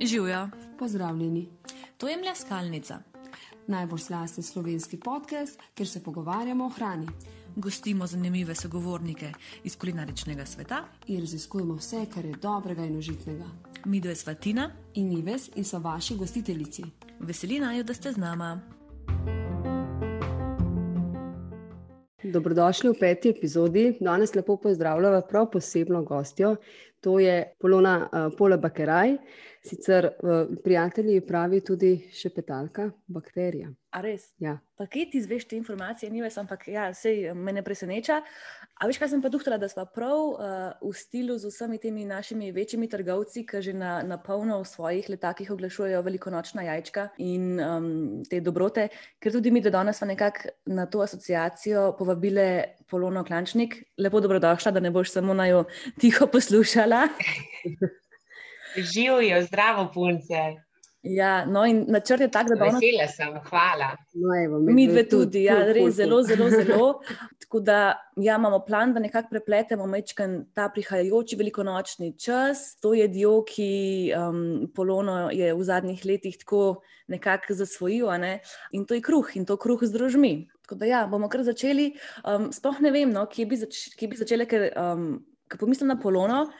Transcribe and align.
Živijo. 0.00 0.48
Pozdravljeni. 0.78 1.48
To 1.96 2.08
je 2.08 2.16
mleskalnica. 2.16 2.98
Najbolj 3.66 3.98
slasten 3.98 4.44
slovenski 4.44 4.96
podcast, 4.96 5.60
kjer 5.74 5.88
se 5.88 6.02
pogovarjamo 6.02 6.66
o 6.66 6.68
hrani. 6.68 7.06
Gostimo 7.56 8.06
zanimive 8.06 8.54
sogovornike 8.54 9.32
iz 9.64 9.76
kulinaričnega 9.76 10.46
sveta 10.46 10.84
in 11.06 11.20
raziskujemo 11.20 11.74
vse, 11.74 12.06
kar 12.14 12.24
je 12.24 12.36
dobrega 12.42 12.84
in 12.84 12.96
užitnega. 12.96 13.44
Mi 13.84 14.00
dve 14.00 14.14
sva 14.16 14.34
Tina 14.34 14.70
in 14.94 15.12
Ives 15.12 15.50
in 15.54 15.64
so 15.64 15.78
vaši 15.78 16.16
gostiteljici. 16.16 16.84
Veseli 17.20 17.60
naj, 17.60 17.82
da 17.82 17.94
ste 17.94 18.12
z 18.12 18.16
nama. 18.16 18.77
Dobrodošli 22.32 22.90
v 22.90 22.98
peti 23.00 23.30
epizodi. 23.30 23.96
Danes 24.00 24.34
lepo 24.34 24.56
pozdravljamo 24.56 25.20
prav 25.28 25.50
posebno 25.50 26.02
gostjo. 26.02 26.56
To 27.00 27.18
je 27.18 27.54
Polona 27.58 28.08
uh, 28.12 28.32
Pola 28.38 28.56
Bakeraj, 28.56 29.16
sicer 29.64 30.04
uh, 30.04 30.56
prijatelji 30.64 31.20
pravi 31.20 31.60
tudi 31.60 32.08
šepetalka 32.12 32.90
bakterija. 33.06 33.70
A 33.90 34.00
res? 34.00 34.34
Ja. 34.38 34.58
Pa 34.76 34.86
kje 34.86 35.06
ti 35.10 35.22
zveš 35.22 35.46
te 35.48 35.56
informacije, 35.56 36.10
ni 36.10 36.20
več, 36.22 36.36
ampak 36.36 36.66
ja, 36.68 36.90
sej 36.94 37.32
me 37.34 37.52
ne 37.52 37.62
preseneča. 37.64 38.20
A 38.78 38.86
veš, 38.86 39.00
kaj 39.02 39.08
sem 39.10 39.22
pa 39.22 39.30
duhtala, 39.32 39.56
da 39.58 39.66
smo 39.66 39.82
prav 39.90 40.20
uh, 40.30 40.42
v 40.78 40.92
stilu 40.94 41.34
z 41.38 41.50
vsemi 41.50 41.80
temi 41.82 42.04
našimi 42.06 42.52
večjimi 42.54 42.86
trgovci, 42.88 43.42
ki 43.42 43.62
že 43.62 43.72
na, 43.74 44.02
na 44.06 44.20
polno 44.22 44.60
v 44.62 44.68
svojih 44.70 45.08
letakih 45.10 45.50
oglašujejo 45.50 46.02
velikonočna 46.06 46.62
jajčka 46.62 47.08
in 47.18 47.58
um, 47.58 47.88
te 48.30 48.38
dobrote, 48.40 48.86
ker 49.18 49.34
tudi 49.34 49.50
mi 49.50 49.60
do 49.60 49.72
danes 49.74 49.98
smo 49.98 50.06
nekako 50.06 50.54
na 50.70 50.86
to 50.86 51.02
asociacijo 51.02 51.96
povabile 51.98 52.76
Polono 52.86 53.24
Klančnik. 53.24 53.82
Lepo 53.98 54.20
dobrodošla, 54.22 54.70
da 54.70 54.80
ne 54.80 54.94
boš 54.94 55.10
samo 55.10 55.34
na 55.34 55.48
jo 55.50 55.64
tiho 55.98 56.30
poslušala. 56.30 57.08
Živijo, 58.94 59.42
zdravo, 59.42 59.90
punce. 59.94 60.68
Ja, 61.02 61.44
no, 61.44 61.64
in 61.66 61.84
načrt 61.88 62.20
je 62.20 62.30
tak, 62.30 62.48
da 62.48 62.56
bomo. 62.58 62.78
Vesela 62.78 63.06
sem, 63.08 63.34
hvala. 63.48 63.92
No, 64.14 64.34
evo, 64.44 64.58
mi 64.58 64.88
dve 64.88 65.04
tudi, 65.08 65.24
tudi 65.24 65.44
ja, 65.44 65.58
res 65.72 65.94
zelo, 65.94 66.22
zelo, 66.22 66.50
zelo. 66.50 66.88
Tako 67.48 67.60
da 67.64 67.96
ja, 68.16 68.34
imamo 68.36 68.58
plan, 68.60 68.92
da 68.92 69.00
nekako 69.00 69.30
prepletemo 69.30 69.86
mečken 69.86 70.42
ta 70.54 70.66
prihajajoči 70.68 71.36
velikonočni 71.36 72.10
čas. 72.20 72.76
To 72.84 72.92
je 72.94 73.06
dio, 73.08 73.38
ki 73.48 74.12
um, 74.12 74.66
Polono 74.76 75.30
je 75.32 75.54
v 75.54 75.64
zadnjih 75.64 76.04
letih 76.04 76.36
tako 76.38 76.82
nekako 77.08 77.56
zasvojil. 77.56 78.10
Ne? 78.20 78.42
In 78.76 78.84
to 78.84 78.94
je 78.94 79.00
kruh 79.00 79.32
in 79.36 79.48
to 79.48 79.56
kruh 79.56 79.80
z 79.80 79.96
družmi. 79.96 80.50
Tako 80.66 80.76
da 80.82 80.92
ja, 80.92 81.06
bomo 81.08 81.32
kar 81.32 81.40
začeli. 81.40 81.94
Um, 82.20 82.52
sploh 82.52 82.84
ne 82.84 82.92
vem, 82.92 83.16
no, 83.16 83.24
kje, 83.24 83.48
bi 83.48 83.56
zač 83.56 83.80
kje 83.96 84.12
bi 84.12 84.20
začeli, 84.20 84.44
ker 84.44 84.68
um, 84.76 85.08
pomislim 85.56 85.88
na 85.88 85.96
Polono 85.96 86.50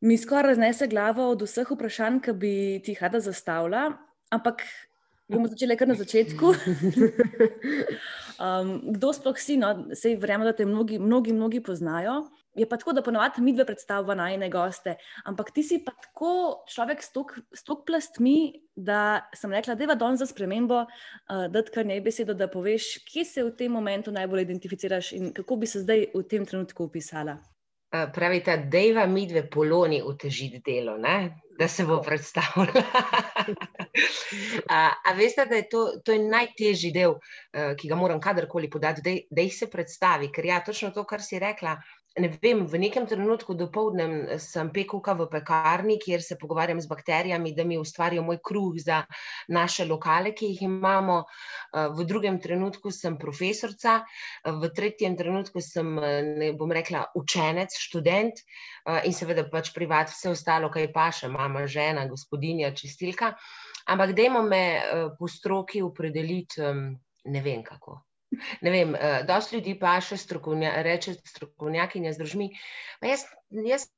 mi 0.00 0.18
skoraj 0.18 0.54
raznese 0.54 0.86
glavo 0.86 1.32
od 1.34 1.42
vseh 1.42 1.66
vprašanj, 1.66 2.22
ki 2.24 2.32
bi 2.32 2.54
ti 2.84 2.94
jih 2.94 3.02
rada 3.02 3.20
zastavila, 3.20 3.90
ampak 4.30 4.62
bomo 5.28 5.50
začeli 5.50 5.76
kar 5.76 5.90
na 5.90 5.98
začetku. 5.98 6.54
um, 8.40 8.80
kdo 8.96 9.12
sploh 9.12 9.38
si, 9.38 9.58
no, 9.60 9.74
sej 9.94 10.16
verjamem, 10.20 10.48
da 10.48 10.56
te 10.56 10.66
mnogi, 10.66 10.98
mnogi, 10.98 11.34
mnogi 11.36 11.60
poznajo. 11.62 12.22
Je 12.58 12.66
pa 12.66 12.76
tako, 12.80 12.92
da 12.96 13.02
ponovadi 13.06 13.42
mi 13.44 13.52
dve 13.54 13.64
predstavljamo 13.68 14.14
najne 14.18 14.48
goste, 14.50 14.96
ampak 15.24 15.52
ti 15.54 15.62
si 15.62 15.78
pa 15.84 15.92
tako 15.94 16.64
človek 16.68 17.04
s 17.04 17.62
tok 17.62 17.84
plastmi, 17.86 18.64
da 18.74 19.28
sem 19.36 19.52
rekla, 19.54 19.76
da 19.78 19.84
je 19.84 19.92
vadon 19.92 20.18
za 20.18 20.26
spremembo, 20.26 20.82
uh, 20.82 21.46
da 21.52 21.62
ti 21.62 21.70
kar 21.74 21.86
ne 21.86 22.00
besedo, 22.02 22.34
da 22.34 22.50
poveš, 22.50 22.96
kje 23.06 23.24
se 23.24 23.46
v 23.46 23.54
tem 23.54 23.72
momentu 23.72 24.10
najbolj 24.10 24.42
identificiraš 24.48 25.12
in 25.12 25.30
kako 25.36 25.62
bi 25.62 25.70
se 25.70 25.84
zdaj 25.86 26.08
v 26.14 26.26
tem 26.26 26.46
trenutku 26.46 26.88
opisala. 26.90 27.38
Eh, 27.92 28.06
pravite, 28.14 28.56
da 28.56 28.78
je 28.78 29.06
mi 29.06 29.26
dve 29.26 29.50
poloni 29.50 30.02
utežiti 30.02 30.62
delo, 30.66 30.96
ne? 30.98 31.40
da 31.58 31.68
se 31.68 31.84
bo 31.84 31.98
predstavljala. 32.02 32.82
a, 34.76 34.78
a 35.06 35.12
veste, 35.16 35.44
da 35.44 35.58
je 35.58 35.68
to, 35.68 35.82
to 36.04 36.12
je 36.12 36.22
najtežji 36.22 36.92
del, 36.94 37.18
uh, 37.18 37.74
ki 37.76 37.90
ga 37.90 37.98
moram 38.00 38.20
kadarkoli 38.20 38.70
podati, 38.70 39.26
da 39.30 39.44
jih 39.44 39.52
se 39.52 39.68
predstavi. 39.70 40.30
Ker 40.32 40.48
ja, 40.48 40.62
točno 40.64 40.88
to, 40.90 41.04
kar 41.04 41.20
si 41.20 41.38
rekla, 41.38 41.74
ne 42.18 42.28
vem, 42.42 42.66
v 42.66 42.78
nekem 42.78 43.06
trenutku 43.06 43.54
dopoledne 43.54 44.38
sem 44.42 44.70
pekuka 44.74 45.14
v 45.14 45.28
pekarni, 45.30 45.94
kjer 46.02 46.22
se 46.22 46.34
pogovarjam 46.38 46.80
z 46.82 46.90
bakterijami, 46.90 47.54
da 47.54 47.64
mi 47.64 47.78
ustvarijo 47.78 48.24
moj 48.26 48.40
kruh 48.42 48.74
za 48.82 49.04
naše 49.48 49.86
lokale, 49.86 50.34
ki 50.34 50.50
jih 50.50 50.62
imamo. 50.66 51.22
Eh, 51.22 51.88
v 51.94 52.04
drugem 52.04 52.40
trenutku 52.42 52.90
sem 52.90 53.18
profesorca, 53.18 54.02
eh, 54.02 54.50
v 54.50 54.72
tretjem 54.74 55.16
trenutku 55.16 55.62
sem, 55.62 55.94
ne 56.40 56.52
bom 56.52 56.72
rekla, 56.72 57.06
učenec, 57.14 57.78
študent 57.78 58.42
eh, 58.42 59.06
in 59.06 59.14
seveda 59.14 59.46
pač 59.46 59.70
privat 59.74 60.10
vse 60.10 60.34
ostalo, 60.34 60.70
kaj 60.70 60.90
pa 60.92 61.10
še, 61.14 61.30
mama, 61.30 61.66
žena, 61.66 62.08
gospodinja, 62.10 62.74
čistilka. 62.74 63.36
Ampak 63.86 64.12
dajmo 64.14 64.42
me 64.42 64.62
po 65.18 65.26
stroki 65.26 65.80
opredeliti, 65.82 66.60
ne 67.24 67.40
vem 67.42 67.62
kako. 67.64 68.09
Ne 68.64 68.70
vem, 68.70 68.94
uh, 68.94 69.20
dosti 69.28 69.58
ljudi 69.58 69.76
pa 69.80 69.96
še 70.04 70.18
strokovnja, 70.20 70.76
reče 70.86 71.16
strokovnjakinja 71.18 72.12
z 72.14 72.22
družmi. 72.22 72.50
Jaz, 73.04 73.26
jaz 73.66 73.88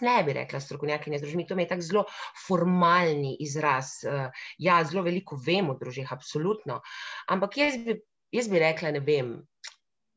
ne 0.00 0.22
bi 0.26 0.32
rekla 0.32 0.60
strokovnjakinja 0.60 1.18
z 1.18 1.26
družmi, 1.26 1.46
to 1.46 1.56
mi 1.56 1.66
je 1.66 1.72
tako 1.72 1.86
zelo 1.86 2.04
formalni 2.46 3.36
izraz. 3.42 3.98
Uh, 4.06 4.44
ja, 4.58 4.80
zelo 4.84 5.04
veliko 5.06 5.38
vem 5.46 5.70
o 5.72 5.76
družbah, 5.80 6.12
absolutno. 6.14 6.80
Ampak 7.28 7.58
jaz 7.58 7.78
bi, 7.84 7.98
jaz 8.34 8.50
bi 8.52 8.62
rekla, 8.62 8.94
ne 8.96 9.04
vem. 9.04 9.38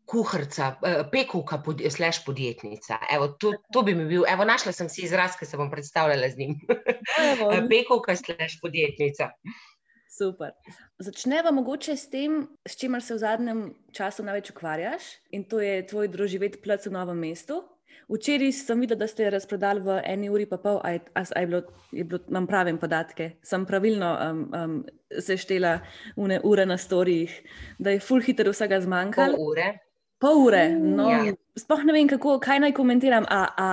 Kuharca, 0.04 0.66
eh, 0.84 0.98
pekuka, 1.08 1.62
pod, 1.64 1.80
slash 1.90 2.26
podjetnica. 2.26 2.98
Evo, 3.08 3.30
to, 3.40 3.54
to 3.72 3.86
bi 3.88 3.94
mi 3.96 4.04
bil, 4.10 4.26
evo, 4.28 4.44
našla 4.44 4.74
sem 4.76 4.90
si 4.92 5.06
izraz, 5.08 5.38
ki 5.40 5.48
se 5.48 5.56
bom 5.58 5.70
predstavljala 5.72 6.28
z 6.30 6.42
njim. 6.42 6.58
pekuka, 7.72 8.18
slash 8.20 8.60
podjetnica. 8.62 9.30
Super. 10.18 10.52
Začneva 11.02 11.52
mogoče 11.52 11.96
s 11.98 12.10
tem, 12.10 12.44
s 12.68 12.78
čimer 12.78 13.02
se 13.02 13.16
v 13.16 13.22
zadnjem 13.24 13.62
času 13.92 14.24
največ 14.24 14.52
ukvarjaš, 14.54 15.08
in 15.34 15.46
to 15.50 15.62
je 15.64 15.82
tvoj 15.90 16.12
druživeti 16.14 16.62
plac 16.62 16.86
v 16.86 16.94
novem 16.94 17.18
mestu. 17.18 17.64
Včeraj 18.12 18.52
sem 18.54 18.84
videl, 18.84 19.00
da 19.00 19.08
ste 19.08 19.30
razprodali 19.32 19.82
v 19.82 19.96
eni 20.06 20.30
uri 20.30 20.46
pa 20.46 20.60
pol, 20.62 20.78
a 20.84 20.92
je, 20.94 21.02
a 21.16 21.24
je 21.24 21.48
bilo, 21.48 21.62
je 21.92 22.04
bilo, 22.04 22.20
imam 22.30 22.46
prave 22.48 22.76
podatke, 22.78 23.30
sem 23.42 23.66
pravilno 23.66 24.12
um, 24.14 24.44
um, 24.54 24.76
seštela 25.18 25.80
une 26.16 26.40
ure 26.44 26.66
na 26.66 26.78
storijih, 26.78 27.34
da 27.80 27.96
je 27.96 28.04
full 28.04 28.22
hitter 28.22 28.50
vsega 28.52 28.82
zmanjkalo. 28.84 29.38
Pol 29.38 29.50
ure. 29.50 29.68
Pol 30.20 30.46
ure. 30.46 30.68
No, 30.78 31.10
ja. 31.10 31.34
Sploh 31.58 31.86
ne 31.88 31.94
vem, 31.94 32.08
kako, 32.12 32.38
kaj 32.44 32.60
naj 32.60 32.74
komentiram. 32.78 33.26
A, 33.30 33.48
a, 33.58 33.70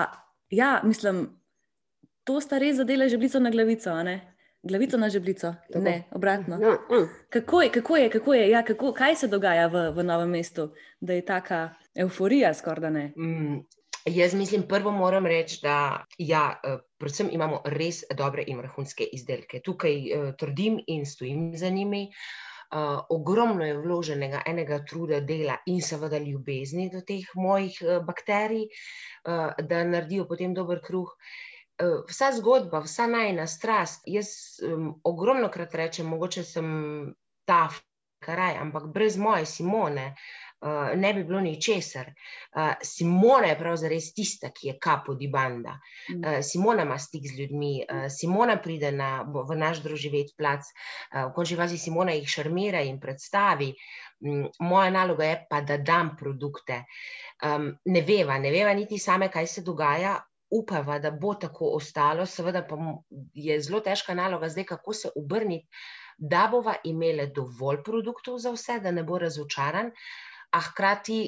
ja, 0.51 0.81
mislim, 0.84 1.27
to 2.25 2.41
sta 2.41 2.59
res 2.59 2.81
zadela 2.81 3.09
žeblico 3.09 3.41
na 3.41 3.51
glavico, 3.51 3.95
ne? 4.07 4.29
Glavico 4.62 4.97
na 4.97 5.09
žeblico, 5.09 5.54
Tako. 5.72 5.84
ne, 5.84 6.04
obratno. 6.10 6.59
Ja, 6.60 6.69
ja. 6.69 7.06
Kako 7.31 7.62
je, 7.62 7.71
kako 7.72 7.97
je, 7.97 8.10
kako 8.10 8.34
je 8.34 8.50
ja, 8.50 8.62
kako, 8.62 8.93
kaj 8.93 9.16
se 9.16 9.28
dogaja 9.28 9.66
v, 9.66 9.91
v 9.91 10.04
novem 10.04 10.31
mestu, 10.31 10.71
da 11.00 11.12
je 11.12 11.25
taka 11.25 11.71
euforija 11.94 12.54
skorda 12.54 12.91
ne? 12.91 13.12
Mm, 13.16 13.65
jaz 14.04 14.34
mislim, 14.34 14.62
prvo 14.69 14.91
moram 14.91 15.26
reči, 15.26 15.59
da 15.62 16.04
ja, 16.19 16.60
eh, 16.65 16.76
predvsem 16.98 17.28
imamo 17.32 17.62
res 17.65 18.04
dobre 18.16 18.44
in 18.47 18.59
vrhunske 18.59 19.04
izdelke. 19.12 19.62
Tukaj 19.65 19.97
uh, 19.97 20.31
trdim 20.37 20.78
in 20.87 21.06
stojim 21.06 21.53
za 21.56 21.69
njimi. 21.69 22.10
Uh, 22.71 23.00
ogromno 23.10 23.65
je 23.66 23.78
vloženega 23.78 24.42
enega 24.47 24.84
truda, 24.84 25.21
dela 25.21 25.56
in 25.66 25.81
seveda 25.82 26.19
ljubezni 26.19 26.91
do 26.92 27.00
teh 27.00 27.32
mojih 27.34 27.81
uh, 27.82 28.04
bakterij, 28.06 28.69
uh, 29.25 29.66
da 29.69 29.84
naredijo 29.84 30.28
potem 30.28 30.54
dober 30.54 30.84
kruh. 30.84 31.09
Uh, 31.09 31.50
vsa 32.08 32.32
zgodba, 32.36 32.82
vsa 32.84 33.06
najna 33.06 33.46
strast. 33.46 34.02
Jaz 34.06 34.28
um, 34.66 34.92
ogromno 35.04 35.48
krat 35.48 35.74
rečem, 35.74 36.06
mogoče 36.06 36.44
sem 36.44 36.68
ta 37.48 37.68
kraj, 38.20 38.56
ampak 38.60 38.86
brez 38.92 39.16
moje 39.16 39.46
Simone 39.46 40.14
uh, 40.60 40.92
ne 40.96 41.12
bi 41.14 41.24
bilo 41.24 41.41
ničesar. 41.41 42.12
Uh, 42.52 42.72
Simona 42.82 43.46
je 43.46 43.58
pravzaprav 43.58 44.00
tista, 44.16 44.50
ki 44.50 44.68
je 44.68 44.78
kapo 44.78 45.15
di 45.15 45.28
banda. 45.28 45.78
Uh, 46.09 46.41
Simona 46.42 46.82
ima 46.82 46.98
stik 46.98 47.27
z 47.27 47.38
ljudmi, 47.38 47.72
uh, 47.84 48.06
Simona 48.12 48.59
pride 48.62 48.92
na, 48.92 49.24
v 49.24 49.56
naš 49.56 49.83
druživeti 49.83 50.36
plac, 50.36 50.68
uh, 50.68 51.30
v 51.30 51.34
končni 51.34 51.56
fazi 51.56 51.78
Simona 51.78 52.12
jih 52.12 52.28
šarmira 52.28 52.84
in 52.84 53.00
predstavi. 53.00 53.72
Um, 54.21 54.48
moja 54.60 54.91
naloga 54.91 55.24
je 55.24 55.44
pa, 55.50 55.60
da 55.60 55.76
dam 55.76 56.16
produkte. 56.16 56.84
Um, 57.44 57.72
ne 57.84 58.04
veva, 58.04 58.38
ne 58.38 58.53
veva 58.53 58.74
niti 58.76 58.98
same, 58.98 59.30
kaj 59.33 59.47
se 59.47 59.65
dogaja, 59.65 60.18
upava, 60.50 60.98
da 60.98 61.10
bo 61.10 61.34
tako 61.34 61.72
ostalo, 61.76 62.26
seveda 62.26 62.62
pa 62.68 62.76
je 63.34 63.60
zelo 63.62 63.80
težka 63.80 64.14
naloga 64.14 64.48
zdaj, 64.48 64.64
kako 64.64 64.92
se 64.92 65.10
obrniti, 65.16 65.68
da 66.18 66.48
bova 66.50 66.74
imela 66.84 67.26
dovolj 67.26 67.82
produktov 67.84 68.38
za 68.38 68.52
vse, 68.52 68.80
da 68.80 68.91
ne 68.91 69.02
bo 69.02 69.18
razočaran, 69.18 69.92
a 70.50 70.60
hkrati 70.60 71.20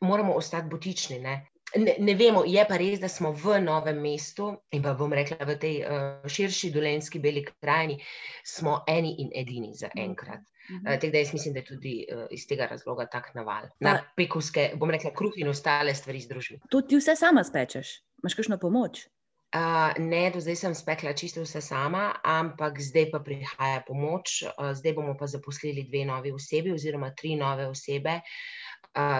moramo 0.00 0.32
ostati 0.34 0.68
botični. 0.70 1.18
Ne? 1.20 1.36
Ne, 1.76 1.94
ne 1.98 2.14
vemo, 2.14 2.44
je 2.46 2.64
pa 2.68 2.78
res, 2.80 3.00
da 3.00 3.08
smo 3.08 3.32
v 3.32 3.58
novem 3.62 4.00
mestu 4.02 4.50
in 4.74 4.82
pa 4.82 4.94
bom 4.98 5.12
rekla 5.12 5.46
v 5.46 5.56
tej 5.60 5.76
uh, 5.82 6.26
širši 6.30 6.70
dolenski 6.74 7.20
beli 7.22 7.44
krajini, 7.44 7.98
smo 8.44 8.82
eni 8.88 9.14
in 9.22 9.32
edini 9.34 9.74
za 9.74 9.90
enkrat. 9.96 10.44
Uh, 10.64 10.94
Tako 10.94 11.12
da 11.12 11.18
jaz 11.18 11.32
mislim, 11.32 11.54
da 11.54 11.60
je 11.60 11.70
tudi 11.72 11.96
uh, 12.08 12.26
iz 12.30 12.46
tega 12.48 12.68
razloga 12.70 13.06
tak 13.06 13.34
naval. 13.34 13.68
Na 13.80 13.98
pekovske, 14.16 14.72
bom 14.80 14.90
rekla, 14.90 15.12
kruh 15.16 15.34
in 15.36 15.48
ostale 15.48 15.94
stvari 15.94 16.20
združili. 16.20 16.60
To 16.70 16.80
ti 16.80 17.00
vse 17.00 17.16
sama 17.16 17.44
spečeš? 17.44 18.00
Imaš 18.22 18.38
kakšno 18.38 18.58
pomoč? 18.58 19.06
Uh, 19.54 19.92
ne, 20.02 20.32
do 20.34 20.40
zdaj 20.42 20.56
sem 20.58 20.72
spekla 20.74 21.12
čisto 21.14 21.44
vse 21.44 21.60
sama, 21.62 22.08
ampak 22.26 22.80
zdaj 22.82 23.12
pa 23.12 23.20
prihaja 23.22 23.84
pomoč. 23.86 24.42
Uh, 24.42 24.72
zdaj 24.74 24.96
bomo 24.96 25.14
pa 25.18 25.28
zaposlili 25.30 25.84
dve 25.86 26.02
nove 26.08 26.32
osebi, 26.34 26.72
oziroma 26.74 27.12
tri 27.14 27.36
nove 27.38 27.68
osebe, 27.70 28.16
uh, 28.18 28.64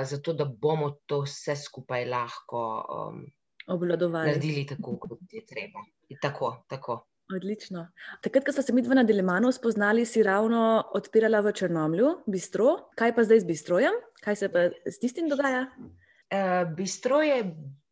zato 0.05 0.32
da 0.32 0.44
bomo 0.44 0.91
to 1.06 1.21
vse 1.25 1.56
skupaj 1.56 2.06
lahko 2.06 2.61
um, 2.85 3.25
obvladovali. 3.67 4.29
Naredili 4.29 4.67
tako, 4.67 4.99
kot 4.99 5.19
je 5.32 5.47
treba. 5.47 5.82
Tako, 6.23 6.65
tako. 6.69 7.05
Odlično. 7.37 7.88
Takrat, 8.21 8.44
ko 8.44 8.53
smo 8.53 8.62
se 8.62 8.73
mi 8.73 8.82
dva 8.82 8.94
na 8.94 9.03
Delemanu 9.03 9.53
spoznali, 9.53 10.05
si 10.06 10.23
ravno 10.23 10.85
odpirala 10.94 11.41
v 11.41 11.53
Črnomlju, 11.56 12.11
bistro. 12.26 12.91
Kaj 13.00 13.15
pa 13.17 13.25
zdaj 13.25 13.41
z 13.41 13.49
bistrojem? 13.49 13.97
Kaj 14.25 14.37
se 14.37 14.49
pa 14.53 14.69
s 14.85 15.00
tistim 15.00 15.29
dogaja? 15.32 15.65
Uh, 15.81 16.69
bistro 16.77 17.23
je, 17.25 17.41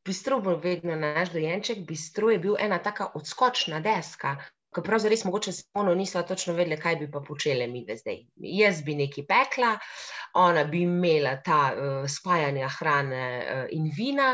bistro 0.05 0.41
bo 0.41 0.59
vedno 0.61 0.97
naš 0.97 1.33
dojenček. 1.33 1.87
Bistro 1.89 2.31
je 2.31 2.39
bil 2.39 2.59
ena 2.61 2.79
taka 2.79 3.09
odskočna 3.17 3.81
deska. 3.81 4.37
Ker 4.73 4.85
pravzaprav 4.85 5.13
res 5.13 5.25
mogoče 5.29 5.53
samo 5.53 5.95
niso 5.95 6.23
točno 6.25 6.55
vedeli, 6.57 6.81
kaj 6.81 6.97
bi 7.03 7.11
pa 7.13 7.21
počele 7.21 7.67
mi 7.69 7.85
zdaj. 7.85 8.23
Jaz 8.37 8.81
bi 8.87 8.97
nekaj 8.97 9.27
pekla, 9.29 9.75
ona 10.41 10.65
bi 10.65 10.87
imela 10.87 11.37
ta 11.45 11.61
uh, 11.73 12.09
spajanja 12.09 12.71
hrane 12.79 13.27
uh, 13.43 13.63
in 13.77 13.91
vina, 13.97 14.33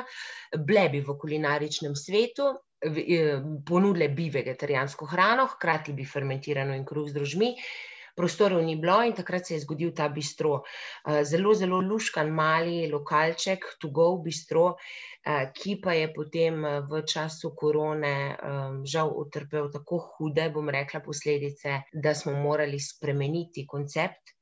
blebi 0.55 1.03
v 1.03 1.19
kulinaričnem 1.19 1.97
svetu, 1.99 2.53
Eh, 2.81 3.43
ponudile 3.67 4.09
bi 4.15 4.29
vegetarijansko 4.31 5.07
hrano, 5.11 5.47
hkrati 5.51 5.93
bi 5.93 6.05
fermentirano 6.07 6.77
in 6.79 6.85
kruh 6.87 7.09
z 7.09 7.17
drožmi. 7.17 7.49
Prostorov 8.19 8.65
ni 8.67 8.75
bilo 8.81 8.99
in 9.07 9.15
takrat 9.15 9.47
se 9.47 9.55
je 9.55 9.63
zgodil 9.63 9.93
ta 9.95 10.09
bistro. 10.11 10.63
Eh, 10.63 11.23
zelo, 11.25 11.55
zelo 11.55 11.81
luškan, 11.81 12.31
mali 12.35 12.89
lokalček, 12.91 13.69
tugov 13.81 14.19
bistro, 14.25 14.65
eh, 14.75 15.53
ki 15.55 15.79
pa 15.85 15.95
je 15.95 16.09
potem 16.15 16.65
v 16.91 17.03
času 17.07 17.53
korone 17.55 18.17
žal 18.85 19.13
utrpel 19.23 19.71
tako 19.73 20.01
hude, 20.17 20.49
bom 20.55 20.69
rekla, 20.69 21.01
posledice, 21.05 21.83
da 21.93 22.15
smo 22.15 22.35
morali 22.35 22.81
spremeniti 22.81 23.67
koncept 23.67 24.38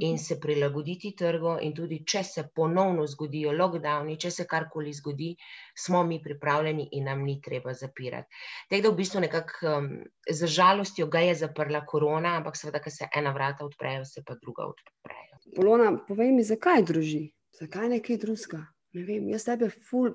in 0.00 0.14
mhm. 0.14 0.22
se 0.22 0.38
prilagoditi 0.40 1.14
trgu. 1.16 1.56
In 1.62 1.74
tudi, 1.74 2.02
če 2.06 2.22
se 2.24 2.44
ponovno 2.54 3.06
zgodijo 3.06 3.52
lockdowni, 3.52 4.18
če 4.20 4.30
se 4.30 4.46
karkoli 4.46 4.92
zgodi, 4.92 5.34
smo 5.76 6.02
mi 6.04 6.20
pripravljeni 6.22 6.88
in 6.92 7.08
nam 7.10 7.24
ni 7.24 7.38
treba 7.44 7.74
zapirati. 7.74 8.28
Tako 8.68 8.82
da 8.82 8.92
v 8.92 8.98
bistvu 9.00 9.24
nekako 9.24 9.72
um, 9.72 9.90
za 10.30 10.46
žalostjo 10.46 11.06
ga 11.06 11.24
je 11.26 11.34
zaprla 11.44 11.84
korona, 11.86 12.36
ampak 12.38 12.56
seveda, 12.56 12.82
ker 12.84 12.92
se 12.92 13.08
ena 13.16 13.32
vrata 13.32 13.66
odprejo, 13.66 14.04
se 14.04 14.24
pa 14.26 14.36
druga 14.40 14.68
odprejo. 14.68 15.42
Polona, 15.56 15.92
povej 16.08 16.32
mi, 16.32 16.44
zakaj 16.44 16.84
druži? 16.88 17.28
Zakaj 17.58 17.88
nekaj 17.88 18.20
drugega? 18.22 18.66
Ne 18.96 19.04
vem, 19.04 19.28
jaz 19.32 19.44
tebe 19.44 19.68
ful. 19.70 20.12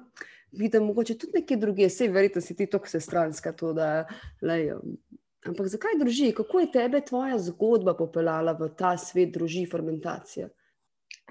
Vidim, 0.54 0.86
mogoče 0.86 1.16
tudi 1.18 1.40
nekje 1.40 1.58
druge, 1.58 1.88
vse 1.90 2.08
verjetno 2.14 2.42
si 2.42 2.56
ti 2.56 2.68
tako 2.70 3.00
stranska, 3.00 3.54
to, 3.58 3.72
da 3.74 4.06
lej, 4.42 4.75
Ampak 5.45 5.68
zakaj 5.68 5.98
druži? 6.00 6.31
Kako 6.31 6.60
je 6.60 6.72
tebe 6.72 7.01
tvoja 7.01 7.38
zgodba 7.40 7.94
popeljala 8.00 8.54
v 8.60 8.69
ta 8.80 8.98
svet 8.98 9.34
druži 9.36 9.66
fermentacije? 9.72 10.50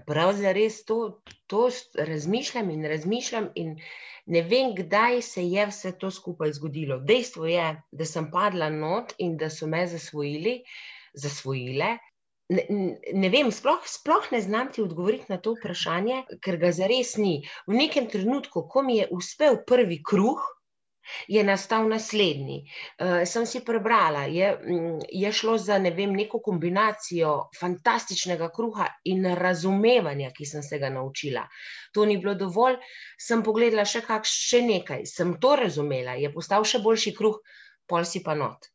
Prav 0.07 0.33
za 0.37 0.53
res 0.53 0.83
to, 0.85 1.23
to 1.47 1.69
razmišljam 1.99 2.71
in 2.71 2.85
razmišljam, 2.89 3.49
in 3.55 3.77
ne 4.27 4.43
vem, 4.43 4.75
kdaj 4.77 5.23
se 5.23 5.45
je 5.49 5.67
vse 5.67 5.93
to 5.99 6.11
skupaj 6.11 6.53
zgodilo. 6.59 6.99
Dejstvo 7.09 7.47
je, 7.47 7.67
da 7.93 8.09
sem 8.09 8.31
padla 8.31 8.71
not 8.71 9.15
in 9.19 9.37
da 9.37 9.51
so 9.51 9.67
me 9.67 9.87
zasvojili, 9.87 10.59
zasvojile. 11.15 11.97
Ne, 12.53 12.65
ne 13.15 13.29
vem, 13.33 13.51
sploh, 13.53 13.85
sploh 13.89 14.29
ne 14.33 14.41
znam 14.41 14.73
ti 14.73 14.83
odgovoriti 14.83 15.33
na 15.33 15.39
to 15.41 15.55
vprašanje, 15.57 16.25
ker 16.45 16.59
ga 16.61 16.73
zares 16.73 17.17
ni. 17.17 17.39
V 17.67 17.79
nekem 17.79 18.09
trenutku, 18.13 18.67
ko 18.69 18.83
mi 18.85 18.99
je 18.99 19.09
uspel 19.11 19.63
prvi 19.67 20.03
kruh, 20.05 20.43
je 21.29 21.45
nastal 21.45 21.89
naslednji. 21.89 22.63
Uh, 22.99 23.23
sem 23.29 23.47
si 23.47 23.63
prebrala, 23.65 24.25
je, 24.31 24.51
mm, 24.57 24.99
je 25.11 25.33
šlo 25.33 25.57
za 25.59 25.79
ne 25.79 25.91
vem, 25.91 26.13
neko 26.17 26.41
kombinacijo 26.41 27.33
fantastičnega 27.59 28.51
kruha 28.55 28.87
in 29.05 29.27
razumevanja, 29.39 30.31
ki 30.37 30.47
sem 30.47 30.63
se 30.63 30.79
ga 30.79 30.91
naučila. 30.91 31.47
To 31.93 32.07
ni 32.07 32.19
bilo 32.19 32.35
dovolj, 32.35 32.79
sem 33.19 33.43
pogledala 33.43 33.85
še, 33.85 34.05
kak, 34.07 34.29
še 34.29 34.63
nekaj, 34.67 35.07
sem 35.07 35.37
to 35.41 35.57
razumela, 35.57 36.17
je 36.19 36.33
postal 36.33 36.65
še 36.65 36.83
boljši 36.85 37.15
kruh, 37.19 37.43
pol 37.89 38.09
si 38.09 38.23
pa 38.25 38.35
not. 38.39 38.71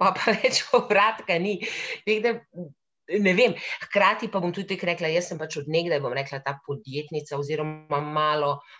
Pa 0.00 0.14
pa 0.16 0.32
več 0.42 0.64
obratka 0.76 1.38
ni. 1.38 1.58
Nekde, 2.06 2.40
Ne 3.10 3.32
vem, 3.34 3.56
hkrati 3.82 4.28
pa 4.30 4.38
bom 4.38 4.52
tudi 4.54 4.76
rekla, 4.78 5.08
jaz 5.10 5.32
sem 5.32 5.38
pač 5.38 5.56
od 5.58 5.66
nekdaj, 5.66 5.98
bom 5.98 6.12
rekla, 6.14 6.38
ta 6.46 6.52
podjetnica, 6.62 7.40
oziroma 7.42 7.98
malo 7.98 8.52
uh, 8.52 8.76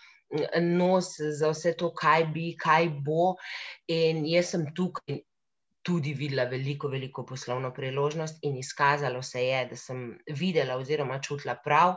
nos 0.61 1.15
za 1.19 1.51
vse 1.51 1.73
to, 1.77 1.91
kaj 1.95 2.25
bi, 2.33 2.51
kaj 2.59 2.89
bo. 3.05 3.35
In 3.91 4.25
jaz 4.29 4.53
sem 4.55 4.67
tukaj 4.75 5.21
tudi 5.81 6.13
videla 6.13 6.45
veliko, 6.45 6.87
veliko 6.87 7.25
poslovno 7.25 7.71
priložnost, 7.73 8.39
in 8.41 8.57
izkazalo 8.57 9.21
se 9.21 9.45
je, 9.45 9.61
da 9.71 9.77
sem 9.77 10.03
videla 10.27 10.77
oziroma 10.77 11.19
čutila 11.21 11.55
prav. 11.63 11.95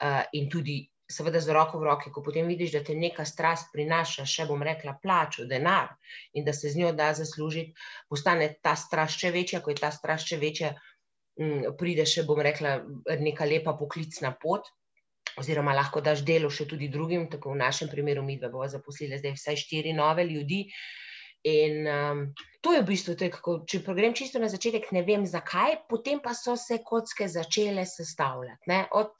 Uh, 0.00 0.22
in 0.32 0.48
tudi, 0.50 0.80
seveda, 1.10 1.40
z 1.40 1.54
roko 1.54 1.78
v 1.78 1.88
roki, 1.88 2.10
ko 2.14 2.22
potem 2.26 2.48
vidiš, 2.48 2.72
da 2.76 2.84
te 2.86 2.94
neka 2.94 3.24
strast 3.26 3.70
prinaša, 3.74 4.26
še 4.26 4.46
bom 4.48 4.62
rekla, 4.62 4.96
plačo, 5.02 5.46
denar 5.50 5.90
in 6.34 6.46
da 6.46 6.54
se 6.54 6.70
z 6.70 6.80
njo 6.80 6.92
da 6.96 7.10
zaslužiti, 7.14 7.74
postane 8.08 8.54
ta 8.62 8.76
strast 8.78 9.20
še 9.20 9.32
večja, 9.34 9.60
ko 9.60 9.74
je 9.74 9.80
ta 9.82 9.90
strast 9.94 10.30
še 10.30 10.40
večja. 10.40 10.74
Mm, 11.40 11.72
pride 11.78 12.04
še, 12.04 12.26
bom 12.28 12.40
rekla, 12.42 12.80
neka 13.22 13.46
lepa 13.48 13.72
poklicna 13.78 14.34
pot, 14.42 14.66
oziroma 15.38 15.74
lahko 15.76 16.00
daš 16.00 16.24
delo 16.26 16.50
še 16.50 16.66
tudi 16.66 16.88
drugim, 16.88 17.28
tako 17.30 17.54
v 17.54 17.60
našem 17.62 17.90
primeru, 17.92 18.24
mi 18.24 18.38
dva 18.40 18.50
bomo 18.50 18.68
zaposlili 18.68 19.18
zdaj 19.20 19.36
vsaj 19.36 19.62
štiri 19.64 19.92
nove 19.92 20.24
ljudi. 20.24 20.66
In 21.42 21.86
um, 21.88 22.34
to 22.60 22.74
je 22.74 22.82
v 22.82 22.86
bistvu 22.90 23.14
tako, 23.16 23.54
če 23.64 23.80
grem 23.86 24.12
čisto 24.12 24.40
na 24.42 24.50
začetek, 24.52 24.90
ne 24.92 25.00
vem 25.06 25.24
zakaj, 25.24 25.86
potem 25.88 26.20
pa 26.20 26.34
so 26.36 26.52
se 26.56 26.82
kocke 26.84 27.28
začele 27.28 27.86
sestavljati. 27.88 28.68
Ne? 28.68 28.82
Od 28.92 29.14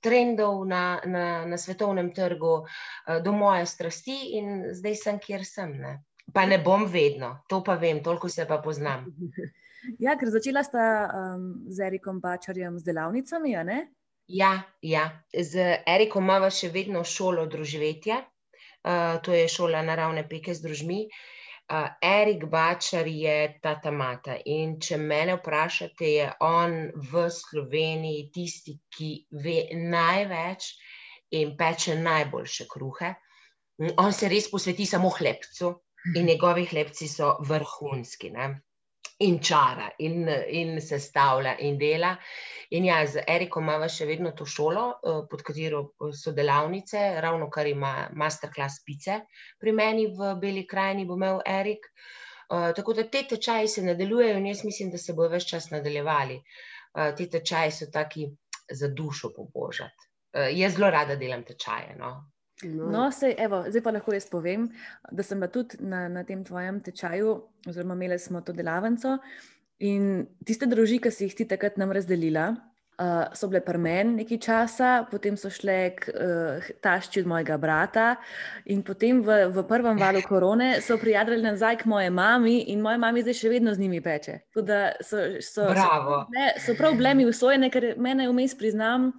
trendov 0.00 0.64
na, 0.64 1.00
na, 1.04 1.44
na 1.44 1.58
svetovnem 1.60 2.14
trgu 2.16 2.54
uh, 2.64 3.20
do 3.20 3.36
moje 3.36 3.66
strasti, 3.68 4.16
in 4.40 4.72
zdaj 4.72 4.96
sem, 5.02 5.20
kjer 5.20 5.44
sem. 5.44 5.76
Ne? 5.82 5.98
Pa 6.32 6.46
ne 6.48 6.56
bom 6.58 6.88
vedno, 6.88 7.42
to 7.48 7.60
pa 7.62 7.76
vem, 7.76 8.00
toliko 8.02 8.32
se 8.32 8.48
pa 8.48 8.58
poznam. 8.64 9.06
Ja, 10.02 10.16
ker 10.18 10.26
začela 10.34 10.64
sta 10.66 10.84
um, 11.06 11.42
z 11.70 11.84
Erikom 11.86 12.16
Bačarjem 12.18 12.74
z 12.80 12.88
delavnicami, 12.88 13.52
a 13.54 13.62
ne? 13.62 13.76
Ja, 14.26 14.62
ja. 14.82 15.22
z 15.32 15.82
Erikom 15.86 16.24
imamo 16.24 16.50
še 16.50 16.72
vedno 16.74 17.04
šolo 17.06 17.44
družvetja, 17.46 18.16
uh, 18.18 19.18
to 19.22 19.34
je 19.34 19.46
šola 19.48 19.84
naravne 19.86 20.26
peke 20.26 20.54
z 20.54 20.64
družmi. 20.64 21.04
Uh, 21.66 21.86
Erik 22.02 22.44
Bačar 22.50 23.06
je 23.06 23.36
ta 23.62 23.76
tamata 23.82 24.36
in 24.46 24.76
če 24.82 24.98
mene 24.98 25.38
vprašate, 25.38 26.10
je 26.10 26.26
on 26.42 26.76
v 27.10 27.26
Sloveniji 27.30 28.28
tisti, 28.34 28.76
ki 28.90 29.10
ve 29.30 29.56
največ 29.94 30.68
in 31.38 31.56
peče 31.58 31.98
najboljše 32.02 32.66
kruhe. 32.70 33.14
On 34.02 34.12
se 34.12 34.30
res 34.30 34.50
posveti 34.50 34.86
samo 34.86 35.10
hlebcu 35.10 35.70
in 36.14 36.26
njegovi 36.26 36.66
hlebci 36.70 37.08
so 37.10 37.36
vrhunski. 37.46 38.30
Ne? 38.34 38.54
In 39.18 39.38
čara, 39.40 39.88
in, 39.98 40.28
in 40.48 40.80
sestavlja, 40.80 41.56
in 41.58 41.78
dela. 41.78 42.16
In 42.70 42.84
ja, 42.84 42.98
z 43.06 43.22
Erikom 43.26 43.64
imamo 43.64 43.88
še 43.88 44.06
vedno 44.08 44.32
to 44.36 44.44
šolo, 44.44 44.84
eh, 44.98 45.20
pod 45.30 45.42
katero 45.46 45.82
eh, 45.88 46.12
so 46.12 46.34
delavnice, 46.36 47.02
ravno 47.24 47.48
kar 47.50 47.66
ima 47.70 48.08
masterclass 48.12 48.82
pice 48.84 49.22
pri 49.60 49.72
meni 49.72 50.08
v 50.12 50.34
Beli 50.40 50.66
krajini, 50.66 51.06
bo 51.06 51.16
imel 51.16 51.40
Erik. 51.46 51.90
Uh, 52.46 52.70
tako 52.70 52.92
da 52.94 53.02
te 53.10 53.24
tečaji 53.26 53.66
se 53.66 53.82
nadaljujejo, 53.82 54.36
in 54.38 54.44
jaz 54.46 54.60
mislim, 54.62 54.92
da 54.92 55.00
se 55.02 55.16
bodo 55.18 55.32
več 55.32 55.48
čas 55.50 55.64
nadaljevali. 55.72 56.36
Uh, 56.94 57.08
te 57.18 57.26
tečaji 57.26 57.72
so 57.74 57.88
taki 57.90 58.28
za 58.70 58.86
dušo 58.86 59.32
pobožati. 59.34 60.06
Uh, 60.30 60.46
jaz 60.54 60.76
zelo 60.76 60.92
rada 60.94 61.16
delam 61.18 61.42
tečaje. 61.42 61.96
No? 61.98 62.12
No. 62.64 62.88
No, 62.88 63.02
sej, 63.12 63.34
evo, 63.38 63.64
zdaj 63.68 63.82
pa 63.84 63.92
lahko 63.92 64.14
jaz 64.16 64.24
povem, 64.32 64.70
da 65.12 65.24
sem 65.26 65.36
bila 65.36 65.50
tudi 65.52 65.76
na, 65.84 66.06
na 66.08 66.22
tem 66.24 66.40
tvojem 66.44 66.80
tečaju, 66.80 67.34
oziroma 67.68 67.96
imeli 67.98 68.16
smo 68.18 68.40
to 68.40 68.54
delavnico. 68.56 69.18
In 69.84 70.24
tiste 70.46 70.64
družine, 70.64 71.02
ki 71.04 71.12
si 71.12 71.28
jih 71.28 71.36
ti 71.36 71.44
takrat 71.48 71.76
nam 71.76 71.92
razdelila, 71.92 72.54
uh, 72.96 73.28
so 73.36 73.48
bile 73.52 73.60
pri 73.60 73.78
meni 73.78 74.22
nekaj 74.22 74.40
časa, 74.40 74.90
potem 75.10 75.36
so 75.36 75.50
šle 75.52 75.76
k 75.98 76.12
uh, 76.16 76.70
tašči 76.80 77.20
od 77.20 77.28
mojega 77.28 77.58
brata, 77.60 78.08
in 78.72 78.80
potem 78.80 79.20
v, 79.20 79.50
v 79.52 79.64
prvem 79.68 80.00
valu 80.00 80.22
korone 80.24 80.78
so 80.80 80.96
prijadili 81.00 81.42
nazaj 81.44 81.82
k 81.82 81.90
moje 81.92 82.08
mami, 82.10 82.62
in 82.72 82.80
moja 82.80 82.96
mama 82.96 83.20
zdaj 83.20 83.36
še 83.36 83.52
vedno 83.52 83.74
z 83.76 83.84
njimi 83.84 84.00
peče. 84.00 84.40
So, 84.56 84.64
so, 85.04 85.26
so, 85.44 85.68
so, 85.76 86.22
so 86.64 86.76
prav 86.78 86.96
blemi 86.96 87.28
usvojene, 87.28 87.68
ker 87.68 87.94
mene 88.00 88.30
vmes 88.32 88.56
priznam. 88.56 89.12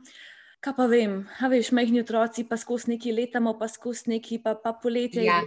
Kaj 0.60 0.74
pa 0.74 0.88
vem, 0.90 1.22
a 1.40 1.48
veš, 1.52 1.72
majhni 1.72 2.02
otroci 2.02 2.48
pa 2.50 2.58
skozi 2.58 2.96
neki 2.96 3.14
letamo, 3.14 3.54
pa 3.60 3.68
skozi 3.70 4.16
neki 4.16 4.42
pa, 4.44 4.56
pa 4.58 4.74
poletje. 4.74 5.24
Ja. 5.28 5.42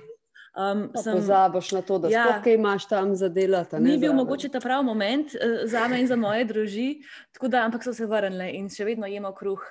Um, 0.51 0.89
sem, 0.99 1.15
pozabiš 1.15 1.69
na 1.73 1.81
to, 1.87 1.99
da 2.03 2.09
ja, 2.11 2.25
kaj 2.43 2.55
imaš 2.55 2.89
tam 2.91 3.13
za 3.17 3.29
delati. 3.29 3.79
Ni 3.79 3.99
bil 3.99 4.13
mogoče 4.13 4.49
ta 4.51 4.59
pravi 4.61 4.85
moment 4.85 5.35
uh, 5.35 5.61
za 5.71 5.85
me 5.89 6.01
in 6.01 6.09
za 6.11 6.17
moje 6.17 6.45
druži, 6.45 6.89
da, 7.43 7.63
ampak 7.65 7.85
so 7.87 7.95
se 7.95 8.07
vrnili 8.07 8.49
in 8.59 8.67
še 8.71 8.85
vedno 8.85 9.07
jemo 9.07 9.31
kruh. 9.35 9.63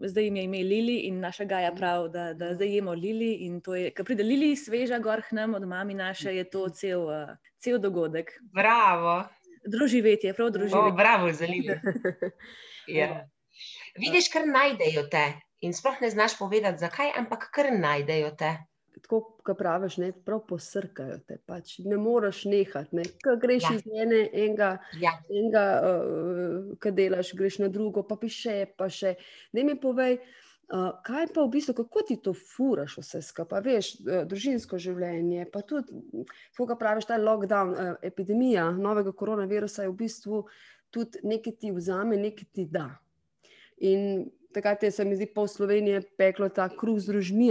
Zdaj 0.00 0.24
jim 0.24 0.36
je 0.36 0.44
ime 0.48 0.62
Lili 0.64 0.96
in 1.10 1.20
naša 1.20 1.44
Gaja 1.44 1.74
prav, 1.76 2.08
da, 2.08 2.32
da 2.32 2.54
zdaj 2.54 2.72
jemo 2.76 2.94
Lili. 2.96 3.60
Ko 3.96 4.04
pride 4.04 4.24
Lili 4.24 4.54
sveža 4.56 4.98
gor 4.98 5.20
k 5.28 5.36
nam 5.36 5.54
od 5.60 5.68
mami 5.68 5.94
naše, 5.94 6.32
je 6.36 6.48
to 6.48 6.68
cel, 6.72 7.04
uh, 7.04 7.36
cel 7.60 7.78
dogodek. 7.78 8.32
Bravo. 8.52 9.26
Druživetje, 9.68 10.32
prav 10.32 10.50
druživetje. 10.56 10.96
Bravo 10.96 11.32
za 11.32 11.44
Lili. 11.52 11.80
ja. 13.00 13.28
Vidiš, 13.98 14.28
kar 14.32 14.46
najdejo 14.48 15.06
te 15.10 15.24
in 15.64 15.72
sploh 15.72 16.00
ne 16.02 16.10
znaš 16.10 16.38
povedati, 16.38 16.82
zakaj, 16.82 17.12
ampak 17.18 17.48
kar 17.54 17.72
najdejo 17.72 18.30
te 18.38 18.56
tako 19.04 19.20
kot 19.44 19.58
praviš, 19.58 19.96
ne, 20.00 20.12
prav 20.24 20.44
posrkajo 20.48 21.18
te. 21.28 21.38
Pač. 21.46 21.78
Ne 21.84 21.98
moreš 22.00 22.44
nehati. 22.48 22.96
Ne. 22.96 23.04
Ko 23.24 23.36
greš 23.40 23.66
ja. 23.68 23.74
iz 23.76 23.84
ene, 24.04 24.22
enega, 24.32 24.70
ja. 25.00 25.12
enega 25.28 25.64
uh, 25.84 26.72
ki 26.80 26.94
delaš, 26.96 27.34
greš 27.38 27.60
na 27.64 27.68
drugo, 27.72 28.06
pa 28.08 28.16
piše, 28.20 28.64
pa 28.78 28.88
še. 28.92 29.14
Ne 29.56 29.66
mi 29.66 29.76
povej, 29.80 30.18
uh, 30.20 30.94
kaj 31.06 31.28
pa 31.34 31.44
v 31.44 31.52
bistvu, 31.56 31.76
kako 31.82 32.04
ti 32.08 32.18
to 32.24 32.34
furaš 32.38 32.98
vse 33.02 33.22
skupaj. 33.26 33.64
Veš, 33.66 33.94
uh, 34.04 34.22
družinsko 34.30 34.80
življenje, 34.80 35.48
pa 35.52 35.64
tudi, 35.66 36.24
kako 36.56 36.78
praviš, 36.80 37.10
ta 37.10 37.20
lockdown, 37.20 37.74
uh, 37.74 37.96
epidemija 38.02 38.70
novega 38.78 39.12
koronavirusa 39.12 39.84
je 39.84 39.92
v 39.92 39.98
bistvu 40.04 40.46
tudi 40.94 41.26
nekaj 41.26 41.58
ti 41.58 41.74
vzame, 41.74 42.16
nekaj 42.16 42.52
ti 42.54 42.68
da. 42.70 42.92
In 43.84 44.30
takrat 44.54 44.82
je 44.82 44.90
se 44.90 45.04
mi 45.04 45.16
zdi 45.16 45.26
pol 45.34 45.48
Slovenije 45.50 46.02
peklo 46.18 46.48
ta 46.48 46.68
kruh 46.72 46.98
z 47.00 47.12
družmi 47.12 47.50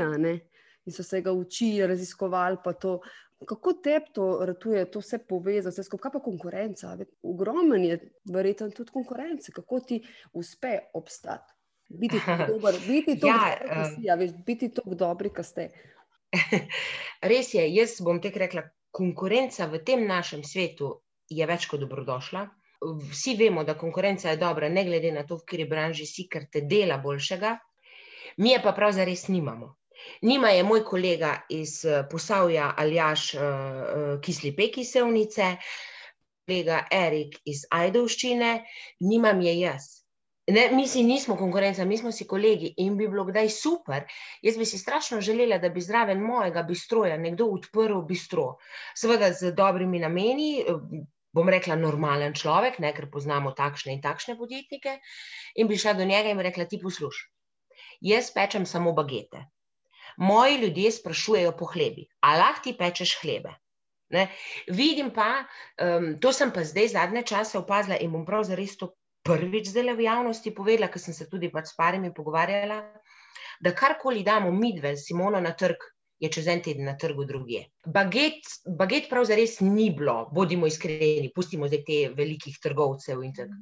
in 0.85 0.91
so 0.91 1.03
se 1.03 1.21
ga 1.21 1.31
učili, 1.31 1.87
raziskovali. 1.87 2.57
Kako 3.47 3.73
te 3.83 3.99
to 4.13 4.45
ratuje, 4.45 4.85
to 4.91 4.99
vse 4.99 5.19
povezati, 5.27 5.83
kaj 5.99 6.11
pa 6.11 6.19
konkurenca? 6.19 6.97
Ogromno 7.23 7.75
je, 7.75 7.99
verjetno, 8.31 8.69
tudi 8.69 8.91
konkurence, 8.91 9.51
kako 9.51 9.79
ti 9.79 9.99
uspe 10.33 10.79
obstati. 10.93 11.53
Biti 11.89 12.19
dober, 12.49 12.75
biti 12.87 13.19
to, 13.19 13.27
ja, 13.27 13.57
kar 13.67 13.85
si, 13.95 14.05
ja, 14.07 14.15
veš, 14.15 14.31
biti 14.45 14.71
to, 14.71 14.81
dobri, 14.85 15.29
kar 15.29 15.45
ste. 15.45 15.69
Res 17.31 17.53
je, 17.53 17.67
jaz 17.75 17.99
bom 18.01 18.21
tek 18.23 18.39
rekla, 18.39 18.63
konkurenca 18.91 19.67
v 19.67 19.83
tem 19.83 20.07
našem 20.07 20.43
svetu 20.47 21.01
je 21.29 21.45
več 21.45 21.67
kot 21.67 21.83
dobrodošla. 21.83 22.47
Vsi 23.11 23.35
vemo, 23.39 23.63
da 23.63 23.77
konkurenca 23.77 24.29
je 24.29 24.37
dobra, 24.37 24.69
ne 24.69 24.83
glede 24.85 25.11
na 25.11 25.23
to, 25.27 25.37
v 25.37 25.45
kateri 25.45 25.69
branži 25.69 26.05
si, 26.05 26.27
ker 26.27 26.49
te 26.51 26.61
dela 26.61 26.97
boljšega. 26.97 27.57
Mi 28.37 28.51
je 28.51 28.61
pa 28.63 28.73
prav 28.73 28.91
zares 28.91 29.27
nimamo. 29.27 29.75
Nima 30.21 30.49
je 30.49 30.63
moj 30.63 30.83
kolega 30.83 31.33
iz 31.49 31.85
eh, 31.85 32.03
Posavja, 32.11 32.73
Aljaš, 32.77 33.33
eh, 33.33 33.39
eh, 33.39 34.21
Kislipe 34.21 34.67
Kisevnice, 34.71 35.55
kolega 36.45 36.83
Erik 36.91 37.37
iz 37.45 37.65
Ajdovščine, 37.71 38.53
nimam 38.99 39.41
je 39.41 39.59
jaz. 39.59 40.03
Ne, 40.51 40.65
mi 40.75 40.87
si 40.87 41.05
nismo 41.07 41.37
konkurenca, 41.39 41.85
mi 41.85 41.97
smo 41.97 42.11
si 42.11 42.27
kolegi 42.27 42.73
in 42.83 42.97
bi 42.99 43.07
bilo 43.07 43.23
kdaj 43.23 43.49
super. 43.49 44.03
Jaz 44.43 44.57
bi 44.59 44.65
si 44.65 44.77
strašno 44.77 45.21
želela, 45.21 45.57
da 45.57 45.69
bi 45.69 45.81
zraven 45.81 46.19
mojega 46.19 46.65
bistroja 46.67 47.17
nekdo 47.17 47.47
odprl 47.55 48.01
bistro. 48.07 48.57
Seveda 48.95 49.31
z 49.31 49.53
dobrimi 49.55 50.03
nameni, 50.03 50.65
bom 51.33 51.49
rekla 51.49 51.75
normalen 51.75 52.37
človek, 52.37 52.79
ne, 52.79 52.93
ker 52.93 53.09
poznamo 53.09 53.51
takšne 53.57 53.95
in 53.97 54.01
takšne 54.01 54.37
podjetnike, 54.37 54.99
in 55.57 55.67
bi 55.67 55.77
šla 55.77 55.97
do 55.97 56.05
njega 56.05 56.29
in 56.29 56.39
rekla: 56.39 56.69
Ti 56.69 56.79
poslušaj, 56.83 57.29
jaz 58.01 58.31
pečem 58.35 58.69
samo 58.69 58.93
bagete 58.93 59.47
moji 60.17 60.57
ljudje 60.57 60.91
sprašujejo 60.91 61.51
po 61.57 61.65
hlebi, 61.65 62.07
ali 62.19 62.39
lahko 62.39 62.63
ti 62.63 62.75
pečeš 62.77 63.17
hlebe. 63.21 63.53
Ne? 64.09 64.27
Vidim 64.67 65.11
pa, 65.13 65.43
um, 65.81 66.19
to 66.19 66.33
sem 66.33 66.51
pa 66.53 66.63
zdaj 66.63 66.87
zadnje 66.87 67.23
čase 67.23 67.57
opazila 67.57 67.97
in 67.97 68.11
bom 68.11 68.25
prav 68.25 68.43
zares 68.43 68.77
to 68.77 68.93
prvič 69.23 69.71
zdaj 69.71 69.93
v 69.95 70.05
javnosti 70.05 70.53
povedala, 70.53 70.91
ker 70.91 71.01
sem 71.01 71.13
se 71.13 71.29
tudi 71.29 71.49
pač 71.51 71.71
s 71.71 71.75
parimi 71.75 72.13
pogovarjala, 72.13 72.83
da 73.61 73.71
karkoli 73.71 74.23
damo 74.23 74.51
midve 74.51 74.95
z 74.95 75.07
Simono 75.07 75.39
na 75.41 75.53
trg, 75.55 75.77
je 76.23 76.31
čez 76.31 76.47
en 76.47 76.61
teden 76.63 76.87
na 76.87 76.95
trgu 76.97 77.25
druge. 77.27 77.65
Baget, 77.85 78.47
baget 78.79 79.09
prav 79.11 79.27
zares 79.27 79.59
ni 79.59 79.89
bilo, 79.91 80.29
bodimo 80.31 80.69
iskreni, 80.69 81.31
pustimo 81.35 81.67
zdaj 81.67 81.83
te 81.87 81.99
velikih 82.15 82.57
trgovcev 82.63 83.25
in 83.27 83.35
tako. 83.35 83.59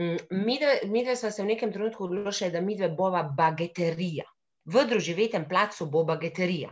Mm, 0.00 0.42
midve, 0.42 0.74
midve 0.90 1.16
smo 1.16 1.30
se 1.30 1.42
v 1.42 1.52
nekem 1.52 1.72
trenutku 1.72 2.04
odločili, 2.08 2.50
da 2.50 2.60
midve 2.64 2.88
bova 2.88 3.22
bageterija 3.22 4.26
v 4.64 4.84
druživetem 4.86 5.48
placu 5.48 5.86
bo 5.86 6.04
bageterija. 6.04 6.70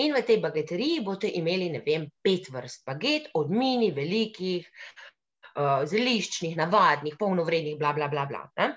In 0.00 0.14
v 0.16 0.22
tej 0.24 0.40
bageteriji 0.40 1.02
boste 1.04 1.28
imeli, 1.28 1.68
ne 1.70 1.82
vem, 1.84 2.06
pet 2.24 2.48
vrst 2.48 2.86
baget, 2.86 3.28
od 3.36 3.50
mini, 3.52 3.90
velikih, 3.92 4.64
uh, 4.64 5.82
zeliščnih, 5.84 6.56
navadnih, 6.56 7.18
polnovrednih, 7.20 7.76
bla, 7.78 7.92
bla, 7.92 8.08
bla. 8.08 8.24
bla 8.30 8.46
ne? 8.56 8.70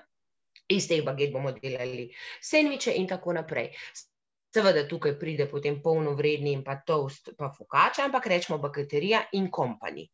Iz 0.74 0.88
teh 0.88 1.02
baget 1.04 1.32
bomo 1.32 1.52
delali 1.52 2.06
sendviče 2.40 2.94
in 2.96 3.08
tako 3.08 3.34
naprej. 3.36 3.72
Seveda 4.54 4.84
tukaj 4.86 5.16
pride 5.18 5.48
potem 5.50 5.80
polnovredni 5.82 6.52
in 6.54 6.62
pa 6.62 6.76
toast, 6.86 7.32
pa 7.38 7.48
fukača, 7.50 8.04
ampak 8.06 8.28
rečemo 8.30 8.60
bageterija 8.62 9.24
in 9.38 9.48
kompani, 9.50 10.04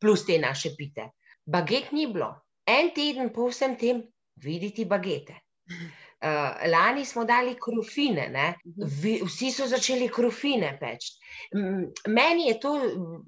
plus 0.00 0.24
te 0.24 0.38
naše 0.40 0.72
pite. 0.76 1.10
Baget 1.44 1.92
ni 1.92 2.06
bilo. 2.06 2.30
En 2.66 2.92
teden 2.94 3.32
po 3.34 3.48
vsem 3.50 3.76
tem 3.76 4.00
videti 4.40 4.86
bagete. 4.88 5.36
Uh, 5.70 6.62
lani 6.74 7.04
smo 7.04 7.24
dali 7.24 7.56
krofine, 7.60 8.28
mhm. 8.30 9.26
vsi 9.26 9.50
so 9.52 9.66
začeli 9.66 10.08
krofine 10.08 10.76
peči. 10.80 11.12
Meni, 12.08 12.54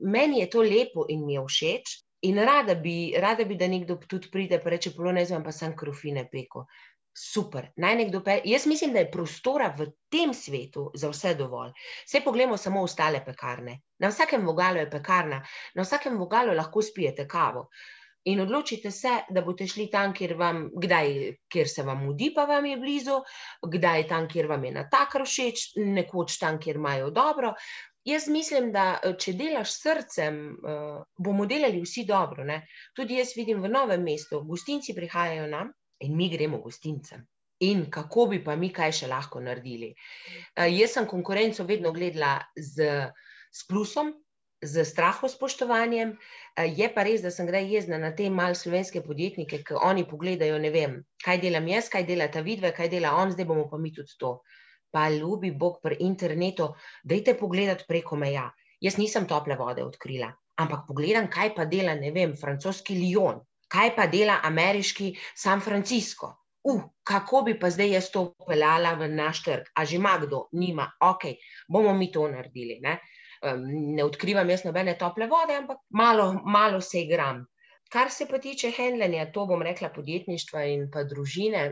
meni 0.00 0.41
je 0.41 0.50
to 0.50 0.62
lepo 0.62 1.07
in 1.09 1.26
mi 1.26 1.35
je 1.35 1.45
všeč, 1.49 1.99
in 2.23 2.38
rada 2.38 2.75
bi, 2.75 3.14
rada 3.19 3.45
bi 3.45 3.57
da 3.57 3.67
nekdo 3.69 3.97
tudi 4.09 4.31
pride 4.31 4.61
in 4.61 4.71
reče: 4.71 4.95
Polonezem, 4.97 5.43
pa 5.45 5.52
sem 5.52 5.76
krofine 5.76 6.29
peko. 6.31 6.67
Super. 7.14 7.66
Jaz 8.45 8.66
mislim, 8.66 8.92
da 8.92 8.99
je 8.99 9.11
prostora 9.11 9.75
v 9.78 9.87
tem 10.09 10.35
svetu 10.35 10.90
za 10.95 11.11
vse 11.12 11.35
dovolj. 11.35 11.73
Vse 12.07 12.21
pogledamo 12.25 12.57
samo 12.57 12.83
ostale 12.83 13.21
pekarne. 13.25 13.81
Na 13.99 14.09
vsakem 14.09 14.47
vogalu 14.47 14.81
je 14.81 14.90
pekarna, 14.90 15.42
na 15.75 15.83
vsakem 15.83 16.16
vogalu 16.19 16.54
lahko 16.57 16.83
spijete 16.83 17.28
kavo. 17.28 17.69
In 18.25 18.40
odločite 18.40 18.90
se, 18.90 19.11
da 19.31 19.42
boste 19.42 19.66
šli 19.66 19.88
tam, 19.90 20.14
kjer, 20.14 20.37
vam, 20.38 20.69
kdaj, 20.78 21.37
kjer 21.52 21.69
se 21.69 21.83
vam 21.83 22.04
mudi, 22.07 22.31
pa 22.35 22.45
vam 22.47 22.66
je 22.66 22.76
blizu, 22.78 23.19
kdaj 23.66 24.07
tam, 24.09 24.28
kjer 24.28 24.47
vam 24.47 24.64
je 24.64 24.73
na 24.73 24.88
tak 24.88 25.16
všeč, 25.25 25.73
nekoč 25.76 26.38
tam, 26.38 26.61
kjer 26.62 26.78
imajo 26.81 27.11
dobro. 27.11 27.52
Jaz 28.04 28.28
mislim, 28.28 28.73
da 28.73 29.00
če 29.19 29.35
delaš 29.38 29.75
srcem, 29.75 30.40
bomo 31.19 31.47
delali 31.47 31.83
vsi 31.83 32.07
dobro. 32.07 32.45
Ne? 32.45 32.62
Tudi 32.97 33.19
jaz 33.19 33.37
vidim 33.37 33.61
v 33.62 33.69
novem 33.69 34.02
mestu, 34.02 34.40
gostinci 34.47 34.95
prihajajo 34.95 35.47
nam 35.50 35.75
in 36.02 36.16
mi 36.16 36.28
gremo 36.32 36.59
gostincem. 36.62 37.26
In 37.62 37.87
kako 37.90 38.26
bi 38.32 38.42
pa 38.44 38.56
mi 38.59 38.73
kaj 38.75 38.92
še 39.02 39.09
lahko 39.11 39.40
naredili? 39.40 39.92
Jaz 40.56 40.97
sem 40.97 41.06
konkurenco 41.06 41.64
vedno 41.68 41.92
gledala 41.94 42.40
z, 42.59 42.88
z 43.54 43.68
plusom, 43.68 44.11
z 44.62 44.85
strahom, 44.87 45.28
spoštovanjem. 45.28 46.14
Eh, 46.56 46.71
je 46.78 46.88
pa 46.94 47.02
res, 47.02 47.23
da 47.23 47.30
sem 47.35 47.47
kdaj 47.47 47.66
jezna 47.66 47.99
na 47.99 48.12
te 48.14 48.30
malce 48.30 48.64
slovenske 48.66 49.02
podjetnike, 49.02 49.62
ki 49.66 49.78
oni 49.82 50.06
pogledajo, 50.09 50.59
ne 50.62 50.71
vem, 50.71 50.99
kaj 51.25 51.40
delam 51.42 51.66
jaz, 51.68 51.90
kaj 51.90 52.06
dela 52.06 52.30
ta 52.30 52.44
vidve, 52.47 52.73
kaj 52.73 52.88
dela 52.92 53.16
on, 53.18 53.35
zdaj 53.35 53.49
bomo 53.49 53.68
pa 53.71 53.78
mi 53.78 53.92
tudi 53.92 54.14
to. 54.18 54.40
Pa 54.92 55.09
ljubi 55.11 55.50
Bog 55.50 55.80
pri 55.82 55.99
internetu, 56.04 56.73
dajte 57.04 57.35
pogledati 57.40 57.88
preko 57.88 58.16
meja. 58.16 58.50
Jaz 58.82 58.99
nisem 58.99 59.26
tople 59.26 59.56
vode 59.56 59.82
odkrila, 59.85 60.32
ampak 60.59 60.87
pogledam, 60.87 61.30
kaj 61.30 61.54
pa 61.56 61.64
dela, 61.64 61.94
ne 61.94 62.11
vem, 62.12 62.37
francoski 62.37 62.99
Lyon, 62.99 63.40
kaj 63.73 63.95
pa 63.97 64.07
dela 64.07 64.41
ameriški 64.45 65.14
San 65.35 65.61
Francisco. 65.61 66.35
Uh, 66.62 66.83
kako 67.02 67.43
bi 67.43 67.57
pa 67.59 67.71
zdaj 67.75 67.91
jaz 67.97 68.11
to 68.14 68.29
peljala 68.47 68.93
v 68.95 69.09
naš 69.11 69.43
trg? 69.43 69.73
A 69.75 69.85
že 69.85 69.97
ima 69.97 70.14
kdo? 70.23 70.45
Nima. 70.52 70.87
Ok, 71.00 71.25
bomo 71.69 71.95
mi 71.95 72.12
to 72.12 72.29
naredili. 72.29 72.79
Ne? 72.83 73.00
ne 73.97 74.05
odkrivam 74.05 74.50
jaz 74.50 74.62
nobene 74.64 74.93
tople 74.99 75.26
vode, 75.26 75.57
ampak 75.59 75.81
malo, 75.91 76.29
malo 76.45 76.81
se 76.81 77.00
igram. 77.00 77.41
Kar 77.91 78.11
se 78.11 78.29
pa 78.31 78.38
tiče 78.38 78.71
handlanja, 78.76 79.33
to 79.33 79.47
bom 79.47 79.62
rekla 79.62 79.91
podjetništva 79.91 80.62
in 80.71 80.85
pa 80.93 81.02
družine, 81.05 81.64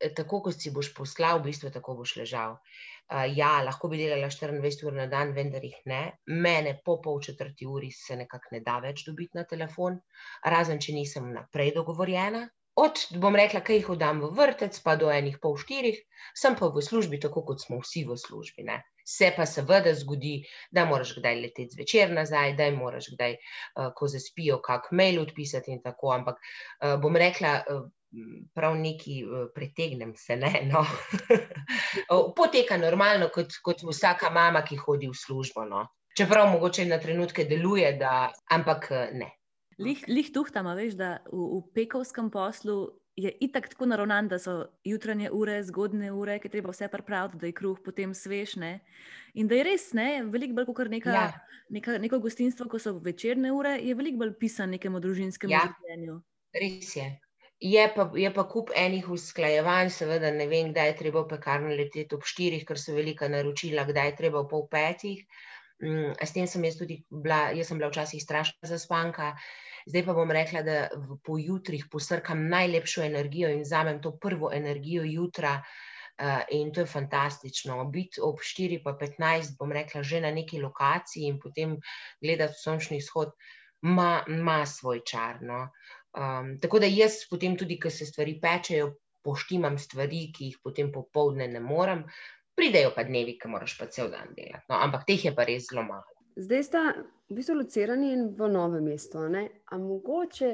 eh, 0.00 0.12
tako 0.14 0.42
kot 0.42 0.60
si 0.60 0.70
boš 0.70 0.92
poslal, 0.94 1.40
v 1.40 1.48
bistvu 1.48 1.72
tako 1.72 1.96
boš 2.02 2.16
ležal. 2.20 2.52
Uh, 2.52 2.97
ja, 3.34 3.62
lahko 3.64 3.88
bi 3.88 3.98
delala 4.02 4.28
24 4.30 4.86
ur 4.86 4.96
na 4.98 5.06
dan, 5.06 5.32
vendar 5.36 5.64
jih 5.64 5.78
ne. 5.86 6.02
Mene 6.26 6.74
po 6.84 6.98
pol 7.04 7.20
četrti 7.24 7.66
uri 7.66 7.90
se 7.94 8.16
nekako 8.16 8.56
ne 8.56 8.60
da 8.60 8.78
več 8.84 9.04
dobiti 9.06 9.38
na 9.38 9.44
telefon, 9.48 9.98
razen 10.44 10.80
če 10.80 10.96
nisem 10.96 11.32
naprej 11.32 11.74
dogovorjena. 11.80 12.46
Od, 12.78 13.00
bom 13.18 13.34
rekla, 13.34 13.58
kaj 13.66 13.80
jih 13.80 13.88
oddam 13.90 14.20
v 14.22 14.28
vrtec, 14.36 14.76
pa 14.84 14.92
do 15.00 15.08
enih 15.10 15.40
pol 15.42 15.56
štirih, 15.58 15.96
sem 16.38 16.54
pa 16.58 16.68
v 16.70 16.82
službi, 16.84 17.18
tako 17.24 17.42
kot 17.48 17.64
smo 17.64 17.80
vsi 17.80 18.04
v 18.06 18.14
službi. 18.22 18.66
Ne. 18.68 18.76
Se 19.02 19.32
pa 19.34 19.48
seveda 19.50 19.90
zgodi, 19.98 20.36
da 20.70 20.84
moraš 20.86 21.16
kdaj 21.16 21.40
leteti 21.40 21.74
zvečer 21.74 22.12
nazaj, 22.14 22.54
da 22.60 22.68
moraš 22.76 23.08
kdaj, 23.16 23.34
uh, 23.34 23.88
ko 23.98 24.06
zaspijo, 24.12 24.60
kak 24.62 24.92
mail 25.00 25.18
odpisati 25.24 25.74
in 25.74 25.82
tako. 25.82 26.12
Ampak 26.14 26.38
uh, 26.38 26.94
bom 27.02 27.18
rekla, 27.18 27.56
uh, 27.66 27.82
prav 28.54 28.76
neki 28.76 29.22
pretegnem 29.54 30.14
se, 30.16 30.36
ne. 30.36 30.52
No. 30.70 30.84
Poteka 32.38 32.76
normalno, 32.80 33.28
kot, 33.34 33.58
kot 33.62 33.84
vsaka 33.84 34.30
mama, 34.30 34.62
ki 34.64 34.78
hodi 34.80 35.10
v 35.10 35.16
službo. 35.16 35.64
No. 35.68 35.86
Čeprav 36.18 36.48
mogoče 36.52 36.86
na 36.88 36.98
trenutke 36.98 37.44
deluje, 37.44 37.92
da, 38.00 38.30
ampak 38.50 38.90
ne. 39.12 39.32
Lih, 39.78 40.00
lih 40.10 40.32
tuhtama, 40.34 40.74
veš, 40.74 40.96
da 40.98 41.18
v, 41.30 41.38
v 41.38 41.60
pekovskem 41.76 42.32
poslu 42.34 42.88
je 43.18 43.30
itak 43.42 43.68
tako 43.68 43.86
naravnan, 43.90 44.28
da 44.30 44.38
so 44.38 44.64
jutranje 44.86 45.30
ure, 45.34 45.60
zgodne 45.66 46.10
ure, 46.14 46.38
ki 46.38 46.50
treba 46.50 46.70
vse 46.74 46.88
pripraviti, 46.90 47.38
da 47.38 47.46
je 47.46 47.54
kruh 47.54 47.78
potem 47.84 48.14
svež. 48.14 48.56
Ne? 48.62 48.72
In 49.34 49.50
da 49.50 49.58
je 49.58 49.64
res, 49.66 49.88
ne, 49.94 50.22
veliko 50.26 50.58
bolj 50.58 50.68
kot 50.70 50.90
neka, 50.90 51.14
ja. 51.14 51.30
neka, 51.74 51.98
neko 52.02 52.18
gostinstvo, 52.22 52.68
ko 52.70 52.78
so 52.82 52.96
večerne 53.02 53.52
ure, 53.54 53.76
je 53.82 53.94
veliko 53.98 54.22
bolj 54.22 54.36
pisan 54.38 54.74
nekemu 54.74 55.02
družinskemu 55.02 55.54
ja. 55.54 55.64
življenju. 55.66 56.20
Res 56.58 56.94
je. 56.96 57.08
Je 57.60 57.84
pa, 57.94 58.04
je 58.14 58.30
pa 58.34 58.44
kup 58.46 58.70
enih 58.76 59.08
usklajevanj, 59.10 59.88
seveda 59.90 60.30
ne 60.30 60.46
vem, 60.46 60.68
kdaj 60.70 60.92
je 60.92 60.98
treba 61.00 61.24
v 61.24 61.30
pekarno 61.32 61.72
leteti 61.74 62.14
ob 62.14 62.22
štirih, 62.22 62.62
ker 62.66 62.78
so 62.78 62.94
velika 62.94 63.26
naročila, 63.28 63.82
kdaj 63.88 64.12
je 64.12 64.18
treba 64.20 64.44
v 64.44 64.50
pol 64.52 64.68
petih. 64.70 65.24
Mm, 65.82 66.14
s 66.22 66.34
tem 66.34 66.46
sem 66.46 66.62
jaz 66.64 66.78
tudi 66.78 67.00
bila, 67.10 67.48
jaz 67.54 67.70
sem 67.70 67.80
bila 67.80 67.90
včasih 67.90 68.22
strašna 68.22 68.70
zaspanka. 68.70 69.32
Zdaj 69.90 70.06
pa 70.06 70.14
bom 70.14 70.30
rekla, 70.30 70.62
da 70.62 70.78
po 71.24 71.38
jutrih 71.38 71.86
posrkam 71.90 72.46
najlepšo 72.48 73.02
energijo 73.02 73.50
in 73.50 73.66
vzamem 73.66 74.02
to 74.02 74.14
prvo 74.22 74.52
energijo 74.54 75.02
jutra. 75.06 75.58
Uh, 76.18 76.42
in 76.50 76.72
to 76.74 76.82
je 76.82 76.90
fantastično. 76.90 77.84
Biti 77.94 78.18
ob 78.22 78.40
4, 78.42 78.80
pa 78.82 78.96
15, 78.98 79.54
bom 79.58 79.70
rekla, 79.72 80.02
že 80.02 80.20
na 80.20 80.32
neki 80.34 80.58
lokaciji 80.58 81.28
in 81.30 81.38
potem 81.38 81.76
gledati 82.22 82.58
sončni 82.58 82.98
izhod, 82.98 83.30
ima 83.82 84.66
svoj 84.66 85.04
čar. 85.06 85.38
No. 85.42 85.68
Um, 86.16 86.54
tako 86.60 86.80
da 86.80 86.88
jaz 86.88 87.20
potem 87.30 87.56
tudi, 87.58 87.76
ko 87.80 87.90
se 87.90 88.06
stvari 88.06 88.38
pečejo, 88.40 88.94
poštimam 89.24 89.78
stvari, 89.78 90.28
ki 90.32 90.52
jih 90.52 90.60
potem 90.64 90.92
popovdne 90.92 91.48
ne 91.48 91.60
morem, 91.60 92.04
pridejo 92.56 92.94
pa 92.96 93.04
dnevi, 93.04 93.36
ki 93.38 93.50
moraš 93.52 93.76
pa 93.78 93.86
cel 93.92 94.10
dan 94.10 94.32
delati. 94.36 94.64
No, 94.70 94.78
ampak 94.80 95.04
teh 95.06 95.24
je 95.28 95.34
pa 95.34 95.44
res 95.48 95.68
zelo 95.70 95.84
malo. 95.86 96.06
Zdaj 96.38 96.64
sta 96.64 96.82
v 97.28 97.36
bistvu 97.36 97.58
locirani 97.60 98.12
in 98.14 98.28
v 98.38 98.48
novem 98.50 98.88
mestu. 98.88 99.20
Ampak 99.26 99.78
mogoče 99.82 100.52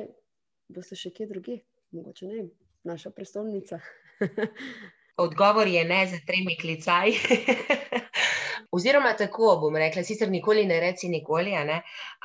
boste 0.75 0.97
še 0.97 1.13
kje 1.15 1.29
druge, 1.31 1.59
mogoče 1.95 2.29
ne, 2.29 2.47
naša 2.89 3.13
prestolnica. 3.15 3.81
Odgovor 5.25 5.69
je 5.71 5.85
ne 5.85 6.01
za 6.11 6.19
tremi 6.27 6.57
klicaj. 6.59 7.15
Oziroma, 8.75 9.13
tako 9.15 9.53
bom 9.63 9.77
rekla, 9.79 10.03
sicer 10.03 10.31
nikoli 10.31 10.65
ne 10.67 10.81
reci 10.83 11.09
nikoli, 11.09 11.53
ne? 11.69 11.77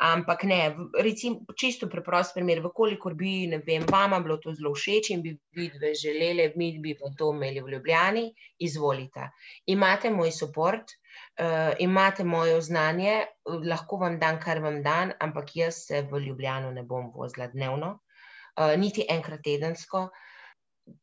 ampak 0.06 0.44
ne, 0.50 0.60
recimo, 1.04 1.54
čisto 1.58 1.90
preprost 1.92 2.34
primer. 2.34 2.62
Vkolikor 2.64 3.14
bi, 3.20 3.34
ne 3.52 3.60
vem, 3.66 3.86
vama 3.90 4.20
bilo 4.26 4.40
to 4.42 4.54
zelo 4.58 4.72
všeč 4.74 5.12
in 5.14 5.22
bi 5.26 5.36
vidve 5.56 5.94
želeli, 5.94 6.48
mi 6.58 6.72
bi 6.82 6.96
pa 6.98 7.12
to 7.18 7.30
imeli 7.36 7.62
v 7.62 7.76
Ljubljani, 7.76 8.26
izvolite. 8.66 9.30
Imate 9.70 10.10
moj 10.10 10.32
podpor, 10.40 10.80
uh, 10.80 11.46
eh, 11.46 11.76
imate 11.86 12.24
moje 12.24 12.62
znanje, 12.62 13.26
lahko 13.46 14.00
vam 14.02 14.18
dam, 14.20 14.40
kar 14.42 14.64
vam 14.64 14.82
dam, 14.84 15.14
ampak 15.20 15.56
jaz 15.56 15.84
se 15.86 16.02
v 16.02 16.24
Ljubljano 16.26 16.72
ne 16.72 16.84
bom 16.84 17.12
vozila 17.16 17.48
dnevno, 17.48 18.00
uh, 18.00 18.74
niti 18.78 19.06
enkrat 19.10 19.46
tedensko. 19.46 20.08
Uh, 20.10 20.26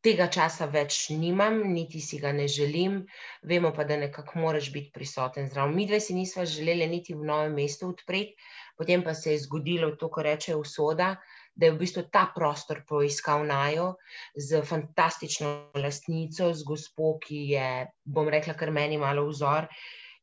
tega 0.03 0.27
časa 0.33 0.67
več 0.71 1.09
nimam, 1.11 1.59
niti 1.73 2.01
si 2.01 2.19
ga 2.23 2.33
ne 2.33 2.47
želim, 2.49 3.01
vemo 3.43 3.73
pa, 3.77 3.85
da 3.85 3.97
nekako 4.01 4.43
moraš 4.45 4.71
biti 4.75 4.93
prisoten 4.95 5.49
zdrav. 5.51 5.73
Mi 5.73 5.87
dve 5.87 6.01
si 6.01 6.15
nismo 6.15 6.45
želeli 6.47 6.87
niti 6.91 7.15
v 7.15 7.27
novem 7.27 7.55
mestu 7.55 7.91
odpreti, 7.91 8.37
potem 8.77 9.05
pa 9.05 9.15
se 9.15 9.33
je 9.35 9.43
zgodilo 9.47 9.95
to, 9.97 10.11
kar 10.13 10.29
reče 10.31 10.57
usoda, 10.57 11.15
da 11.57 11.67
je 11.67 11.73
v 11.73 11.81
bistvu 11.81 12.03
ta 12.13 12.27
prostor 12.35 12.83
poiskal 12.89 13.47
najo 13.49 13.95
z 14.37 14.61
fantastično 14.69 15.53
lastnico, 15.75 16.53
z 16.53 16.67
gospo, 16.69 17.17
ki 17.23 17.45
je, 17.55 17.69
bom 18.05 18.29
rekla, 18.29 18.55
kar 18.55 18.71
meni 18.71 19.01
malo 19.01 19.25
vzor 19.31 19.71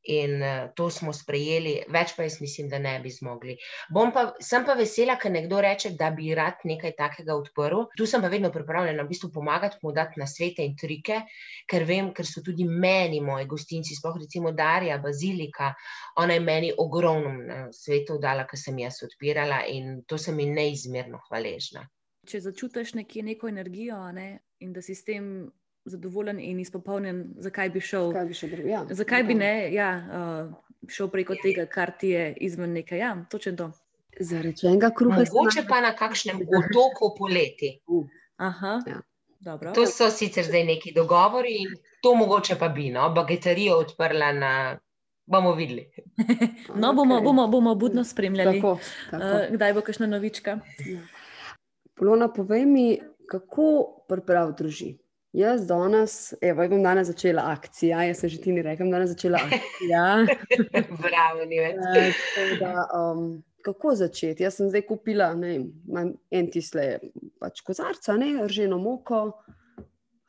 in 0.04 0.42
uh, 0.42 0.70
to 0.76 0.90
smo 0.92 1.14
sprejeli, 1.16 1.76
več 1.92 2.14
pa 2.18 2.26
jaz 2.28 2.40
mislim, 2.42 2.68
da 2.72 2.80
ne 2.80 2.98
bi 3.04 3.12
zmogli. 3.12 3.56
Pa, 3.94 4.26
sem 4.44 4.66
pa 4.68 4.76
vesela, 4.80 5.16
ker 5.22 5.32
nekdo 5.32 5.62
reče, 5.64 5.94
da 6.00 6.10
bi 6.16 6.34
rad 6.36 6.66
nekaj 6.68 6.96
takega 6.98 7.38
odprl. 7.40 7.86
Tu 7.98 8.08
sem 8.10 8.22
pa 8.24 8.32
vedno 8.32 8.52
pripravljena 8.52 9.06
v 9.06 9.12
bistvu 9.14 9.32
pomagati, 9.34 9.80
mu 9.84 9.94
dati 9.96 10.20
na 10.20 10.28
svete 10.28 10.66
in 10.66 10.76
trike, 10.80 11.22
ker 11.70 11.88
vem, 11.88 12.12
ker 12.16 12.28
so 12.28 12.44
tudi 12.46 12.68
meni 12.68 13.22
moji 13.24 13.48
gostinci, 13.50 13.96
sploh 13.96 14.20
recimo 14.20 14.52
Darja, 14.52 15.00
Bazilika, 15.04 15.74
ona 16.20 16.38
je 16.38 16.44
meni 16.44 16.72
ogromno 16.78 17.34
na 17.48 17.60
svetu 17.72 18.20
dala, 18.22 18.48
ker 18.50 18.60
sem 18.60 18.80
jaz 18.84 19.02
odpirala 19.08 19.64
in 19.72 20.02
to 20.08 20.20
sem 20.20 20.40
ji 20.40 20.50
neizmerno 20.52 21.24
hvaležna. 21.30 21.88
Če 22.28 22.40
začutiš 22.40 22.94
nekje 22.96 23.24
neko 23.24 23.50
energijo 23.52 24.00
ne, 24.16 24.38
in 24.64 24.72
da 24.72 24.82
si 24.82 24.96
s 24.96 25.04
tem 25.04 25.26
zadovoljen 25.86 26.40
in 26.40 26.60
izpopolnjen, 26.60 27.34
zakaj 27.38 27.70
bi 27.70 27.82
šel. 27.82 28.12
Zakaj 28.12 28.26
bi, 28.26 28.34
šel 28.34 28.68
ja. 28.68 28.86
zakaj 28.90 29.24
bi 29.24 29.34
ne 29.34 29.74
ja, 29.74 29.90
uh, 30.00 30.90
šel 30.90 31.10
preko 31.12 31.36
tega, 31.44 31.66
kar 31.66 31.92
ti 32.00 32.10
je 32.10 32.34
izven 32.42 32.74
nekaj. 32.74 33.00
Ja, 33.00 33.16
točno 33.32 33.56
to. 33.58 33.72
Zarečenega 34.20 34.92
kruha. 34.96 35.24
Mogoče 35.34 35.66
pa 35.70 35.82
na 35.82 35.96
kakšnem 35.96 36.40
otoku 36.42 37.16
poleti. 37.18 37.80
Uh. 37.88 38.06
Aha. 38.38 38.80
Ja. 38.88 39.02
To 39.76 39.84
so 39.86 40.08
sicer 40.12 40.46
zdaj 40.48 40.64
neki 40.64 40.94
dogovori, 40.96 41.56
in 41.66 41.76
to 42.02 42.16
mogoče 42.16 42.56
pa 42.60 42.70
bi, 42.70 42.90
no, 42.92 43.10
bageterijo 43.16 43.78
odprla 43.84 44.32
na. 44.32 44.80
Bomo 45.26 45.54
videli. 45.56 45.86
no, 46.82 46.94
bomo, 46.94 47.22
bomo, 47.22 47.48
bomo 47.48 47.76
budno 47.76 48.04
spremljali, 48.04 48.60
tako, 48.60 48.78
tako. 49.12 49.26
Uh, 49.26 49.56
kdaj 49.56 49.74
bo 49.74 49.82
kakšna 49.82 50.08
novička. 50.08 50.58
Ja. 50.86 51.00
Polona, 51.96 52.28
povej 52.28 52.66
mi, 52.66 53.00
kako 53.32 53.68
priprav 54.10 54.52
druži? 54.58 54.98
Jaz 55.34 55.64
danes, 55.66 56.34
evo, 56.42 56.68
bom 56.70 56.84
danes 56.86 57.08
začela 57.10 57.48
akcijo. 57.50 57.98
Jaz 58.06 58.20
sem 58.22 58.30
že 58.30 58.38
ti 58.42 58.54
rekel, 58.54 58.92
da 58.92 59.00
bom 59.00 59.08
začela 59.10 59.40
akcijo. 59.42 60.04
Bravo, 61.06 61.48
ni 61.50 61.58
več. 61.58 62.20
Da, 62.60 62.86
um, 62.94 63.42
kako 63.66 63.96
začeti? 63.98 64.46
Jaz 64.46 64.60
sem 64.60 64.70
zdaj 64.70 64.86
kupila 64.86 65.32
ne, 65.34 65.56
en 66.30 66.52
tisle 66.54 66.86
pač 67.42 67.64
kozarca, 67.66 68.14
ne, 68.22 68.46
rženo 68.46 68.78
moko. 68.78 69.24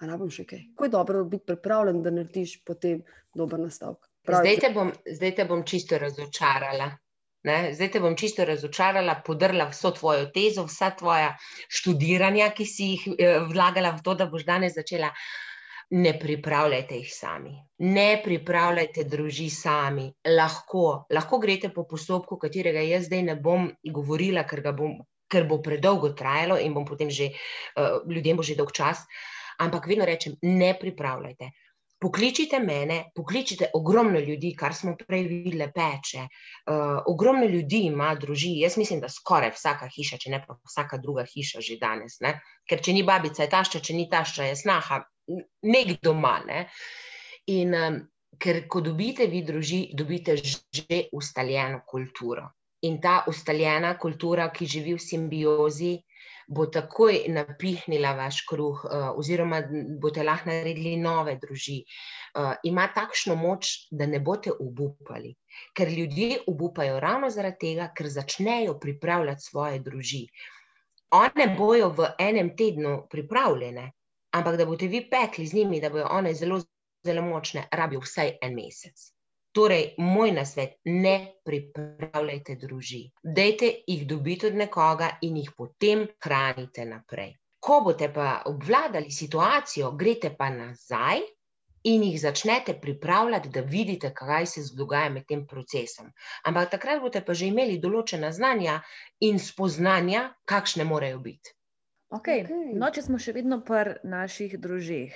A 0.00 0.08
ne 0.08 0.16
bom 0.16 0.32
še 0.32 0.46
kaj. 0.48 0.64
Kako 0.72 0.88
je 0.88 0.94
dobro 0.96 1.24
biti 1.28 1.50
pripravljen, 1.52 2.00
da 2.02 2.12
narediš 2.14 2.62
potem 2.64 3.04
dober 3.36 3.60
nastavek? 3.60 4.08
Zdaj 4.24 4.56
te, 4.56 4.72
bom, 4.72 4.88
zdaj 5.04 5.34
te 5.36 5.44
bom 5.44 5.66
čisto 5.68 6.00
razočarala. 6.00 6.88
Ne? 7.44 7.74
Zdaj 7.76 7.90
te 7.92 8.00
bom 8.00 8.14
čisto 8.16 8.44
razočarala, 8.48 9.18
podrla 9.24 9.66
vso 9.68 9.90
tvojo 9.92 10.30
tezo, 10.33 10.64
vsa 10.64 10.94
tvoja 10.96 11.35
študiranja, 11.68 12.48
ki 12.57 12.66
si 12.66 12.87
jih 12.94 13.02
eh, 13.18 13.40
vlagala 13.50 13.90
v 13.92 14.04
to, 14.04 14.14
da 14.16 14.26
boš 14.33 14.46
danes 14.48 14.76
začela. 14.78 15.11
Ne 15.94 16.14
pripravljajte 16.18 16.96
jih 16.96 17.11
sami, 17.12 17.52
ne 17.85 18.07
pripravljajte 18.24 19.04
družin 19.12 19.50
sami. 19.52 20.07
Lahko, 20.24 21.04
lahko 21.12 21.38
greste 21.42 21.68
po 21.74 21.85
postopku, 21.90 22.38
katerega 22.40 22.80
jaz 22.80 23.04
zdaj 23.11 23.22
ne 23.28 23.35
bom 23.37 23.68
govorila, 23.98 24.46
ker, 24.48 24.64
bom, 24.72 24.96
ker 25.28 25.44
bo 25.50 25.61
predolgo 25.62 26.14
trajalo 26.16 26.57
in 26.57 26.72
bom 26.72 26.88
potem 26.88 27.12
že 27.12 27.28
uh, 27.28 28.00
ljudem 28.09 28.40
bo 28.40 28.42
že 28.42 28.57
dolg 28.57 28.72
čas. 28.72 29.04
Ampak 29.61 29.85
vedno 29.87 30.09
rečem, 30.09 30.40
ne 30.42 30.72
pripravljajte 30.80 31.52
pokličite 32.00 32.59
mene, 32.61 33.11
pokličite 33.14 33.70
ogromno 33.74 34.20
ljudi, 34.20 34.54
kar 34.59 34.74
smo 34.74 34.94
prej 34.96 35.26
videli, 35.28 35.68
peče. 35.74 36.24
Uh, 36.24 37.02
ogromno 37.07 37.46
ljudi 37.46 37.85
ima 37.88 38.14
družina. 38.14 38.64
Jaz 38.64 38.78
mislim, 38.78 39.00
da 39.00 39.09
skoraj 39.09 39.54
vsaka 39.54 39.88
hiša, 39.96 40.18
če 40.24 40.35
ne 40.35 40.40
pa 40.46 40.59
vsaka 40.68 40.98
druga 41.02 41.24
hiša, 41.28 41.62
že 41.64 41.78
danes. 41.80 42.18
Ne? 42.20 42.37
Ker 42.68 42.83
če 42.85 42.96
ni 42.96 43.04
babica, 43.07 43.44
je 43.44 43.52
tašča, 43.52 43.80
če 43.80 43.96
ni 43.96 44.09
tašča, 44.11 44.50
je 44.50 44.59
snaha, 44.64 45.00
nekdo 45.62 46.00
doma. 46.11 46.38
Ne? 46.46 46.66
In 47.54 47.78
um, 47.78 48.02
ker 48.40 48.64
ko 48.68 48.83
dobite 48.85 49.28
vi 49.30 49.44
družino, 49.46 49.96
dobite 49.96 50.37
že 50.37 51.04
ustaljeno 51.12 51.85
kulturo. 51.87 52.50
In 52.85 52.98
ta 53.00 53.22
ustaljena 53.28 53.94
kultura, 53.96 54.50
ki 54.52 54.66
živi 54.68 54.98
v 54.98 55.00
simbiozi, 55.00 55.94
bo 56.48 56.66
takoj 56.66 57.24
napihnila 57.28 58.12
vaš 58.18 58.42
kruh, 58.48 58.85
uh, 58.85 59.07
oziroma 59.18 59.62
boste 60.00 60.24
lahko 60.24 60.50
naredili 60.50 60.96
nove 60.96 61.37
družine. 61.42 61.85
Uh, 62.35 62.52
ima 62.64 62.88
takšno 62.94 63.37
moč, 63.38 63.70
da 63.90 64.07
ne 64.07 64.20
boste 64.20 64.52
obupali. 64.52 65.35
Ker 65.74 65.88
ljudje 65.88 66.42
obupajo 66.50 67.00
ravno 67.00 67.30
zaradi 67.30 67.61
tega, 67.66 67.88
ker 67.96 68.11
začnejo 68.11 68.78
pripravljati 68.80 69.42
svoje 69.42 69.78
družine. 69.78 70.28
One 71.14 71.48
bojo 71.57 71.92
v 71.94 72.11
enem 72.18 72.57
tednu 72.59 73.07
pripravljene, 73.11 73.90
ampak 74.35 74.57
da 74.59 74.66
boste 74.66 74.88
vi 74.90 75.04
pekli 75.11 75.46
z 75.46 75.61
njimi, 75.61 75.80
da 75.80 75.90
bojo 75.94 76.09
one 76.11 76.35
zelo, 76.35 76.61
zelo 77.07 77.22
močne, 77.22 77.68
rabijo 77.70 78.02
vsaj 78.02 78.38
en 78.42 78.57
mesec. 78.59 79.13
Torej, 79.54 79.94
moj 79.98 80.32
nasvet, 80.34 80.72
ne 80.84 81.38
pripravljajte 81.46 82.56
družin. 82.58 83.10
Dajte 83.22 83.68
jih 83.86 84.02
dobiti 84.10 84.48
od 84.48 84.56
nekoga 84.58 85.12
in 85.22 85.36
jih 85.38 85.52
potem 85.56 86.08
hranite 86.24 86.86
naprej. 86.88 87.36
Ko 87.62 87.78
boste 87.84 88.08
pa 88.12 88.42
obvladali 88.50 89.14
situacijo, 89.14 89.92
greste 90.00 90.32
pa 90.38 90.48
nazaj 90.50 91.22
in 91.86 92.02
jih 92.02 92.16
začnete 92.20 92.74
pripravljati, 92.80 93.52
da 93.54 93.60
vidite, 93.60 94.10
kaj 94.14 94.46
se 94.46 94.64
dogaja 94.76 95.12
med 95.14 95.28
tem 95.28 95.46
procesom. 95.46 96.10
Ampak 96.44 96.74
takrat 96.74 97.00
boste 97.00 97.22
pa 97.24 97.34
že 97.34 97.52
imeli 97.52 97.78
določena 97.78 98.32
znanja 98.32 98.80
in 99.20 99.38
spoznanja, 99.38 100.32
kakšne 100.50 100.84
morajo 100.84 101.22
biti. 101.22 101.54
Okay. 102.10 102.42
Okay. 102.42 102.74
No, 102.74 102.90
če 102.90 103.06
smo 103.06 103.22
še 103.22 103.36
vedno 103.38 103.60
pri 103.62 104.00
naših 104.02 104.58
družbah. 104.58 105.14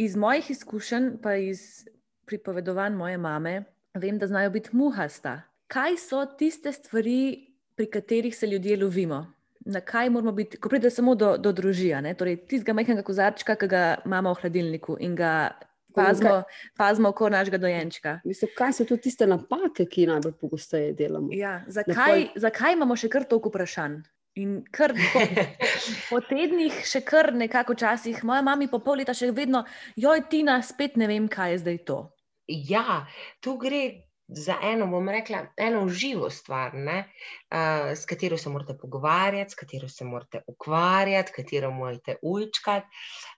Iz 0.00 0.16
mojih 0.16 0.50
izkušenj, 0.56 1.18
pa 1.22 1.36
iz 1.36 1.84
pripovedovanj 2.26 2.96
moje 2.96 3.18
mame, 3.20 3.54
vem, 3.94 4.18
da 4.18 4.26
znajo 4.26 4.50
biti 4.50 4.70
muhasta. 4.72 5.42
Kaj 5.66 5.96
so 5.96 6.26
tiste 6.38 6.72
stvari, 6.72 7.46
pri 7.76 7.90
katerih 7.90 8.36
se 8.36 8.46
ljudje 8.46 8.76
lovimo? 8.76 9.32
Na 9.66 9.80
kaj 9.80 10.10
moramo 10.10 10.32
biti, 10.32 10.56
ko 10.56 10.68
pride 10.68 10.90
samo 10.90 11.14
do, 11.14 11.36
do 11.38 11.52
družine, 11.52 12.14
torej 12.14 12.36
tistega 12.46 12.74
majhnega 12.76 13.02
kozarčka, 13.02 13.56
ki 13.56 13.68
ga 13.68 13.84
imamo 14.04 14.34
v 14.34 14.42
hladilniku 14.42 14.96
in 15.00 15.14
ga 15.16 15.54
pazimo, 15.94 16.42
pazimo 16.76 17.08
oko 17.08 17.28
našega 17.28 17.58
dojenčka. 17.58 18.18
Mislim, 18.24 18.50
kaj 18.56 18.72
so 18.72 18.84
to 18.84 18.96
tiste 18.96 19.26
napake, 19.26 19.86
ki 19.86 20.06
najbolj 20.10 20.34
pogosteje 20.40 20.92
delamo? 20.92 21.32
Ja, 21.32 21.62
zakaj, 21.66 22.26
pol... 22.26 22.42
zakaj 22.44 22.76
imamo 22.76 22.96
še 22.96 23.08
kar 23.08 23.24
toliko 23.30 23.54
vprašanj? 23.54 24.02
In 24.34 24.58
kar 24.74 24.92
po, 24.92 25.22
po 26.10 26.20
tednih, 26.28 26.76
še 26.84 27.00
kar 27.06 27.30
nekako 27.32 27.78
časih, 27.78 28.20
moja 28.26 28.42
mama 28.42 28.68
po 28.68 28.82
pol 28.84 29.00
leta 29.00 29.14
še 29.14 29.30
vedno, 29.32 29.62
joj, 29.96 30.26
Tina, 30.28 30.58
spet 30.62 30.98
ne 31.00 31.08
vem, 31.08 31.30
kaj 31.30 31.54
je 31.54 31.62
zdaj 31.64 31.80
to. 31.88 32.00
Ja, 32.46 33.06
tu 33.40 33.56
gre 33.58 33.84
za 34.28 34.56
eno, 34.62 34.86
bom 34.88 35.08
rekla, 35.08 35.42
eno 35.60 35.84
živo 35.88 36.30
stvar, 36.30 36.74
ne, 36.74 36.98
uh, 37.04 37.92
s 37.92 38.06
katero 38.08 38.38
se 38.38 38.50
morate 38.50 38.76
pogovarjati, 38.80 39.52
s 39.52 39.54
katero 39.54 39.88
se 39.88 40.04
morate 40.04 40.40
ukvarjati, 40.48 41.32
katero 41.36 41.70
morate 41.70 42.16
ujčkati, 42.22 42.86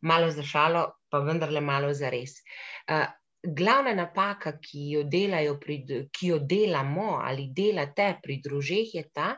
malo 0.03 0.31
za 0.31 0.43
šalo, 0.43 0.85
pa 1.11 1.19
vendarle 1.19 1.61
malo 1.61 1.95
za 1.95 2.11
res. 2.11 2.39
Uh, 2.91 3.07
glavna 3.43 3.95
napaka, 3.95 4.57
ki 4.63 4.91
jo, 4.91 5.03
pri, 5.61 5.83
ki 6.13 6.31
jo 6.33 6.39
delamo 6.39 7.21
ali 7.23 7.51
delate 7.55 8.15
pri 8.23 8.41
družeh, 8.43 8.95
je 8.95 9.05
ta, 9.13 9.35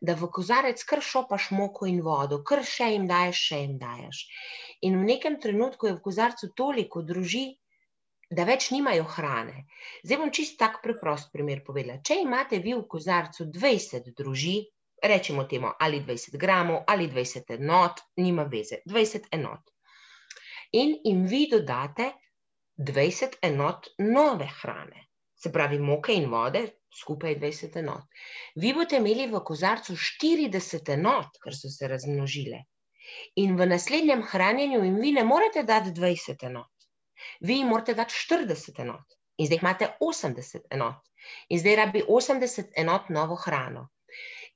da 0.00 0.14
v 0.14 0.30
kozarec 0.30 0.82
kar 0.86 1.02
šopaš 1.02 1.50
moko 1.50 1.86
in 1.90 2.00
vodo, 2.02 2.42
kar 2.46 2.62
še 2.62 2.92
jim 2.94 3.06
daješ, 3.10 3.42
še 3.50 3.60
jim 3.64 3.78
daješ. 3.78 4.24
In 4.86 4.98
v 5.00 5.06
nekem 5.10 5.40
trenutku 5.42 5.88
je 5.88 5.96
v 5.96 6.02
kozarcu 6.04 6.52
toliko 6.54 7.02
družin, 7.02 7.56
da 8.30 8.44
več 8.44 8.70
nimajo 8.74 9.04
hrane. 9.16 9.66
Zdaj 10.02 10.18
bom 10.18 10.32
čist 10.34 10.58
tak 10.58 10.80
preprost 10.82 11.30
primer 11.32 11.62
povedala. 11.66 12.00
Če 12.02 12.18
imate 12.24 12.58
vi 12.62 12.74
v 12.74 12.82
kozarcu 12.90 13.46
20 13.54 14.10
družin, 14.18 14.66
rečemo 15.02 15.44
temu 15.46 15.70
ali 15.78 16.00
20 16.02 16.38
gramov 16.40 16.82
ali 16.88 17.06
20 17.12 17.54
enot, 17.58 18.02
nima 18.18 18.46
veze, 18.50 18.80
20 18.86 19.28
enot. 19.38 19.70
In 20.72 20.96
jim 21.04 21.26
vi 21.30 21.46
dodate 21.50 22.10
20 22.76 23.38
enot 23.46 23.92
nove 24.02 24.48
hrane, 24.60 25.06
se 25.36 25.52
pravi 25.52 25.78
moke 25.78 26.16
in 26.16 26.26
vode, 26.32 26.64
skupaj 26.96 27.36
20 27.38 27.78
enot. 27.78 28.22
Vi 28.56 28.72
boste 28.74 28.98
imeli 28.98 29.28
v 29.30 29.42
kozarcu 29.44 29.94
40 29.94 30.94
enot, 30.96 31.38
ker 31.44 31.54
so 31.54 31.70
se 31.70 31.88
razmnožile. 31.88 32.64
In 33.38 33.54
v 33.56 33.68
naslednjem 33.70 34.24
hranjenju 34.26 34.82
jim 34.82 34.96
vi 34.98 35.12
ne 35.14 35.22
morete 35.24 35.62
dati 35.62 35.92
20 35.94 36.42
enot 36.50 36.75
vi 37.40 37.64
morate 37.64 37.94
dati 37.94 38.14
40 38.30 38.80
enot 38.82 39.16
in 39.36 39.46
zdaj 39.46 39.58
imate 39.62 39.88
80 40.00 40.58
enot. 40.70 41.02
In 41.48 41.58
zdaj 41.58 41.76
rabi 41.76 42.02
80 42.08 42.72
enot 42.76 43.08
novo 43.08 43.36
hrano. 43.36 43.88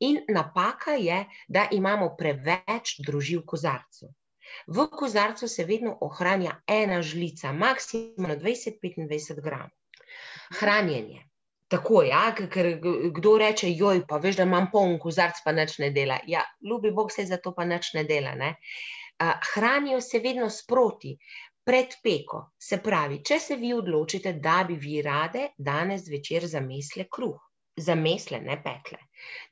In 0.01 0.21
napaka 0.29 0.91
je, 0.91 1.25
da 1.49 1.67
imamo 1.71 2.15
preveč 2.17 2.95
družin 3.07 3.43
v 3.43 3.47
kozarcu. 3.47 4.09
V 4.67 4.87
kozarcu 4.91 5.49
se 5.49 5.65
vedno 5.65 5.99
ohranja 6.01 6.57
ena 6.67 7.03
žlica, 7.03 7.53
maksimalno 7.53 8.37
20-25 8.41 9.43
gramov. 9.45 9.77
Hranjenje. 10.61 11.27
Tako 11.71 12.03
je, 12.03 12.09
ja, 12.09 12.23
ker 12.35 12.69
kdo 13.15 13.37
reče, 13.39 13.69
joj, 13.71 14.01
pa 14.09 14.17
veš, 14.19 14.41
da 14.41 14.47
imam 14.49 14.71
poln 14.73 14.97
kozarc, 14.99 15.39
pa 15.45 15.53
nič 15.53 15.77
ne 15.79 15.91
dela. 15.95 16.17
Ja, 16.27 16.43
ljubi 16.67 16.91
Bog 16.91 17.13
se 17.13 17.29
za 17.29 17.37
to 17.37 17.53
pa 17.55 17.65
nič 17.65 17.93
ne 17.95 18.03
dela. 18.05 18.33
Ne? 18.35 18.57
Hranijo 19.53 20.01
se 20.01 20.19
vedno 20.19 20.49
sproti 20.51 21.19
pred 21.71 21.93
peko. 22.03 22.39
Se 22.59 22.81
pravi, 22.83 23.21
če 23.23 23.37
se 23.39 23.57
vi 23.59 23.69
odločite, 23.71 24.33
da 24.43 24.65
bi 24.67 24.75
vi 24.75 24.97
rade 25.07 25.53
danes 25.71 26.09
večer 26.11 26.47
zamesle 26.51 27.05
kruh, 27.17 27.37
zamesle, 27.79 28.41
ne 28.43 28.57
pekle. 28.65 28.99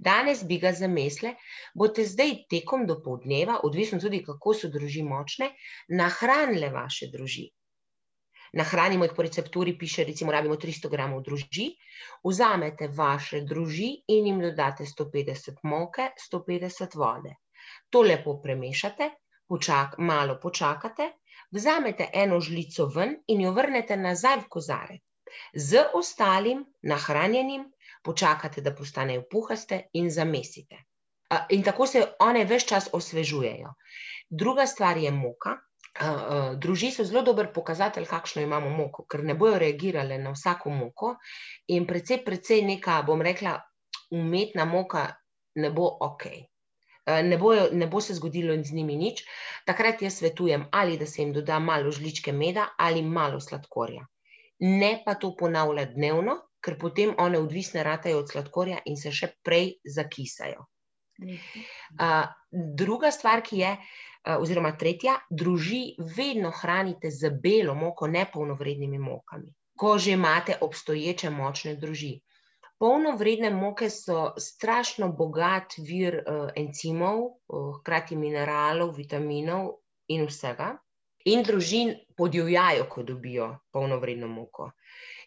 Danes 0.09 0.43
bi 0.49 0.59
ga 0.59 0.73
zamesle, 0.75 1.37
boste 1.79 2.03
zdaj 2.11 2.33
tekom 2.51 2.89
do 2.89 2.97
povdneva, 3.05 3.61
odvisno 3.69 4.01
tudi, 4.03 4.25
kako 4.27 4.55
so 4.61 4.71
druži 4.75 5.05
močne, 5.07 5.53
nahranile 6.01 6.73
vaše 6.75 7.07
druži. 7.13 7.45
Nahranimo 8.59 9.07
jih 9.07 9.15
po 9.15 9.23
recepturi, 9.23 9.77
piše, 9.79 10.09
recimo, 10.11 10.35
rabimo 10.35 10.59
300 10.59 10.91
gramov 10.91 11.23
druži, 11.23 11.69
vzamete 12.27 12.91
vaše 12.99 13.45
druži 13.47 13.93
in 14.17 14.27
jim 14.33 14.43
dodate 14.43 14.89
150 14.91 15.63
moke, 15.63 16.11
150 16.27 16.99
vode. 16.99 17.39
To 17.95 18.03
lepo 18.03 18.41
premešate, 18.43 19.13
počak, 19.47 20.01
malo 20.03 20.41
počakate, 20.43 21.13
vzamete 21.51 22.11
eno 22.13 22.41
žlico 22.41 22.87
ven 22.95 23.17
in 23.27 23.41
jo 23.41 23.53
vrnete 23.53 23.97
nazaj 23.97 24.41
v 24.45 24.49
kozarec. 24.49 25.03
Z 25.55 25.85
ostalim 25.95 26.65
nahranjenim 26.83 27.67
počakate, 28.05 28.61
da 28.61 28.75
postanejo 28.75 29.25
puhaste 29.31 29.83
in 29.93 30.11
zamesite. 30.11 30.85
In 31.53 31.63
tako 31.63 31.87
se 31.87 32.05
one 32.25 32.45
več 32.45 32.65
čas 32.69 32.89
osvežujejo. 32.93 33.75
Druga 34.31 34.67
stvar 34.67 34.97
je 34.97 35.11
moka. 35.13 35.59
Druži 36.57 36.91
so 36.95 37.05
zelo 37.05 37.23
dober 37.27 37.49
pokazatelj, 37.53 38.07
kakšno 38.07 38.43
imamo 38.43 38.71
moko, 38.71 39.05
ker 39.11 39.25
ne 39.25 39.35
bojo 39.35 39.59
reagirale 39.59 40.19
na 40.19 40.31
vsako 40.33 40.71
moko 40.71 41.15
in 41.75 41.87
precej, 41.87 42.23
precej 42.25 42.63
neka, 42.63 43.03
bom 43.03 43.23
rekla, 43.25 43.57
umetna 44.15 44.65
moka 44.65 45.09
ne 45.57 45.71
bo 45.71 45.89
ok. 46.07 46.29
Eh, 47.09 47.23
ne, 47.23 47.39
bojo, 47.39 47.69
ne 47.73 47.87
bo 47.87 48.01
se 48.01 48.15
zgodilo 48.15 48.55
z 48.65 48.75
njimi 48.77 48.97
nič, 48.97 49.23
takrat 49.65 50.03
jaz 50.03 50.19
svetujem, 50.21 50.67
ali 50.73 50.99
da 51.01 51.07
se 51.07 51.23
jim 51.23 51.33
doda 51.33 51.59
malo 51.59 51.91
žličke 51.91 52.33
meda 52.33 52.67
ali 52.79 53.03
malo 53.03 53.41
sladkorja. 53.41 54.05
Ne 54.61 54.91
pa 55.07 55.15
to 55.15 55.31
ponavlja 55.37 55.87
dnevno, 55.95 56.35
ker 56.61 56.77
potem 56.79 57.15
one 57.19 57.39
odvisne 57.39 57.83
ratajo 57.83 58.19
od 58.19 58.33
sladkorja 58.33 58.83
in 58.85 59.01
se 59.01 59.13
še 59.15 59.31
prej 59.43 59.79
zakisajo. 59.97 60.67
Uh, 61.19 62.29
druga 62.83 63.11
stvar, 63.15 63.41
ki 63.47 63.63
je, 63.63 63.71
uh, 63.79 64.37
oziroma 64.37 64.75
tretja, 64.79 65.17
druži 65.31 65.81
vedno 66.17 66.51
hranite 66.61 67.11
z 67.11 67.31
belo 67.43 67.75
moko, 67.75 68.07
ne 68.07 68.27
polnovrednimi 68.33 68.99
mokami. 68.99 69.55
Ko 69.79 69.97
že 69.99 70.13
imate 70.19 70.59
obstoječe 70.61 71.31
močne 71.31 71.77
družine. 71.77 72.21
Polnovredne 72.79 73.51
moke 73.51 73.89
so 73.91 74.35
strašno 74.39 75.09
bogat 75.19 75.75
vir 75.83 76.21
uh, 76.21 76.51
encimov, 76.57 77.25
uh, 77.27 77.73
hkrati 77.81 78.17
mineralov, 78.17 78.93
vitaminov 78.95 79.73
in 80.15 80.23
vsega. 80.29 80.77
In 81.27 81.43
družin 81.43 81.91
podivjajo, 82.17 82.87
ko 82.89 83.03
dobijo 83.03 83.49
polnovredno 83.75 84.29
moko. 84.31 84.71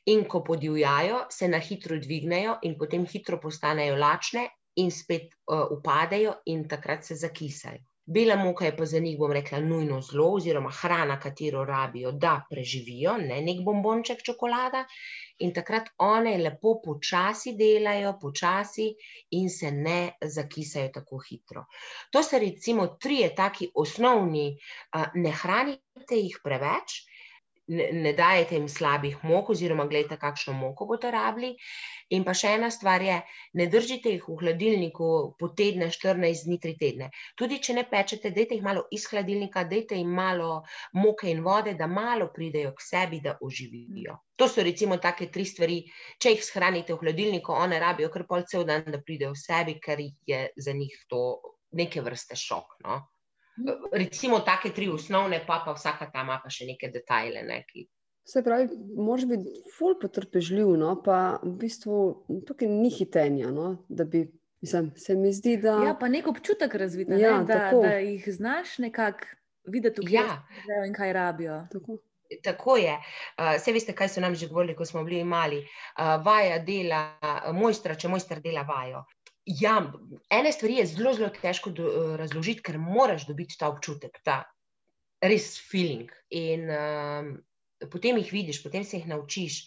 In 0.08 0.24
ko 0.26 0.42
podivjajo, 0.48 1.26
se 1.30 1.52
na 1.52 1.60
hitro 1.60 2.00
dvignejo 2.00 2.56
in 2.64 2.78
potem 2.80 3.04
hitro 3.06 3.38
postanejo 3.44 4.00
lačne 4.00 4.48
in 4.80 4.90
spet 4.92 5.36
uh, 5.52 5.68
upadejo 5.76 6.40
in 6.46 6.64
takrat 6.72 7.04
se 7.06 7.20
zakisajo. 7.20 7.84
Bela 8.06 8.36
moka 8.36 8.66
je 8.66 8.76
pa 8.78 8.86
za 8.86 9.00
njih, 9.00 9.18
bom 9.20 9.32
rekla, 9.32 9.60
nujno 9.60 10.02
zlo, 10.02 10.32
oziroma 10.36 10.72
hrana, 10.74 11.20
katero 11.20 11.66
rabijo, 11.66 12.12
da 12.12 12.34
preživijo, 12.50 13.18
ne 13.18 13.42
nek 13.46 13.62
bombonček 13.66 14.24
čokolada, 14.26 14.86
in 15.40 15.54
takrat 15.54 15.92
one 15.98 16.34
lepo 16.38 16.74
počasi 16.86 17.54
delajo, 17.58 18.16
počasi 18.22 18.88
in 19.38 19.50
se 19.50 19.72
ne 19.72 20.18
zakisajo 20.22 20.90
tako 20.98 21.22
hitro. 21.30 21.66
To 22.12 22.24
so 22.24 22.40
recimo 22.40 22.88
trije 22.88 23.36
taki 23.36 23.70
osnovni, 23.76 24.58
ne 25.14 25.32
hranite 25.44 26.18
jih 26.18 26.40
preveč, 26.44 27.02
ne, 27.72 27.88
ne 28.04 28.12
dajete 28.14 28.58
jim 28.58 28.68
slabih 28.70 29.24
mok, 29.28 29.50
oziroma 29.54 29.86
gledajte, 29.88 30.18
kakšno 30.20 30.54
moko 30.58 30.88
boste 30.90 31.12
rabili. 31.14 31.52
In 32.16 32.26
pa 32.28 32.34
še 32.36 32.56
ena 32.58 32.68
stvar 32.74 33.04
je, 33.06 33.18
ne 33.60 33.68
držite 33.72 34.12
jih 34.12 34.26
v 34.28 34.36
hladilniku 34.42 35.12
po 35.40 35.52
tedne, 35.58 35.88
14 35.96 36.48
dni, 36.48 36.58
3 36.66 36.76
tedne. 36.82 37.08
Tudi 37.40 37.62
če 37.64 37.78
ne 37.78 37.86
pečete, 37.88 38.34
dajte 38.36 38.58
jih 38.58 38.66
malo 38.66 38.84
iz 38.92 39.08
hladilnika, 39.12 39.64
dajte 39.72 40.00
jim 40.00 40.12
malo 40.18 40.50
moke 41.00 41.30
in 41.32 41.40
vode, 41.46 41.78
da 41.80 41.88
malo 41.88 42.28
pridejo 42.36 42.74
k 42.76 42.88
sebi, 42.88 43.22
da 43.24 43.38
oživijo. 43.40 44.20
To 44.36 44.50
so 44.50 44.66
recimo 44.66 44.98
take 44.98 45.30
tri 45.32 45.46
stvari. 45.46 45.80
Če 46.20 46.36
jih 46.36 46.44
shranite 46.44 46.96
v 46.96 47.06
hladilniku, 47.06 47.56
one 47.56 47.80
rabijo 47.80 48.12
kar 48.12 48.28
pol 48.28 48.44
cel 48.50 48.68
dan, 48.68 48.84
da 48.92 49.00
pridejo 49.00 49.32
k 49.38 49.44
sebi, 49.46 49.80
ker 49.80 50.04
je 50.28 50.44
za 50.58 50.76
njih 50.76 51.00
to 51.08 51.24
neke 51.78 52.04
vrste 52.04 52.36
šok. 52.36 52.82
No? 52.84 53.00
Recimo, 53.92 54.40
take 54.40 54.72
tri 54.76 54.90
osnovne, 54.90 55.42
pa 55.48 55.62
pa 55.66 55.74
vsaka 55.74 56.10
ta 56.12 56.24
ima 56.26 56.40
pa 56.44 56.50
še 56.50 56.68
neke 56.70 56.92
detajle. 56.94 57.44
Ne, 57.48 57.64
ki... 57.70 57.88
Se 58.28 58.44
pravi, 58.46 58.70
moraš 58.96 59.26
biti 59.30 59.52
ful 59.76 59.98
potrpežljiv, 60.02 60.76
no, 60.80 60.94
pa 61.04 61.40
v 61.44 61.56
bistvu 61.64 61.98
tukaj 62.48 62.70
ni 62.70 62.92
hitenja. 62.94 63.50
No, 63.54 63.74
bi, 63.90 64.28
mislim, 64.62 64.92
se 64.98 65.16
mi 65.18 65.34
zdi, 65.34 65.58
da. 65.64 65.80
Ja, 65.90 65.96
pa 65.98 66.10
nek 66.12 66.30
občutek 66.32 66.76
razviti, 66.78 67.18
ja, 67.22 67.40
ne, 67.42 67.50
da, 67.50 67.72
da 67.74 67.98
jih 67.98 68.30
znaš 68.30 68.78
nekako 68.84 69.28
videti, 69.72 70.06
kaj 70.06 70.16
ja. 70.16 70.40
in 70.88 70.94
kaj 70.94 71.14
rabijo. 71.14 71.66
Tako. 71.74 72.00
Tako 72.44 72.78
je. 72.80 72.94
Uh, 72.96 73.58
vse 73.58 73.74
veste, 73.76 73.92
kaj 73.92 74.08
so 74.14 74.22
nam 74.24 74.36
že 74.40 74.48
govorili, 74.48 74.76
ko 74.76 74.86
smo 74.88 75.04
bili 75.04 75.24
mali. 75.28 75.58
Uh, 75.60 76.14
vaja 76.24 76.62
dela, 76.64 77.02
mojstra, 77.52 77.98
če 78.00 78.08
mojster 78.08 78.40
dela 78.40 78.64
vajo. 78.64 79.04
Ja, 79.46 79.76
ene 80.30 80.52
stvari 80.54 80.78
je 80.80 80.88
zelo, 80.92 81.14
zelo 81.18 81.30
težko 81.34 81.72
do, 81.74 81.92
razložiti, 82.20 82.62
ker 82.68 82.78
moraš 82.78 83.26
dobiti 83.30 83.58
ta 83.58 83.72
občutek, 83.74 84.20
ta 84.24 84.44
res 85.22 85.56
feeling. 85.72 86.12
In 86.30 86.70
um, 86.70 87.32
potem 87.90 88.20
jih 88.22 88.34
vidiš, 88.34 88.62
potem 88.64 88.86
se 88.86 89.00
jih 89.00 89.10
naučiš. 89.10 89.64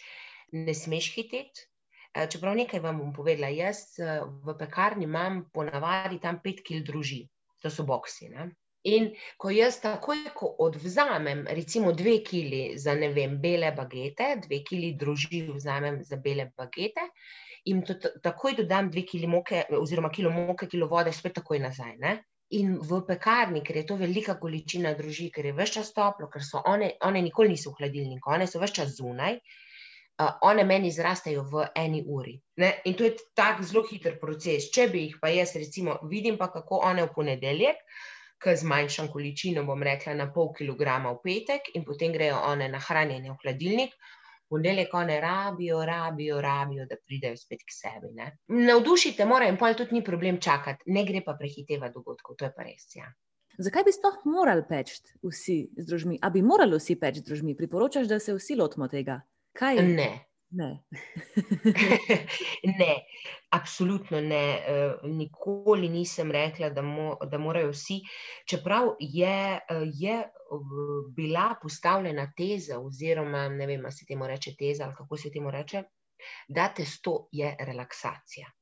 Ne 0.54 0.74
smeš 0.74 1.10
hiteti. 1.16 1.66
Eh, 2.14 2.28
čeprav 2.30 2.54
nekaj 2.54 2.78
vam 2.80 3.00
bom 3.02 3.12
povedala, 3.14 3.50
jaz 3.50 3.98
eh, 3.98 4.20
v 4.22 4.54
pekarni 4.58 5.08
imam 5.08 5.40
ponavadi 5.54 6.20
tam 6.22 6.38
pet 6.44 6.60
kil 6.62 6.84
druži, 6.86 7.24
to 7.58 7.70
so 7.70 7.82
boksi. 7.82 8.28
Ne? 8.30 8.52
In 8.84 9.06
ko 9.40 9.48
jaz 9.50 9.78
takoj, 9.80 10.18
ko 10.36 10.50
odvzamem, 10.66 11.46
recimo 11.56 11.92
dve 11.96 12.18
kili 12.24 12.78
za 12.78 12.94
ne 12.94 13.08
vem, 13.16 13.38
bele 13.40 13.70
bagete, 13.76 14.34
dve 14.44 14.60
kili 14.68 14.92
druži 15.00 15.46
vzamem 15.48 16.02
za 16.04 16.18
bele 16.20 16.50
bagete, 16.56 17.08
in 17.72 17.80
to, 17.82 17.96
takoj 18.22 18.58
dodam 18.60 18.90
dve 18.92 19.06
kili 19.08 19.26
moke, 19.26 19.64
oziroma 19.78 20.12
kilo 20.12 20.30
moke, 20.30 20.68
kilo 20.68 20.88
vode, 20.90 21.12
spet 21.12 21.38
takoj 21.40 21.62
nazaj. 21.64 21.96
Ne? 21.98 22.14
In 22.60 22.76
v 22.76 23.00
pekarni, 23.08 23.64
ker 23.64 23.80
je 23.80 23.86
to 23.88 23.96
velika 23.96 24.36
količina 24.40 24.92
druži, 24.94 25.30
ker 25.32 25.48
je 25.48 25.54
vse 25.56 25.78
čas 25.78 25.92
toplo, 25.96 26.28
ker 26.28 26.44
so 26.44 26.60
one, 26.68 26.92
one 27.08 27.24
nikoli 27.24 27.56
niso 27.56 27.72
v 27.72 27.80
hladilniku, 27.80 28.36
one 28.36 28.46
so 28.46 28.60
vse 28.60 28.82
čas 28.82 28.98
zunaj 28.98 29.40
uh, 30.18 30.36
one 30.40 30.64
meni 30.64 30.90
zrastejo 30.92 31.42
v 31.50 31.66
eni 31.74 32.04
uri. 32.06 32.36
Ne? 32.56 32.72
In 32.84 32.94
to 32.94 33.04
je 33.04 33.16
tak 33.34 33.62
zelo 33.62 33.84
hiter 33.88 34.18
proces. 34.20 34.70
Če 34.74 34.88
bi 34.92 35.06
jih 35.08 35.16
pa 35.20 35.30
jaz, 35.32 35.54
recimo, 35.58 35.98
vidim 36.10 36.38
pa, 36.38 36.50
kako 36.52 36.82
one 36.86 37.06
v 37.06 37.12
ponedeljek, 37.14 37.80
ki 38.42 38.56
zmanjšam 38.60 39.08
količino, 39.12 39.64
bom 39.64 39.82
rekla, 39.82 40.14
na 40.14 40.28
pol 40.32 40.52
kilograma 40.56 41.12
v 41.14 41.22
petek, 41.24 41.70
in 41.74 41.84
potem 41.84 42.12
grejo 42.12 42.40
one 42.44 42.68
na 42.68 42.80
hranjenje 42.82 43.32
v 43.32 43.40
hladilnik. 43.42 43.96
Ponedeljek 44.50 44.92
one 44.94 45.20
rabijo, 45.20 45.80
rabijo, 45.88 46.40
rabijo, 46.40 46.84
da 46.86 46.98
pridejo 47.00 47.36
spet 47.36 47.64
k 47.64 47.72
sebi. 47.72 48.12
Ne? 48.14 48.28
Navdušite, 48.52 49.24
mora 49.26 49.48
in 49.48 49.56
pol 49.58 49.74
tudi 49.74 49.96
ni 49.96 50.04
problem 50.04 50.40
čakati, 50.40 50.84
ne 50.92 51.04
gre 51.08 51.24
pa 51.24 51.34
prehiteva 51.38 51.88
dogodkov, 51.94 52.36
to 52.36 52.44
je 52.44 52.52
pa 52.54 52.66
res. 52.66 52.90
Ja. 52.94 53.08
Zakaj 53.58 53.86
bi 53.86 53.94
sploh 53.94 54.20
morali 54.26 54.66
peči 54.68 55.00
vsi 55.22 55.56
z 55.78 55.86
družmi? 55.86 56.18
A 56.22 56.30
bi 56.30 56.42
morali 56.42 56.76
vsi 56.78 56.98
peči 57.00 57.22
z 57.22 57.28
družmi? 57.30 57.56
Priporočaš, 57.56 58.08
da 58.10 58.18
se 58.20 58.34
vsi 58.34 58.56
lotimo 58.58 58.88
tega? 58.90 59.20
Kaj? 59.56 59.80
Ne. 59.86 60.10
Ne. 60.54 60.84
ne, 62.78 62.92
absolutno 63.50 64.20
ne. 64.20 64.44
Uh, 64.62 65.10
nikoli 65.10 65.88
nisem 65.88 66.30
rekla, 66.30 66.70
da, 66.70 66.82
mo, 66.82 67.16
da 67.30 67.38
morajo 67.38 67.72
vsi. 67.72 67.98
Čeprav 68.46 68.92
je, 69.00 69.58
uh, 69.58 69.82
je 69.92 70.20
bila 71.16 71.54
postavljena 71.62 72.28
teza, 72.36 72.78
oziroma 72.78 73.48
ne 73.48 73.66
vem, 73.66 73.84
ali 73.84 73.92
se 73.92 74.06
temu 74.06 74.26
reče 74.30 74.54
teza 74.58 74.84
ali 74.84 74.94
kako 74.94 75.16
se 75.16 75.32
temu 75.34 75.50
reče, 75.50 75.82
da 76.48 76.68
testo 76.68 77.28
je 77.32 77.56
relaksacija. 77.60 78.52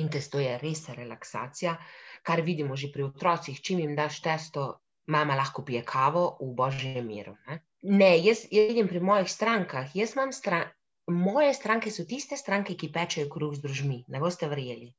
In 0.00 0.08
testo 0.12 0.40
je 0.40 0.56
res 0.58 0.88
relaksacija, 0.88 1.76
kar 2.22 2.40
vidimo 2.40 2.76
že 2.76 2.88
pri 2.92 3.04
otrocih. 3.04 3.60
Čim 3.60 3.84
jim 3.84 3.96
daš 3.96 4.22
testo, 4.22 4.66
mama 5.06 5.36
lahko 5.36 5.64
pije 5.64 5.84
kavo 5.84 6.38
v 6.40 6.54
božjem 6.56 7.06
miru. 7.06 7.36
Ne? 7.46 7.60
Ne, 7.82 8.16
jaz, 8.18 8.46
jaz 8.50 8.72
vidim 8.72 8.88
pri 8.88 9.00
mojih 9.00 9.30
strankah. 9.30 9.92
Stran, 10.32 10.66
moje 11.06 11.54
stranke 11.54 11.90
so 11.90 12.04
tiste 12.04 12.36
stranke, 12.36 12.74
ki 12.74 12.90
pečejo 12.92 13.30
kruh 13.30 13.54
z 13.54 13.62
družmi, 13.62 14.04
ne 14.08 14.20
boste 14.20 14.48
verjeli. 14.50 14.92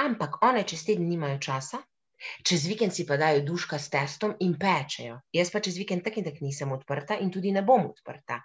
Ampak 0.00 0.40
one 0.42 0.64
čez 0.64 0.84
teden 0.86 1.08
nimajo 1.08 1.38
časa, 1.38 1.80
čez 2.44 2.66
vikend 2.68 2.92
si 2.96 3.06
pa 3.06 3.16
dajo 3.20 3.44
duška 3.44 3.78
s 3.78 3.92
testom 3.92 4.34
in 4.40 4.56
pečejo. 4.58 5.20
Jaz 5.32 5.52
pa 5.52 5.60
čez 5.60 5.76
vikend 5.76 6.04
tak 6.04 6.16
in 6.16 6.24
tak 6.24 6.40
nisem 6.40 6.72
odprta 6.72 7.20
in 7.20 7.30
tudi 7.30 7.52
ne 7.52 7.62
bom 7.62 7.86
odprta. 7.92 8.40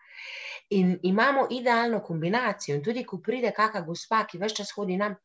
In 0.75 0.99
imamo 1.03 1.47
idealno 1.49 2.01
kombinacijo. 2.03 2.75
In 2.75 2.83
tudi, 2.83 3.05
ko 3.05 3.21
pride 3.23 3.51
kakšna 3.55 3.85
gospa, 3.87 4.25
ki 4.27 4.41
več 4.41 4.57
čas 4.59 4.75
hodi 4.75 4.97
nam, 4.97 5.15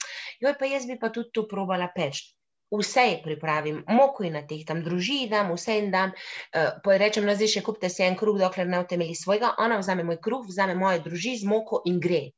joj 0.41 0.55
pa 0.59 0.71
jaz 0.71 0.87
bi 0.87 0.99
pa 0.99 1.11
tudi 1.11 1.35
to 1.35 1.49
probala 1.49 1.91
peči 1.95 2.31
vse 2.71 3.07
pripravim, 3.25 3.85
moko 3.89 4.25
in 4.25 4.37
na 4.39 4.43
teh 4.47 4.65
tam 4.67 4.83
druži, 4.85 5.25
dam 5.31 5.53
vse 5.55 5.79
in 5.79 5.91
dam. 5.91 6.13
Uh, 6.55 6.93
rečem, 7.03 7.27
no, 7.27 7.35
zdaj 7.35 7.55
še 7.57 7.65
kupite 7.67 7.91
si 7.93 8.05
en 8.07 8.19
kruh, 8.19 8.39
dokler 8.41 8.69
ne 8.71 8.83
utemeli 8.83 9.17
svojega. 9.19 9.57
Ona 9.59 9.81
vzame 9.83 10.07
moj 10.07 10.21
kruh, 10.23 10.45
vzame 10.47 10.77
moje 10.79 11.03
druži 11.07 11.39
z 11.43 11.51
moko 11.51 11.83
in 11.91 11.99
gre. 12.01 12.29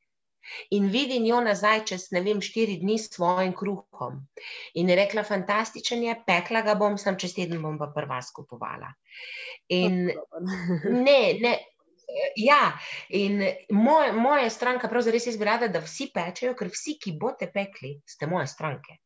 In 0.74 0.88
vidim 0.90 1.26
jo 1.26 1.40
nazaj 1.40 1.84
čez, 1.90 2.08
ne 2.14 2.22
vem, 2.24 2.40
štiri 2.42 2.80
dni 2.80 2.96
s 2.98 3.12
svojim 3.14 3.52
kruhom. 3.54 4.22
In 4.74 4.90
je 4.90 4.96
rekla, 4.98 5.22
fantastičen 5.26 6.02
je, 6.02 6.16
pekla 6.26 6.64
ga 6.66 6.74
bom, 6.78 6.98
sem 6.98 7.18
čez 7.18 7.36
teden 7.36 7.62
bom 7.62 7.78
pa 7.78 7.92
prva 7.94 8.18
skupovala. 8.22 8.90
In 9.68 10.08
ne, 11.06 11.20
ne. 11.44 11.54
Ja, 12.36 12.74
in 13.08 13.38
moj, 13.72 14.10
moja 14.12 14.50
stranka, 14.52 14.90
pravzaprav 14.90 15.16
res 15.16 15.30
je 15.30 15.32
zbrada, 15.36 15.70
da 15.72 15.80
vsi 15.80 16.10
pečejo, 16.12 16.52
ker 16.58 16.68
vsi, 16.68 16.98
ki 17.00 17.14
boste 17.20 17.48
pekli, 17.54 17.94
ste 18.04 18.28
moje 18.28 18.50
stranke. 18.50 18.98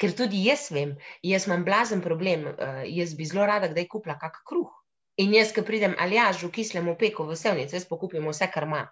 Ker 0.00 0.14
tudi 0.16 0.44
jaz 0.46 0.68
vem, 0.74 0.96
jaz 1.26 1.46
imam 1.48 1.64
blazen 1.64 2.02
problem, 2.04 2.48
uh, 2.52 2.82
jaz 2.88 3.14
bi 3.18 3.28
zelo 3.28 3.46
rada 3.48 3.70
kdaj 3.72 3.88
kupila 3.90 4.18
kak 4.20 4.42
kruh. 4.48 4.70
In 5.20 5.34
jaz, 5.36 5.52
ki 5.52 5.64
pridem 5.68 5.94
ali 6.00 6.16
ja, 6.16 6.30
že 6.32 6.48
v 6.48 6.56
kislem 6.56 6.88
opeku 6.88 7.26
v 7.28 7.36
vsevnici, 7.36 7.76
jaz 7.76 7.88
pokupim 7.88 8.28
vse, 8.30 8.48
kar 8.52 8.68
ima. 8.68 8.86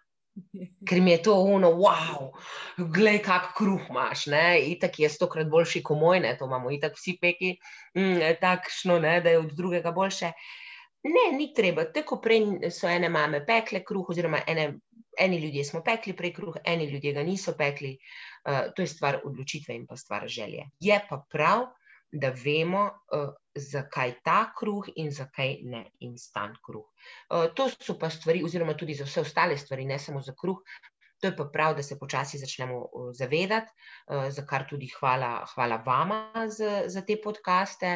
Ker 0.87 1.01
mi 1.03 1.11
je 1.11 1.23
to 1.27 1.35
uno, 1.43 1.73
wow, 1.81 2.31
glej, 2.77 3.19
kak 3.25 3.53
kruh 3.57 3.89
imaš. 3.91 4.27
Itak 4.73 4.99
je 5.01 5.09
stokrat 5.09 5.49
boljši 5.51 5.83
kot 5.83 5.99
moj, 5.99 6.21
ne? 6.21 6.37
to 6.39 6.47
imamo 6.47 6.71
itak 6.71 6.97
vsi 6.97 7.17
peki, 7.21 7.57
mm, 7.99 8.37
takšno, 8.41 8.99
ne? 9.01 9.21
da 9.21 9.35
je 9.35 9.41
od 9.41 9.53
drugega 9.57 9.93
boljše. 9.93 10.33
Ne, 11.09 11.25
ni 11.37 11.53
treba. 11.57 11.87
Tako 11.89 12.21
prej 12.21 12.71
so 12.71 12.89
ene 12.89 13.09
mame 13.09 13.41
pekle 13.47 13.81
kruh, 13.85 14.13
oziroma 14.13 14.43
ene, 14.47 14.67
eni 15.19 15.39
ljudje 15.39 15.65
smo 15.65 15.83
pekli 15.85 16.17
prej 16.17 16.33
kruh, 16.35 16.57
eni 16.65 16.85
ljudje 16.91 17.13
ga 17.13 17.23
niso 17.23 17.55
pekli. 17.59 17.99
Uh, 18.45 18.73
to 18.77 18.83
je 18.83 18.89
stvar 18.89 19.21
odločitve 19.25 19.75
in 19.75 19.87
pa 19.87 19.97
stvar 19.97 20.29
želje. 20.29 20.71
Je 20.81 21.01
pa 21.09 21.23
prav, 21.31 21.67
da 22.13 22.33
vemo, 22.45 22.85
uh, 23.15 23.29
zakaj 23.55 24.15
ta 24.25 24.53
kruh 24.59 24.89
in 24.97 25.11
zakaj 25.15 25.59
ne 25.63 25.85
instant 26.01 26.59
kruh. 26.67 26.87
Uh, 27.31 27.51
to 27.55 27.69
so 27.71 27.99
pa 27.99 28.11
stvari, 28.11 28.45
oziroma 28.45 28.75
tudi 28.75 28.95
za 28.95 29.05
vse 29.05 29.21
ostale 29.21 29.59
stvari, 29.59 29.85
ne 29.85 29.99
samo 29.99 30.23
za 30.23 30.35
kruh. 30.41 30.63
To 31.21 31.29
je 31.29 31.37
pa 31.37 31.45
prav, 31.53 31.75
da 31.77 31.83
se 31.83 31.99
počasi 31.99 32.39
začnemo 32.41 32.79
zavedati, 33.13 33.69
za 34.33 34.43
kar 34.49 34.63
tudi 34.71 34.87
hvala, 34.89 35.45
hvala 35.53 35.77
vama 35.87 36.47
za, 36.49 36.89
za 36.89 37.03
te 37.05 37.19
podkaste, 37.21 37.91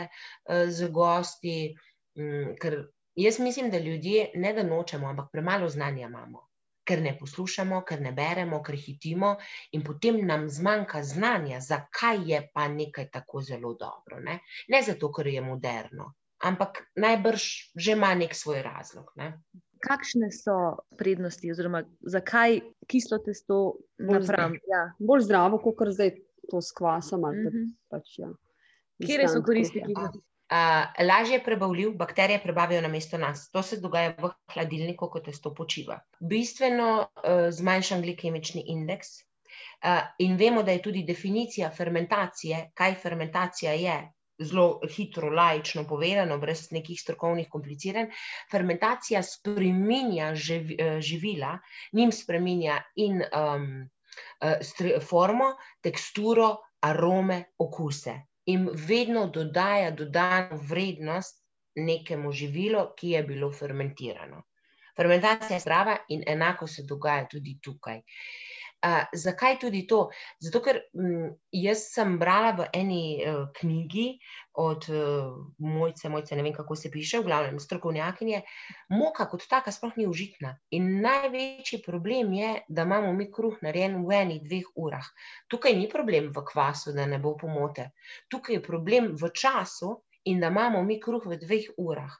z 0.68 0.88
gosti. 0.92 1.72
Mm, 2.20 2.52
ker 2.60 2.76
jaz 3.16 3.40
mislim, 3.40 3.70
da 3.70 3.78
ljudje 3.78 4.28
ne 4.34 4.52
da 4.52 4.62
nočemo, 4.62 5.08
ampak 5.08 5.32
premalo 5.32 5.68
znanja 5.68 6.04
imamo 6.06 6.44
ker 6.84 7.02
ne 7.02 7.14
poslušamo, 7.18 7.80
ker 7.88 8.00
ne 8.04 8.12
beremo, 8.12 8.60
ker 8.62 8.76
hitimo, 8.78 9.34
in 9.72 9.84
potem 9.84 10.20
nam 10.26 10.48
zmanjka 10.52 11.02
znanja, 11.02 11.60
zakaj 11.60 12.20
je 12.30 12.40
pa 12.52 12.68
nekaj 12.68 13.10
tako 13.10 13.42
zelo 13.42 13.74
dobro. 13.80 14.20
Ne, 14.20 14.40
ne 14.68 14.82
zato, 14.82 15.10
ker 15.12 15.26
je 15.32 15.42
moderno, 15.44 16.12
ampak 16.44 16.84
najbrž 16.96 17.48
že 17.74 17.96
ima 17.96 18.14
nek 18.14 18.34
svoj 18.34 18.62
razlog. 18.62 19.12
Ne? 19.16 19.32
Kakšne 19.84 20.30
so 20.32 20.78
prednosti, 20.96 21.50
oziroma 21.52 21.82
zakaj 22.00 22.60
kislo 22.88 23.18
testo 23.24 23.80
napram? 23.98 24.56
Ja. 24.68 24.86
Bolj 24.98 25.26
zdravo, 25.26 25.60
kot 25.60 25.92
zdaj 25.92 26.14
to 26.50 26.62
skvasam. 26.62 27.20
Mm 27.20 27.48
-hmm. 27.48 27.66
pač, 27.88 28.18
ja. 28.18 28.30
Kje 29.06 29.28
so 29.28 29.42
koristi 29.42 29.82
kislo? 29.84 30.12
Lažje 30.50 31.40
prebavljiv, 31.44 31.94
bakterije 31.96 32.42
prebavijo 32.42 32.80
na 32.80 32.88
mesto 32.88 33.18
nas. 33.18 33.50
To 33.50 33.62
se 33.62 33.80
dogaja 33.80 34.14
v 34.18 34.30
hladilniku, 34.52 35.08
ko 35.08 35.20
testo 35.20 35.54
počiva. 35.54 36.00
Bistveno 36.20 36.88
uh, 36.98 37.48
zmanjšan 37.50 38.02
glikemični 38.02 38.64
indeks. 38.66 39.08
Uh, 39.84 40.02
in 40.18 40.36
vemo, 40.36 40.62
da 40.62 40.72
je 40.72 40.82
tudi 40.82 41.02
definicija 41.02 41.70
fermentacije, 41.70 42.70
kaj 42.74 42.94
fermentacija 42.94 43.72
je, 43.72 43.96
zelo 44.38 44.80
hitro, 44.90 45.30
lajično 45.30 45.86
povedano, 45.88 46.38
brez 46.38 46.68
nekih 46.72 47.00
strokovnih 47.00 47.48
kompliciranj. 47.48 48.10
Fermentacija 48.50 49.22
spreminja 49.22 50.34
živ, 50.34 50.76
živila, 51.00 51.58
njim 51.92 52.12
spreminja 52.12 52.82
in 52.96 53.22
um, 53.22 53.88
uh, 54.44 55.02
formo, 55.08 55.54
teksturo, 55.80 56.56
arome, 56.80 57.44
okuse 57.58 58.20
in 58.46 58.68
vedno 58.88 59.26
dodaja 59.26 59.90
dodano 59.90 60.58
vrednost 60.68 61.44
nekemu 61.74 62.32
živilu, 62.32 62.86
ki 62.96 63.10
je 63.10 63.22
bilo 63.22 63.52
fermentirano. 63.52 64.42
Fermentacija 64.96 65.56
je 65.56 65.60
zdrava 65.60 65.96
in 66.08 66.22
enako 66.26 66.66
se 66.66 66.84
dogaja 66.88 67.26
tudi 67.30 67.58
tukaj. 67.62 68.00
Uh, 68.84 69.06
zakaj 69.16 69.58
tudi 69.62 69.86
to? 69.88 70.10
Zato, 70.44 70.60
ker 70.60 70.82
m, 70.92 71.04
mm, 71.04 71.28
jaz 71.56 71.86
sem 71.94 72.18
brala 72.20 72.50
v 72.58 72.66
eni 72.76 73.04
uh, 73.24 73.46
knjigi 73.56 74.18
od 74.60 74.84
uh, 74.92 75.30
mojce, 75.58 76.10
mojce, 76.12 76.36
ne 76.36 76.44
vem 76.44 76.52
kako 76.52 76.76
se 76.76 76.90
piše, 76.92 77.18
v 77.18 77.28
glavnem 77.30 77.56
strokovnjakinje, 77.60 78.42
moka 78.92 79.24
kot 79.30 79.46
taka 79.48 79.72
sploh 79.72 79.96
ni 79.96 80.06
užitna. 80.06 80.52
In 80.76 81.00
največji 81.00 81.80
problem 81.86 82.32
je, 82.36 82.50
da 82.68 82.84
imamo 82.84 83.12
mi 83.16 83.30
kruh 83.32 83.56
narejen 83.64 84.02
v 84.04 84.18
enih 84.20 84.42
dveh 84.44 84.68
urah. 84.76 85.08
Tukaj 85.48 85.78
ni 85.78 85.88
problem 85.88 86.28
v 86.34 86.44
kvasu, 86.52 86.92
da 86.92 87.08
ne 87.08 87.18
bo 87.18 87.36
pomote. 87.40 87.90
Tukaj 88.28 88.58
je 88.58 88.66
problem 88.68 89.14
v 89.16 89.32
času 89.32 89.96
in 90.28 90.44
da 90.44 90.52
imamo 90.52 90.84
mi 90.84 91.00
kruh 91.00 91.24
v 91.24 91.40
dveh 91.40 91.72
urah. 91.80 92.12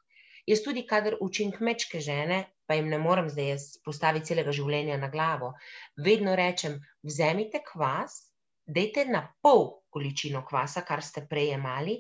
Jaz 0.47 0.61
tudi, 0.65 0.85
kadar 0.87 1.17
učim 1.25 1.53
kmečke 1.53 2.01
žene, 2.05 2.45
pa 2.69 2.77
jim 2.77 2.91
ne 2.93 2.99
morem 3.01 3.31
zdaj 3.33 3.57
postaviti 3.85 4.33
celega 4.33 4.53
življenja 4.53 4.99
na 5.01 5.09
glavo, 5.13 5.55
vedno 5.97 6.37
rečem: 6.37 6.81
vzemite 7.03 7.63
kvas 7.65 8.21
dajte 8.67 9.05
na 9.05 9.35
pol 9.43 9.81
količino 9.91 10.45
kvasa, 10.47 10.83
kar 10.83 11.03
ste 11.03 11.27
prej 11.31 11.53
imeli, 11.55 11.99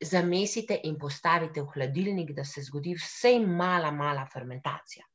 zamesite 0.00 0.78
in 0.84 0.98
postavite 0.98 1.62
v 1.62 1.70
hladilnik, 1.74 2.32
da 2.36 2.44
se 2.44 2.62
zgodi 2.62 2.94
vsej 2.98 3.40
mala, 3.46 3.90
mala 3.90 4.26
fermentacija. 4.32 5.06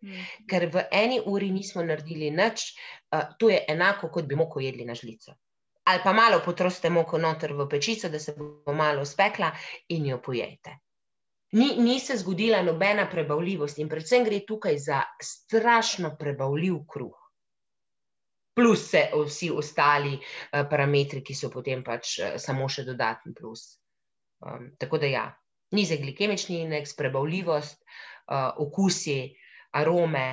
Hmm. 0.00 0.24
Ker 0.48 0.68
v 0.72 0.86
eni 0.96 1.20
uri 1.26 1.50
nismo 1.52 1.82
naredili 1.84 2.30
nič, 2.32 2.70
uh, 3.12 3.32
to 3.38 3.50
je 3.50 3.58
enako, 3.68 4.08
kot 4.08 4.28
bi 4.28 4.36
moko 4.36 4.60
jedli 4.60 4.86
na 4.88 4.94
žlico. 4.94 5.34
Ali 5.90 6.00
pa 6.04 6.12
malo 6.12 6.40
potroste 6.44 6.90
moko 6.90 7.18
noter 7.18 7.52
v 7.56 7.66
pečico, 7.68 8.08
da 8.08 8.18
se 8.18 8.36
bo 8.36 8.72
malo 8.72 9.04
spekla 9.04 9.50
in 9.88 10.06
jo 10.06 10.20
pojejte. 10.22 10.78
Ni, 11.52 11.74
ni 11.82 11.98
se 12.00 12.16
zgodila 12.16 12.62
nobena 12.62 13.08
prebavljivost, 13.10 13.78
in 13.82 13.88
predvsem 13.90 14.24
gre 14.24 14.38
tukaj 14.46 14.76
za 14.78 15.00
strašno 15.22 16.12
prebavljiv 16.18 16.76
kruh. 16.86 17.16
Plus 18.54 18.84
vsi 18.94 19.50
ostali 19.50 20.14
uh, 20.14 20.66
parametri, 20.70 21.24
ki 21.26 21.34
so 21.34 21.50
potem 21.50 21.82
pač 21.86 22.18
uh, 22.20 22.36
samo 22.38 22.68
še 22.68 22.84
dodatni 22.86 23.34
plus. 23.34 23.64
Um, 24.46 24.70
tako 24.78 25.00
da, 25.02 25.10
ja, 25.10 25.24
nizek 25.74 26.04
glikemični 26.04 26.60
indeks, 26.62 26.94
prebavljivost, 26.98 27.82
uh, 27.82 28.52
okusi, 28.62 29.18
arome, 29.74 30.26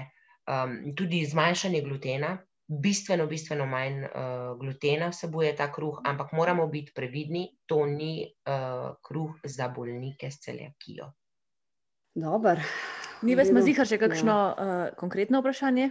um, 0.45 0.77
tudi 0.97 1.23
zmanjšanje 1.25 1.82
glutena, 1.86 2.36
bistveno, 2.67 3.27
bistveno 3.27 3.65
manj 3.65 4.03
uh, 4.03 4.12
glutena 4.60 5.10
vsebuje 5.10 5.56
ta 5.56 5.69
kruh, 5.71 6.01
ampak 6.03 6.34
moramo 6.36 6.67
biti 6.67 6.91
previdni, 6.95 7.47
to 7.65 7.86
ni 7.86 8.27
uh, 8.27 8.95
kruh 9.03 9.39
za 9.43 9.69
bolnike 9.69 10.32
s 10.32 10.41
celiakijo. 10.43 11.12
Dobro. 12.15 12.58
Mi 13.21 13.38
smo 13.45 13.62
zihar 13.62 13.88
še 13.88 13.97
kakšno 13.97 14.34
ja. 14.34 14.51
uh, 14.51 14.97
konkretno 14.99 15.41
vprašanje? 15.41 15.89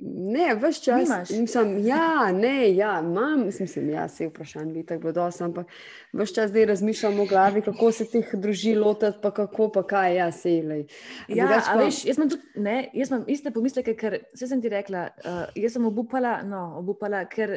Ne, 0.00 0.54
vse 0.54 0.82
čas. 0.82 1.30
Mislim, 1.30 1.86
ja, 1.86 2.32
ne, 2.32 2.74
ja, 2.74 3.00
imam, 3.00 3.44
mislim, 3.44 3.90
ja, 3.90 4.08
se 4.08 4.26
vprašanje 4.28 4.72
bi 4.72 4.86
tako 4.86 5.12
dosti, 5.12 5.44
ampak 5.44 5.66
vse 6.12 6.34
čas 6.34 6.50
zdaj 6.50 6.66
razmišljam 6.66 7.20
v 7.20 7.26
glavi, 7.28 7.62
kako 7.62 7.92
se 7.92 8.04
teh 8.10 8.34
družin 8.34 8.78
lotiti, 8.78 9.18
pa 9.22 9.30
kako, 9.30 9.70
pa 9.72 9.82
kaj, 9.86 10.16
ja, 10.16 10.28
se 10.32 10.52
jih. 10.52 11.00
Ja, 11.28 11.62
pa... 11.66 11.78
veš, 11.80 12.04
jaz 12.04 12.20
imam 12.20 12.30
tudi, 12.30 12.42
ne, 12.56 12.76
jaz 12.92 13.10
imam 13.10 13.24
iste 13.26 13.50
pomisleke, 13.50 13.96
ker 13.96 14.18
vse 14.34 14.50
sem 14.52 14.60
ti 14.60 14.68
rekla, 14.68 15.08
uh, 15.24 15.42
jaz 15.56 15.78
sem 15.78 15.88
obupala, 15.88 16.42
no, 16.44 16.66
obupala, 16.82 17.24
ker 17.32 17.56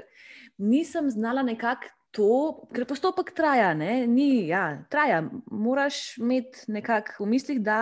nisem 0.58 1.12
znala 1.12 1.44
nekako 1.44 1.92
to, 2.16 2.34
ker 2.74 2.88
postopek 2.88 3.36
traja, 3.36 3.74
ne, 3.76 4.08
ni, 4.08 4.48
ja, 4.48 4.80
traja, 4.90 5.26
moraš 5.52 6.18
imeti 6.18 6.72
nekako 6.72 7.26
v 7.26 7.34
mislih, 7.36 7.60
da 7.62 7.82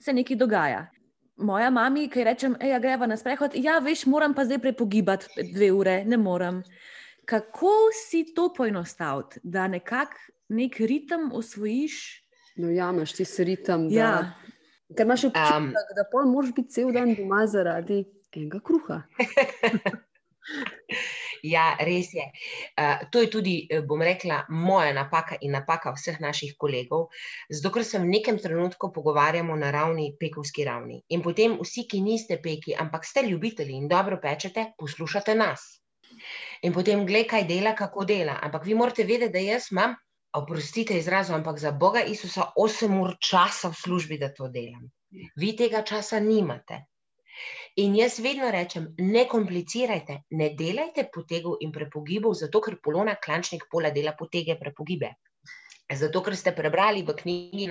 se 0.00 0.16
nekaj 0.16 0.40
dogaja 0.40 0.86
moja 1.36 1.70
mama, 1.70 2.08
ki 2.12 2.24
rečem, 2.24 2.56
da 2.60 2.78
greva 2.78 3.06
na 3.06 3.16
sprehod, 3.16 3.50
ja, 3.54 3.78
veš, 3.78 4.06
moram 4.06 4.34
pa 4.34 4.44
zdaj 4.44 4.58
prepogibati 4.58 5.26
dve 5.52 5.72
ure, 5.72 6.04
ne 6.04 6.16
morem. 6.16 6.62
Kako 7.26 7.72
si 8.06 8.34
to 8.34 8.52
poenostaviti, 8.54 9.40
da 9.42 9.68
nekako 9.68 10.14
nek 10.48 10.80
ritem 10.80 11.32
osvojiš? 11.32 12.22
No, 12.56 12.70
ja, 12.70 12.90
imaš 12.94 13.12
ti 13.12 13.24
se 13.24 13.44
ritem. 13.44 13.88
Da... 13.88 13.94
Ja. 13.94 14.32
Ker 14.96 15.06
imaš 15.06 15.24
občutek, 15.24 15.56
um, 15.58 15.72
da 15.96 16.04
pa 16.12 16.22
moraš 16.30 16.54
biti 16.54 16.70
cel 16.70 16.92
dan 16.94 17.14
doma 17.18 17.46
zaradi 17.46 18.04
enega 18.36 18.60
kruha. 18.60 19.02
Ja, 21.46 21.66
res 21.78 22.10
je. 22.16 22.24
Uh, 22.74 23.06
to 23.12 23.22
je 23.22 23.30
tudi, 23.30 23.54
eh, 23.70 23.82
bom 23.86 24.02
rekla, 24.02 24.42
moja 24.48 24.92
napaka 24.96 25.38
in 25.40 25.54
napaka 25.54 25.92
vseh 25.94 26.18
naših 26.20 26.56
kolegov, 26.58 27.08
zato 27.50 27.70
ker 27.74 27.84
se 27.84 28.00
v 28.02 28.10
nekem 28.10 28.38
trenutku 28.42 28.90
pogovarjamo 28.92 29.56
na 29.56 29.70
ravni, 29.70 30.08
pekovski 30.20 30.64
ravni. 30.66 31.02
In 31.14 31.22
potem 31.22 31.58
vsi, 31.60 31.86
ki 31.86 32.02
niste 32.02 32.40
peki, 32.42 32.74
ampak 32.74 33.04
ste 33.04 33.22
ljubitelji 33.28 33.76
in 33.78 33.88
dobro 33.88 34.18
pečete, 34.22 34.72
poslušate 34.78 35.34
nas. 35.34 35.68
In 36.62 36.72
potem 36.72 37.06
gledaj, 37.06 37.28
kaj 37.28 37.46
dela, 37.46 37.74
kako 37.78 38.04
dela. 38.04 38.38
Ampak 38.42 38.66
vi 38.66 38.74
morate 38.74 39.04
vedeti, 39.04 39.32
da 39.32 39.44
jaz 39.44 39.70
imam, 39.70 39.94
oprostite 40.36 40.98
izrazu, 40.98 41.34
ampak 41.34 41.58
za 41.58 41.72
Boga 41.72 42.02
Isusa 42.02 42.50
8 42.56 43.00
ur 43.00 43.14
časa 43.20 43.70
v 43.70 43.80
službi, 43.84 44.18
da 44.18 44.32
to 44.34 44.48
delam. 44.48 44.90
Vi 45.36 45.54
tega 45.56 45.82
časa 45.82 46.20
nimate. 46.20 46.82
In 47.82 47.96
jaz 47.96 48.18
vedno 48.24 48.50
rečem, 48.50 48.88
ne 48.98 49.26
komplicirajte, 49.28 50.22
ne 50.40 50.50
delajte 50.56 51.08
potegov 51.12 51.58
in 51.60 51.72
prepogibov, 51.72 52.34
zato 52.34 52.62
ker 52.64 52.78
polona 52.82 53.16
klančnik 53.20 53.66
pola 53.70 53.90
dela 53.90 54.14
potege 54.18 54.56
prepogibe. 54.60 55.12
Zato 55.86 56.22
ker 56.22 56.34
ste 56.36 56.52
prebrali 56.52 57.04
v 57.06 57.14
knjigi, 57.14 57.66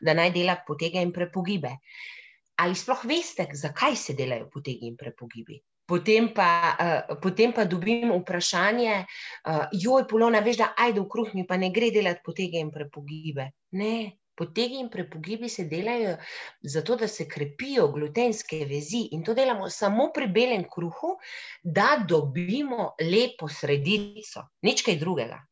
da 0.00 0.14
naj 0.14 0.30
dela 0.32 0.56
potege 0.66 1.02
in 1.04 1.12
prepogibe. 1.12 1.74
Ali 2.58 2.74
sploh 2.74 3.02
veste, 3.06 3.46
zakaj 3.54 3.96
se 3.96 4.14
delajo 4.18 4.48
potegi 4.50 4.88
in 4.88 4.96
prepogibi? 4.96 5.58
Potem 5.88 6.32
pa, 6.34 6.48
uh, 6.76 7.18
potem 7.22 7.52
pa 7.52 7.64
dobim 7.64 8.10
vprašanje, 8.12 8.96
uh, 9.04 9.68
joj, 9.72 10.04
polona, 10.08 10.42
veš, 10.44 10.58
da 10.60 10.72
ajde 10.76 11.00
v 11.00 11.08
kruh 11.08 11.30
mi 11.34 11.46
pa 11.48 11.56
ne 11.56 11.70
gre 11.72 11.88
delati 11.94 12.24
potege 12.24 12.60
in 12.60 12.72
prepogibe. 12.74 13.46
Ne, 13.78 13.94
Potegi 14.38 14.78
in 14.78 14.88
prepogibi 14.88 15.48
se 15.50 15.64
delajo 15.70 16.14
zato, 16.62 16.96
da 16.96 17.08
se 17.08 17.26
krepijo 17.28 17.88
glutenske 17.94 18.62
vezi 18.70 19.08
in 19.16 19.24
to 19.26 19.34
delamo 19.34 19.68
samo 19.68 20.10
pri 20.14 20.28
belem 20.30 20.64
kruhu, 20.70 21.16
da 21.62 21.96
dobimo 22.08 22.92
lepo 23.02 23.48
sredico, 23.48 24.46
nič 24.62 24.84
kaj 24.86 24.98
drugega. 25.02 25.42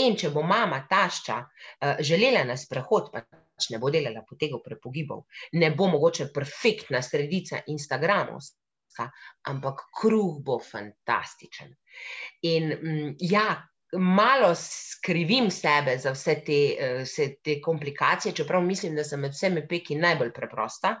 In 0.00 0.16
če 0.16 0.30
bo 0.32 0.42
mama 0.46 0.78
tašča 0.88 1.36
uh, 1.42 2.00
želela 2.06 2.46
na 2.48 2.56
sprehod, 2.56 3.10
pa 3.12 3.24
pač 3.26 3.68
ne 3.74 3.80
bo 3.82 3.90
delala 3.92 4.22
potegov 4.28 4.62
prepogibov, 4.64 5.26
ne 5.60 5.68
bo 5.76 5.90
mogoče 5.92 6.30
perfektna 6.32 7.02
sredica 7.04 7.60
Instagramovska, 7.74 9.08
ampak 9.52 9.84
kruh 10.00 10.38
bo 10.44 10.56
fantastičen. 10.64 11.74
In 12.48 12.72
mm, 12.72 13.12
ja, 13.32 13.44
malo 13.98 14.54
skrivim 14.54 15.50
sebe 15.50 15.98
za 15.98 16.12
vse 16.12 16.34
te, 16.46 16.58
eh, 16.78 17.02
vse 17.02 17.34
te 17.44 17.60
komplikacije, 17.60 18.32
čeprav 18.34 18.62
mislim, 18.62 18.94
da 18.94 19.04
sem 19.04 19.20
med 19.20 19.32
vsemi 19.32 19.66
peki 19.68 19.94
najbolj 19.94 20.32
preprosta. 20.32 20.96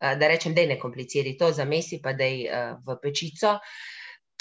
Eh, 0.00 0.16
da 0.16 0.28
rečem, 0.28 0.54
da 0.54 0.66
ne 0.66 0.78
kompliciraj 0.78 1.36
to, 1.38 1.52
zamesi 1.52 2.00
pa 2.02 2.12
da 2.12 2.24
je 2.24 2.46
eh, 2.50 2.74
v 2.86 2.96
pečico. 3.02 3.58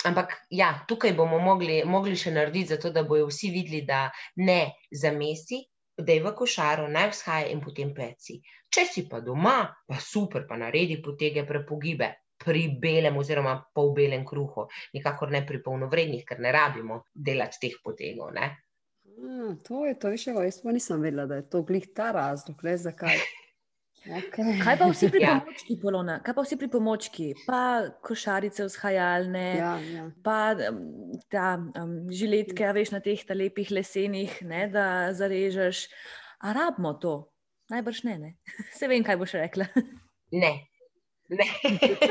Ampak 0.05 0.33
ja, 0.49 0.85
tukaj 0.87 1.13
bomo 1.13 1.39
mogli, 1.39 1.83
mogli 1.85 2.15
še 2.15 2.31
narediti, 2.31 2.69
zato 2.73 2.89
da 2.89 3.03
bojo 3.03 3.27
vsi 3.27 3.49
videli, 3.51 3.81
da 3.85 4.09
ne 4.35 4.71
zamesi, 4.91 5.59
da 5.97 6.13
je 6.13 6.23
v 6.23 6.31
košaru, 6.35 6.87
naj 6.87 7.09
vzhaja 7.11 7.49
in 7.51 7.59
potem 7.61 7.91
peci. 7.93 8.39
Če 8.71 8.85
si 8.85 9.03
pa 9.09 9.19
doma, 9.19 9.65
pa 9.87 9.99
super, 9.99 10.45
pa 10.47 10.55
naredi 10.57 11.01
potege 11.03 11.43
prepogibe, 11.45 12.13
pri 12.39 12.65
belem 12.81 13.17
oziroma 13.19 13.57
polbelem 13.75 14.23
kruhu, 14.25 14.67
nikakor 14.95 15.31
ne 15.31 15.43
pri 15.45 15.61
polnovrednih, 15.63 16.23
ker 16.25 16.39
ne 16.39 16.53
rabimo 16.55 17.03
delati 17.13 17.59
teh 17.67 17.75
potegov. 17.83 18.31
A, 18.39 19.53
to 19.67 19.83
je 19.85 19.97
to, 19.99 20.13
še 20.15 20.31
jaz 20.31 20.61
pa 20.63 20.73
nisem 20.75 21.03
vedela, 21.03 21.27
da 21.27 21.41
je 21.41 21.49
to 21.51 21.63
glih 21.67 21.89
ta 21.95 22.13
razlog, 22.15 22.63
le 22.63 22.77
zakaj. 22.79 23.19
Okay. 23.99 24.55
Kaj 24.63 24.77
pa 24.79 24.85
vsi 24.87 25.09
pripomočki, 25.11 25.73
ja. 25.75 25.79
Polona? 25.81 26.13
Kaj 26.23 26.33
pa 26.37 26.43
vsi 26.45 26.57
pripomočki, 26.57 27.25
pa 27.43 27.63
košarice 27.99 28.63
vzhajalne, 28.69 29.43
ja, 29.59 29.73
ja. 29.83 30.05
pa 30.23 30.55
ta 31.27 31.49
um, 31.59 32.07
žiletke, 32.07 32.63
a 32.63 32.71
veš 32.73 32.93
na 32.95 33.03
teh 33.03 33.19
lepih 33.27 33.73
lesenih, 33.75 34.39
ne, 34.47 34.63
da 34.71 35.11
zarežeš. 35.11 35.89
A 36.47 36.55
rabimo 36.55 36.95
to? 36.95 37.15
Najbrž 37.69 38.03
ne, 38.07 38.15
ne. 38.17 38.31
Se 38.79 38.87
vem, 38.87 39.03
kaj 39.03 39.19
boš 39.19 39.35
rekla. 39.35 39.67
Ne, 40.31 40.53
Ne. 41.29 41.45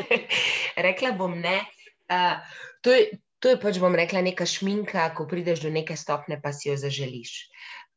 rekla 0.89 1.13
bom 1.19 1.35
ne. 1.41 1.59
Uh, 2.09 2.39
to, 2.81 2.95
je, 2.95 3.19
to 3.43 3.53
je 3.53 3.61
pač, 3.61 3.81
bom 3.83 3.95
rekla, 3.95 4.23
neka 4.25 4.47
šminka, 4.47 5.11
ko 5.19 5.27
prideš 5.31 5.67
do 5.67 5.73
neke 5.75 5.97
stopne, 5.99 6.41
pa 6.43 6.55
si 6.55 6.71
jo 6.71 6.79
zaželiš. 6.79 7.35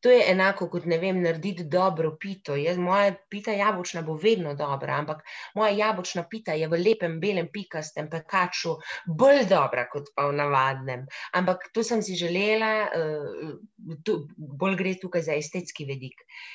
To 0.02 0.10
je 0.10 0.22
enako 0.32 0.66
kot 0.74 0.88
ne 0.90 0.98
vem, 0.98 1.20
narediti 1.22 1.68
dobro 1.70 2.16
pito. 2.18 2.56
Jaz, 2.58 2.80
moja 2.82 3.12
pita 3.30 3.54
jabolčna 3.54 4.02
bo 4.02 4.16
vedno 4.18 4.56
dobra, 4.58 4.96
ampak 4.98 5.22
moja 5.54 5.76
jabolčna 5.78 6.24
pita 6.30 6.56
je 6.58 6.66
v 6.68 6.80
lepem, 6.82 7.20
belem, 7.22 7.52
pikastem 7.54 8.10
pekaču 8.10 8.80
bolj 9.06 9.46
dobra 9.52 9.86
kot 9.94 10.10
pa 10.18 10.26
v 10.32 10.40
navadnem. 10.40 11.06
Ampak 11.38 11.70
to 11.70 11.86
sem 11.86 12.02
si 12.02 12.18
želela, 12.18 12.90
uh, 12.90 13.94
to, 14.02 14.24
bolj 14.36 14.80
gre 14.82 14.96
tukaj 14.98 15.30
za 15.30 15.38
estetski 15.38 15.86
vedik. 15.86 16.26
Uh, 16.26 16.50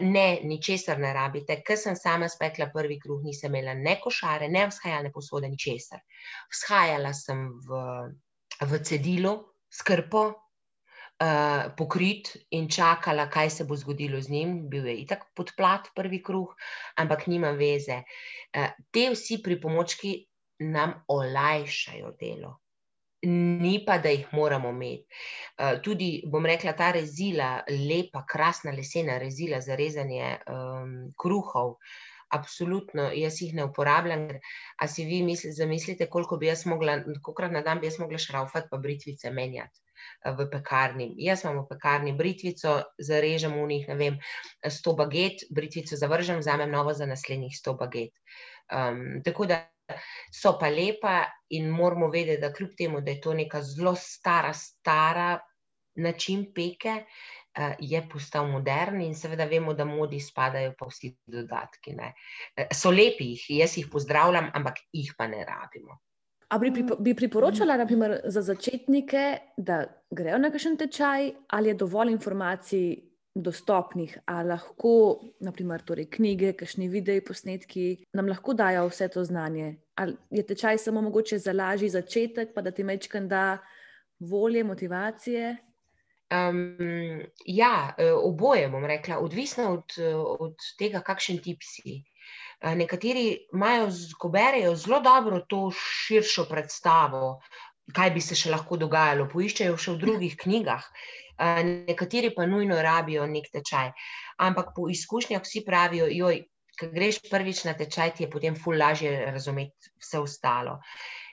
ne, 0.00 0.40
ničesar 0.42 0.98
ne 0.98 1.12
rabite. 1.12 1.60
Ker 1.66 1.76
sem 1.76 1.96
sama 1.96 2.28
spekla 2.28 2.70
prvi 2.72 2.98
kruh, 3.00 3.20
nisem 3.24 3.54
imela 3.54 3.74
ne 3.74 3.98
košare, 4.00 4.48
ne 4.48 4.66
vzhajalne 4.70 5.12
posode, 5.12 5.48
ničesar. 5.52 6.00
Vzhajala 6.52 7.12
sem 7.14 7.46
v, 7.68 7.82
v 8.60 8.82
cedilu, 8.84 9.36
skrpo, 9.72 10.24
uh, 10.32 11.68
pokrit 11.76 12.32
in 12.56 12.68
čakala, 12.68 13.28
kaj 13.28 13.50
se 13.50 13.64
bo 13.64 13.76
zgodilo 13.76 14.20
z 14.20 14.32
njim. 14.32 14.58
Bil 14.70 14.86
je 14.86 14.96
itak 15.04 15.28
podplat 15.36 15.92
prvi 15.94 16.22
kruh, 16.22 16.54
ampak 16.96 17.26
nima 17.26 17.52
veze. 17.52 18.02
Uh, 18.56 18.72
te 18.90 19.10
vsi 19.12 19.42
pripomočki 19.44 20.18
nam 20.64 21.02
olajšajo 21.12 22.16
delo 22.20 22.56
ni 23.22 23.78
pa, 23.86 23.98
da 23.98 24.10
jih 24.12 24.26
moramo 24.32 24.70
imeti. 24.70 25.06
Uh, 25.56 25.78
tudi, 25.82 26.10
bom 26.32 26.46
rekla, 26.46 26.72
ta 26.76 26.90
rezila, 26.92 27.62
lepa, 27.68 28.24
krasna 28.28 28.74
lesena 28.76 29.18
rezila 29.18 29.60
za 29.60 29.76
rezanje 29.76 30.36
um, 30.50 30.92
kruhov, 31.18 31.76
absolutno, 32.34 33.08
jaz 33.14 33.40
jih 33.42 33.54
ne 33.54 33.64
uporabljam. 33.64 34.28
A 34.78 34.88
si 34.88 35.04
vi 35.04 35.22
misli, 35.22 35.52
zamislite, 35.52 36.10
koliko 36.10 36.36
bi 36.36 36.50
jaz 36.50 36.66
mogla, 36.66 37.00
kolikrat 37.22 37.52
na 37.52 37.62
dan 37.62 37.80
bi 37.80 37.86
jaz 37.86 37.98
mogla 38.02 38.18
šraufati, 38.18 38.68
pa 38.70 38.78
britvice 38.78 39.30
menjati 39.30 39.80
v 40.24 40.48
pekarni. 40.50 41.12
Jaz 41.22 41.44
imam 41.44 41.62
v 41.62 41.68
pekarni 41.70 42.12
britvico, 42.16 42.80
zarežem 42.98 43.54
v 43.56 43.66
njih, 43.70 43.88
ne 43.88 43.96
vem, 43.96 44.18
100 44.64 44.96
baget, 44.98 45.46
britvico 45.50 45.96
zavržem, 45.96 46.42
vzamem 46.42 46.70
novo 46.70 46.94
za 46.94 47.06
naslednjih 47.06 47.54
100 47.54 47.76
baget. 47.78 48.12
Um, 48.72 49.22
tako 49.24 49.46
da 49.46 49.62
so 50.32 50.56
pa 50.60 50.68
lepa 50.70 51.24
in 51.50 51.68
moramo 51.70 52.08
vedeti, 52.10 52.40
da 52.40 52.52
kljub 52.52 52.74
temu, 52.78 53.00
da 53.00 53.10
je 53.10 53.20
to 53.20 53.34
neka 53.34 53.62
zelo 53.62 53.94
stara, 53.94 54.52
stara 54.52 55.38
način 55.96 56.46
peke, 56.54 56.94
uh, 57.58 57.74
je 57.78 58.02
postal 58.12 58.48
modern 58.50 59.00
in 59.00 59.14
seveda 59.14 59.44
vemo, 59.44 59.74
da 59.74 59.84
modi 59.84 60.20
spadajo 60.20 60.74
pa 60.78 60.88
vsi 60.90 61.16
dodatki. 61.26 61.94
Ne. 61.96 62.12
So 62.74 62.90
lepi, 62.90 63.34
jaz 63.48 63.78
jih 63.78 63.88
pozdravljam, 63.92 64.50
ampak 64.54 64.82
jih 64.92 65.14
pa 65.18 65.26
ne 65.26 65.44
rabimo. 65.44 65.98
A 66.48 66.58
bi, 66.58 66.70
bi 67.00 67.14
priporočala 67.14 67.76
naprimer, 67.76 68.20
za 68.24 68.42
začetnike, 68.42 69.22
da 69.56 69.80
grejo 70.10 70.38
na 70.38 70.50
kakšen 70.54 70.76
tečaj, 70.78 71.32
ali 71.48 71.72
je 71.72 71.74
dovolj 71.74 72.12
informacij 72.12 73.15
dostopnih, 73.36 74.18
ali 74.26 74.48
lahko, 74.48 75.20
naprimer, 75.44 75.82
torej 75.84 76.08
knjige, 76.10 76.54
kakšni 76.56 76.88
videi, 76.88 77.20
posnetki 77.20 78.06
nam 78.16 78.30
lahko 78.32 78.54
dajo 78.56 78.86
vse 78.88 79.08
to 79.12 79.24
znanje. 79.24 79.74
Ali 80.00 80.16
je 80.30 80.46
tečaj 80.46 80.78
samo 80.78 81.02
mogoče 81.04 81.38
za 81.38 81.52
lažji 81.52 81.92
začetek, 81.92 82.54
pa 82.54 82.64
da 82.64 82.70
ti 82.70 82.84
mečkam 82.84 83.28
da 83.28 83.58
volje, 84.20 84.64
motivacije? 84.64 85.56
Um, 86.32 87.22
ja, 87.44 87.94
e, 87.98 88.10
oboje 88.12 88.68
bom 88.68 88.84
rekla, 88.84 89.18
odvisno 89.18 89.68
od, 89.76 89.98
od 90.40 90.56
tega, 90.78 91.04
kakšen 91.04 91.38
tip 91.44 91.62
si. 91.62 92.00
Nekateri 92.64 93.28
imajo, 93.52 93.90
ko 94.18 94.30
berejo, 94.32 94.72
zelo 94.80 95.02
dobro 95.04 95.42
to 95.44 95.68
širšo 95.76 96.46
predstavo, 96.48 97.36
kaj 97.94 98.10
bi 98.16 98.24
se 98.24 98.34
še 98.34 98.50
lahko 98.50 98.80
dogajalo, 98.80 99.28
poiščejo 99.30 99.76
še 99.76 99.92
v 99.92 100.00
drugih 100.02 100.36
knjigah, 100.40 100.88
nekateri 101.38 102.32
pa 102.34 102.46
nujno 102.46 102.80
rabijo 102.82 103.26
nek 103.26 103.50
tečaj. 103.52 103.92
Ampak 104.38 104.72
po 104.76 104.88
izkušnjah 104.90 105.42
vsi 105.42 105.64
pravijo, 105.66 106.08
joj, 106.10 106.42
ko 106.80 106.88
greš 106.92 107.22
prvič 107.30 107.64
na 107.64 107.74
tečaj, 107.74 108.14
ti 108.16 108.24
je 108.24 108.30
potem 108.30 108.56
ful 108.56 108.76
lažje 108.78 109.30
razumeti 109.32 109.92
vse 110.00 110.20
ostalo. 110.20 110.80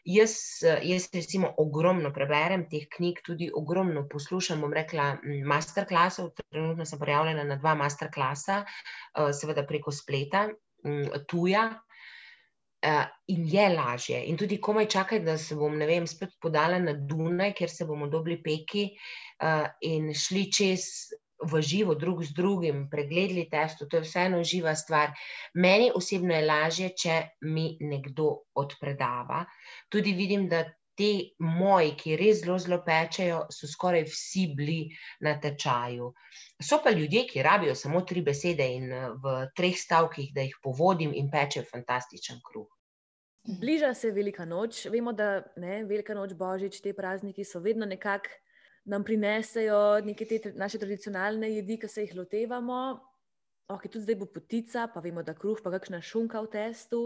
Jaz, 0.03 0.35
jaz 0.83 1.07
recimo 1.13 1.53
ogromno 1.57 2.11
preberem 2.11 2.65
teh 2.71 2.89
knjig, 2.91 3.21
tudi 3.23 3.47
ogromno 3.55 4.03
poslušam, 4.11 4.59
bom 4.61 4.73
rekla, 4.75 5.13
masterclassov, 5.47 6.33
trenutno 6.51 6.85
sem 6.85 6.99
prijavljena 6.99 7.43
na 7.47 7.55
dva 7.55 7.75
masterclassa, 7.79 8.63
eh, 8.63 9.31
seveda 9.31 9.63
preko 9.67 9.91
spleta, 9.91 10.49
tuja, 11.27 11.69
eh, 12.83 13.03
in 13.27 13.47
je 13.47 13.67
lažje. 13.69 14.21
In 14.29 14.37
tudi 14.37 14.59
komaj 14.61 14.87
čakaj, 14.91 15.23
da 15.25 15.37
se 15.37 15.55
bom, 15.55 15.77
ne 15.77 15.87
vem, 15.87 16.07
spet 16.07 16.35
podala 16.41 16.79
na 16.79 16.93
Dunaj, 16.93 17.53
kjer 17.57 17.71
se 17.71 17.85
bomo 17.85 18.07
dobili 18.07 18.41
peki 18.43 18.89
eh, 18.91 19.67
in 19.81 20.13
šli 20.13 20.49
čez 20.51 20.87
v 21.43 21.61
živo, 21.61 21.95
drug 21.95 22.23
z 22.23 22.33
drugim, 22.33 22.85
pregledali 22.89 23.49
testo, 23.51 23.85
to 23.85 23.99
je 23.99 24.05
vseeno 24.05 24.43
živa 24.43 24.75
stvar. 24.75 25.11
Meni 25.55 25.91
osebno 25.95 26.35
je 26.35 26.45
lažje, 26.45 26.93
če 26.95 27.17
mi 27.41 27.73
nekdo 27.81 28.29
odpredava. 28.55 29.43
Tudi 29.91 30.13
vidim, 30.15 30.47
da 30.47 30.63
te 30.97 31.09
moji, 31.41 31.95
ki 31.97 32.17
res 32.19 32.43
zelo, 32.43 32.59
zelo 32.61 32.79
pečejo, 32.85 33.39
so 33.51 33.67
skoraj 33.69 34.05
vsi 34.09 34.45
bili 34.57 34.79
na 35.25 35.35
tečaju. 35.41 36.11
So 36.61 36.79
pa 36.83 36.93
ljudje, 36.93 37.25
ki 37.31 37.45
rabijo 37.45 37.75
samo 37.75 38.03
tri 38.07 38.21
besede 38.21 38.69
in 38.77 38.93
v 39.23 39.35
treh 39.57 39.75
stavkih, 39.77 40.31
da 40.35 40.45
jih 40.45 40.59
povodim 40.63 41.15
in 41.17 41.31
pečejo 41.33 41.65
fantastičen 41.71 42.39
kruh. 42.45 42.69
Bliža 43.43 43.93
se 43.93 44.11
velika 44.11 44.45
noč, 44.45 44.85
vemo, 44.85 45.11
da 45.11 45.43
je 45.55 45.83
velika 45.83 46.15
noč, 46.15 46.33
božič, 46.33 46.79
te 46.81 46.93
prazniki 46.95 47.43
so 47.43 47.59
vedno 47.59 47.85
nekako 47.85 48.31
nam 48.85 49.03
prinesejo 49.03 49.99
neke 50.03 50.25
te 50.25 50.53
naše 50.55 50.79
tradicionalne 50.79 51.49
jedi, 51.51 51.77
ki 51.79 51.87
se 51.87 52.05
jih 52.05 52.15
lotevamo. 52.15 52.79
Ok, 53.71 53.87
tudi 53.87 54.03
zdaj 54.03 54.15
bo 54.19 54.27
potica, 54.27 54.87
pa 54.91 54.99
vemo, 55.03 55.23
da 55.23 55.35
kruh, 55.35 55.59
pa 55.63 55.71
kakšna 55.71 56.01
šunka 56.03 56.41
v 56.43 56.51
testu. 56.55 57.01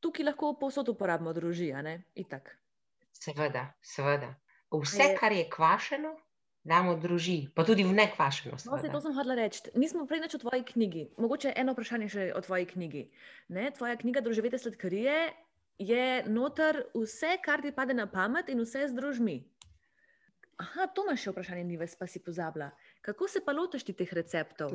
Tukaj 0.00 0.30
lahko 0.30 0.54
posod 0.60 0.88
uporabimo 0.88 1.32
družija, 1.36 1.82
ne? 1.84 1.98
Itak. 2.16 2.54
Seveda, 3.12 3.66
seveda. 3.82 4.34
Vse, 4.72 5.14
kar 5.18 5.32
je 5.32 5.48
kvašeno, 5.50 6.12
damo 6.64 6.94
druži, 6.96 7.48
pa 7.54 7.64
tudi 7.64 7.84
v 7.84 7.92
nekvašeno. 7.92 8.56
No, 8.66 8.78
to 8.92 9.00
sem 9.00 9.14
hodila 9.14 9.34
reči. 9.38 9.70
Nismo 9.78 10.06
prej 10.06 10.24
več 10.26 10.34
o 10.36 10.42
tvoji 10.42 10.64
knjigi. 10.72 11.04
Mogoče 11.18 11.52
eno 11.56 11.72
vprašanje 11.72 12.08
še 12.12 12.30
o 12.36 12.42
tvoji 12.44 12.66
knjigi. 12.72 13.04
Ne? 13.54 13.70
Tvoja 13.76 13.96
knjiga 13.96 14.22
Druživete 14.24 14.60
sladkarije 14.60 15.30
je 15.78 16.08
noter 16.26 16.82
vse, 16.94 17.38
kar 17.44 17.62
ti 17.62 17.72
pade 17.72 17.94
na 17.94 18.08
pamet 18.10 18.50
in 18.52 18.60
vse 18.64 18.88
z 18.90 18.98
družmi. 18.98 19.38
Aha, 20.58 20.88
to 20.90 21.04
imaš 21.06 21.22
še 21.22 21.32
vprašanje, 21.32 21.64
ni 21.64 21.78
ves, 21.78 21.94
pa 21.94 22.08
si 22.10 22.18
pozabila. 22.18 22.72
Kako 23.06 23.28
se 23.30 23.44
pa 23.46 23.54
lotiš 23.54 23.86
teh 23.86 24.12
receptov? 24.12 24.74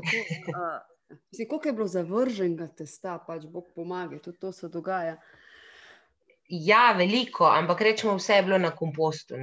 Si, 1.35 1.45
koliko 1.45 1.67
je 1.67 1.73
bilo 1.77 1.87
zavrženega 1.91 2.69
testa, 2.79 3.19
pač 3.27 3.43
Bog 3.51 3.67
pomaga, 3.75 4.17
tudi 4.23 4.39
to 4.39 4.53
se 4.55 4.69
dogaja. 4.71 5.17
Ja, 6.49 6.93
veliko, 6.97 7.45
ampak 7.45 7.83
rečemo, 7.85 8.15
vse 8.17 8.39
je 8.39 8.45
bilo 8.47 8.57
na 8.57 8.71
kompostu. 8.75 9.37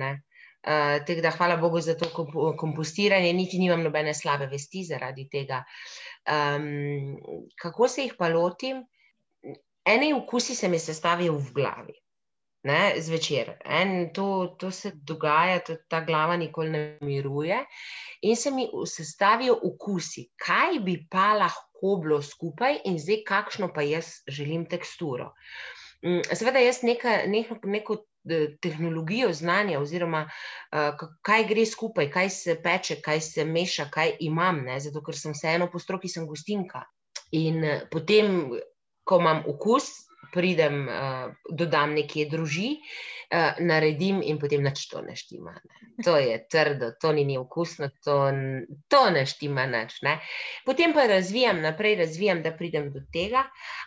Uh, 0.61 1.20
da, 1.22 1.30
hvala 1.32 1.56
Bogu 1.56 1.80
za 1.80 1.94
to 1.96 2.11
kompostiranje, 2.58 3.32
niti 3.32 3.58
nimam 3.58 3.82
nobene 3.82 4.14
slabe 4.14 4.46
vesti 4.46 4.84
zaradi 4.84 5.28
tega. 5.32 5.62
Um, 6.28 7.16
kako 7.56 7.88
se 7.88 8.04
jih 8.04 8.14
pa 8.18 8.28
lotim? 8.28 8.84
Eni 9.84 10.12
okusi 10.12 10.54
se 10.54 10.68
mi 10.68 10.78
sestavijo 10.78 11.38
v 11.38 11.52
glavi 11.56 11.96
ne, 12.62 12.94
zvečer. 13.00 13.54
En, 13.64 14.12
to, 14.12 14.56
to 14.58 14.70
se 14.70 14.92
dogaja, 14.94 15.61
to, 15.64 15.76
ta 15.88 16.00
glava 16.04 16.36
nikoli 16.36 16.70
ne 16.70 16.82
miruje. 17.00 17.58
In 18.28 18.36
se 18.36 18.50
mi 18.50 18.66
sestavijo 18.86 19.56
okusi, 19.64 20.28
kaj 20.36 20.80
bi 20.84 20.98
pa 21.11 21.32
lahko 21.38 21.96
bilo 22.02 22.20
skupaj, 22.22 22.82
in 22.84 22.98
zdaj, 23.00 23.22
kakšno 23.28 23.70
pa 23.74 23.84
jaz 23.86 24.20
želim 24.28 24.66
teksturo. 24.68 25.32
Mm, 25.32 25.80
seveda, 26.34 26.62
jaz 26.64 26.82
neka, 26.82 27.22
neko, 27.28 27.59
neko 27.64 27.96
tehnologijo 28.61 29.32
znanja, 29.32 29.80
oziroma 29.80 30.24
uh, 30.26 31.07
kaj 31.22 31.44
gre 31.48 31.64
skupaj, 31.66 32.11
kaj 32.12 32.30
se 32.30 32.57
peče, 32.62 33.01
kaj 33.05 33.20
se 33.20 33.44
meša, 33.44 33.88
kaj 33.92 34.16
imam, 34.20 34.62
ne? 34.66 34.80
zato 34.80 35.03
ker 35.05 35.16
sem 35.16 35.32
vseeno 35.32 35.70
po 35.72 35.78
stroki, 35.78 36.09
sem 36.09 36.26
gostinka. 36.28 36.84
In 37.32 37.64
uh, 37.64 37.80
potem, 37.90 38.51
ko 39.05 39.20
imam 39.20 39.42
okus, 39.48 39.90
pridem, 40.34 40.84
uh, 40.88 41.32
dodam 41.51 41.96
nekje 41.96 42.28
druži, 42.30 42.74
uh, 43.31 43.61
naredim 43.61 44.20
in 44.22 44.39
potem 44.39 44.62
nič 44.64 44.89
to 44.91 45.03
ne 45.03 45.16
štima. 45.16 45.55
Ne. 45.55 45.87
To 46.05 46.16
je 46.16 46.37
trdo, 46.49 46.93
to 47.01 47.12
ni 47.12 47.39
okusno, 47.39 47.91
to, 48.05 48.16
to 48.89 49.03
ne 49.11 49.24
štima 49.26 49.66
nič. 49.70 50.01
Ne. 50.03 50.18
Potem 50.66 50.95
pa 50.97 51.07
razvijam 51.07 51.61
naprej, 51.62 51.97
razvijam, 52.05 52.43
da 52.43 52.53
pridem 52.57 52.91
do 52.93 53.05
tega, 53.12 53.45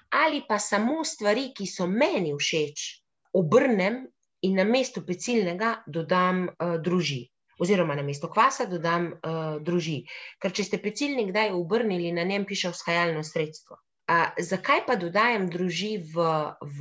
ali 0.09 0.43
pa 0.47 0.59
samo 0.59 1.03
stvari, 1.03 1.51
ki 1.55 1.67
so 1.67 1.87
meni 1.87 2.33
všeč, 2.37 2.87
obrnem 3.33 4.03
in 4.43 4.57
na 4.59 4.63
mesto 4.63 5.01
pecilnega 5.05 5.83
dodam 5.87 6.47
uh, 6.47 6.75
druži. 6.81 7.23
Oziroma, 7.61 7.95
na 7.95 8.03
mesto 8.03 8.27
kvasa 8.27 8.65
dodam 8.65 9.11
uh, 9.13 9.61
druži. 9.61 10.01
Ker, 10.41 10.51
če 10.51 10.65
ste 10.67 10.79
pecilnik 10.81 11.29
kdaj 11.29 11.53
obrnili, 11.53 12.11
na 12.11 12.25
njem 12.27 12.47
piše 12.49 12.73
vzhajalno 12.73 13.21
sredstvo. 13.23 13.77
A, 14.09 14.33
zakaj 14.35 14.83
pa 14.87 14.97
dodajam 14.99 15.47
druži 15.49 15.95
v, 16.01 16.25
v 16.59 16.79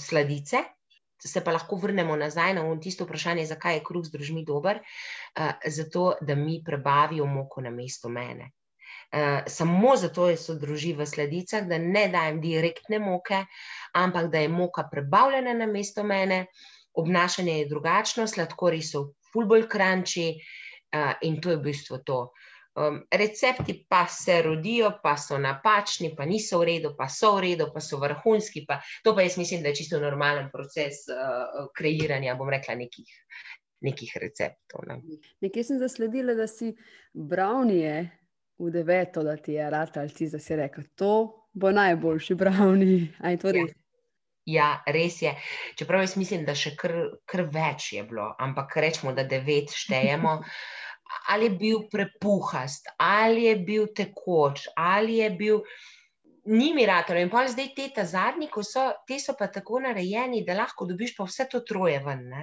sladice? 0.00 0.62
Se 1.24 1.40
pa 1.44 1.52
lahko 1.54 1.76
vrnemo 1.78 2.16
nazaj 2.16 2.54
na 2.54 2.64
tisto 2.82 3.04
vprašanje, 3.06 3.46
zakaj 3.46 3.76
je 3.78 3.84
kruh 3.86 4.04
z 4.04 4.10
družmi 4.10 4.44
dober. 4.44 4.80
A, 5.36 5.52
zato, 5.66 6.16
da 6.20 6.34
mi 6.34 6.62
prebavijo 6.64 7.26
moko 7.26 7.62
na 7.62 7.70
mesto 7.70 8.08
mene. 8.08 8.50
A, 9.12 9.42
samo 9.46 9.96
zato 9.96 10.26
so 10.36 10.58
druži 10.58 10.92
v 10.98 11.06
sladicah, 11.06 11.66
da 11.68 11.78
ne 11.78 12.08
dajem 12.08 12.40
direktne 12.40 12.98
moke, 12.98 13.44
ampak 13.94 14.30
da 14.32 14.42
je 14.42 14.48
moka 14.48 14.88
prebavljena 14.90 15.54
na 15.54 15.66
mesto 15.66 16.02
mene, 16.02 16.46
obnašanje 16.94 17.58
je 17.58 17.68
drugačno, 17.68 18.26
sladkori 18.26 18.82
so 18.82 19.12
fulbol 19.32 19.68
kranči 19.68 20.34
in 21.22 21.40
to 21.40 21.50
je 21.50 21.56
v 21.56 21.62
bistvu 21.70 22.02
to. 22.04 22.32
Um, 22.74 23.02
recepti 23.10 23.86
pa 23.88 24.06
se 24.06 24.42
rodijo, 24.42 24.92
pa 25.02 25.16
so 25.16 25.36
napačni, 25.38 26.14
pa 26.16 26.24
niso 26.24 26.58
v 26.58 26.64
redu, 26.64 26.94
pa 26.96 27.08
so 27.08 27.34
v 27.36 27.42
redu, 27.44 27.66
pa 27.74 27.80
so 27.84 27.98
vrhunski. 28.00 28.64
Pa, 28.68 28.78
to 29.04 29.12
pa 29.14 29.26
jaz 29.26 29.36
mislim, 29.36 29.60
da 29.62 29.68
je 29.68 29.82
čisto 29.82 30.00
normalen 30.00 30.48
proces 30.52 31.04
uh, 31.12 31.68
kreiranja, 31.76 32.34
bom 32.34 32.48
rekla, 32.48 32.78
nekih, 32.80 33.12
nekih 33.84 34.16
receptov. 34.22 34.86
Ne. 34.88 34.96
Nekje 35.44 35.66
sem 35.68 35.78
zasledila, 35.78 36.34
da 36.34 36.46
si 36.48 36.72
brownije 37.12 38.08
v 38.58 38.72
deveto, 38.72 39.22
da 39.22 39.36
ti 39.36 39.52
je 39.52 39.70
rad 39.70 39.98
ali 40.00 40.08
ti 40.08 40.28
zase 40.28 40.56
rekel, 40.56 40.84
to 40.94 41.12
bo 41.52 41.70
najboljši 41.70 42.34
brownie. 42.34 43.08
Aj 43.20 43.36
to 43.36 43.52
res? 43.52 43.68
Ja. 43.68 43.82
Ja, 44.44 44.82
res 44.86 45.20
je. 45.22 45.30
Čeprav 45.78 46.02
jaz 46.02 46.16
mislim, 46.18 46.42
da 46.48 46.54
še 46.58 46.72
kar, 46.74 46.94
kar 47.30 47.44
več 47.52 47.92
je 47.94 48.02
bilo, 48.02 48.32
ampak 48.42 48.74
rečemo, 48.82 49.12
da 49.14 49.22
devet 49.28 49.70
štejemo. 49.70 50.40
ali 51.28 51.50
je 51.50 51.56
bil 51.64 51.88
prepuhast, 51.90 52.88
ali 52.98 53.48
je 53.48 53.56
bil 53.56 53.90
tekoč, 53.96 54.68
ali 54.76 55.20
je 55.22 55.30
bil. 55.30 55.66
ni 56.44 56.72
mi 56.74 56.86
ratalo. 56.86 57.20
In 57.20 57.30
pa 57.30 57.44
zdaj 57.46 57.68
te 57.76 57.84
ta 57.94 58.04
zadnji, 58.04 58.48
ko 58.50 58.64
so, 58.66 58.82
te 59.06 59.18
so 59.22 59.34
pa 59.38 59.46
tako 59.46 59.78
narejeni, 59.84 60.42
da 60.46 60.56
lahko 60.58 60.88
dobiš 60.90 61.14
pa 61.14 61.26
vse 61.28 61.46
to 61.50 61.60
troje 61.66 62.00
ven. 62.02 62.24
Ne? 62.32 62.42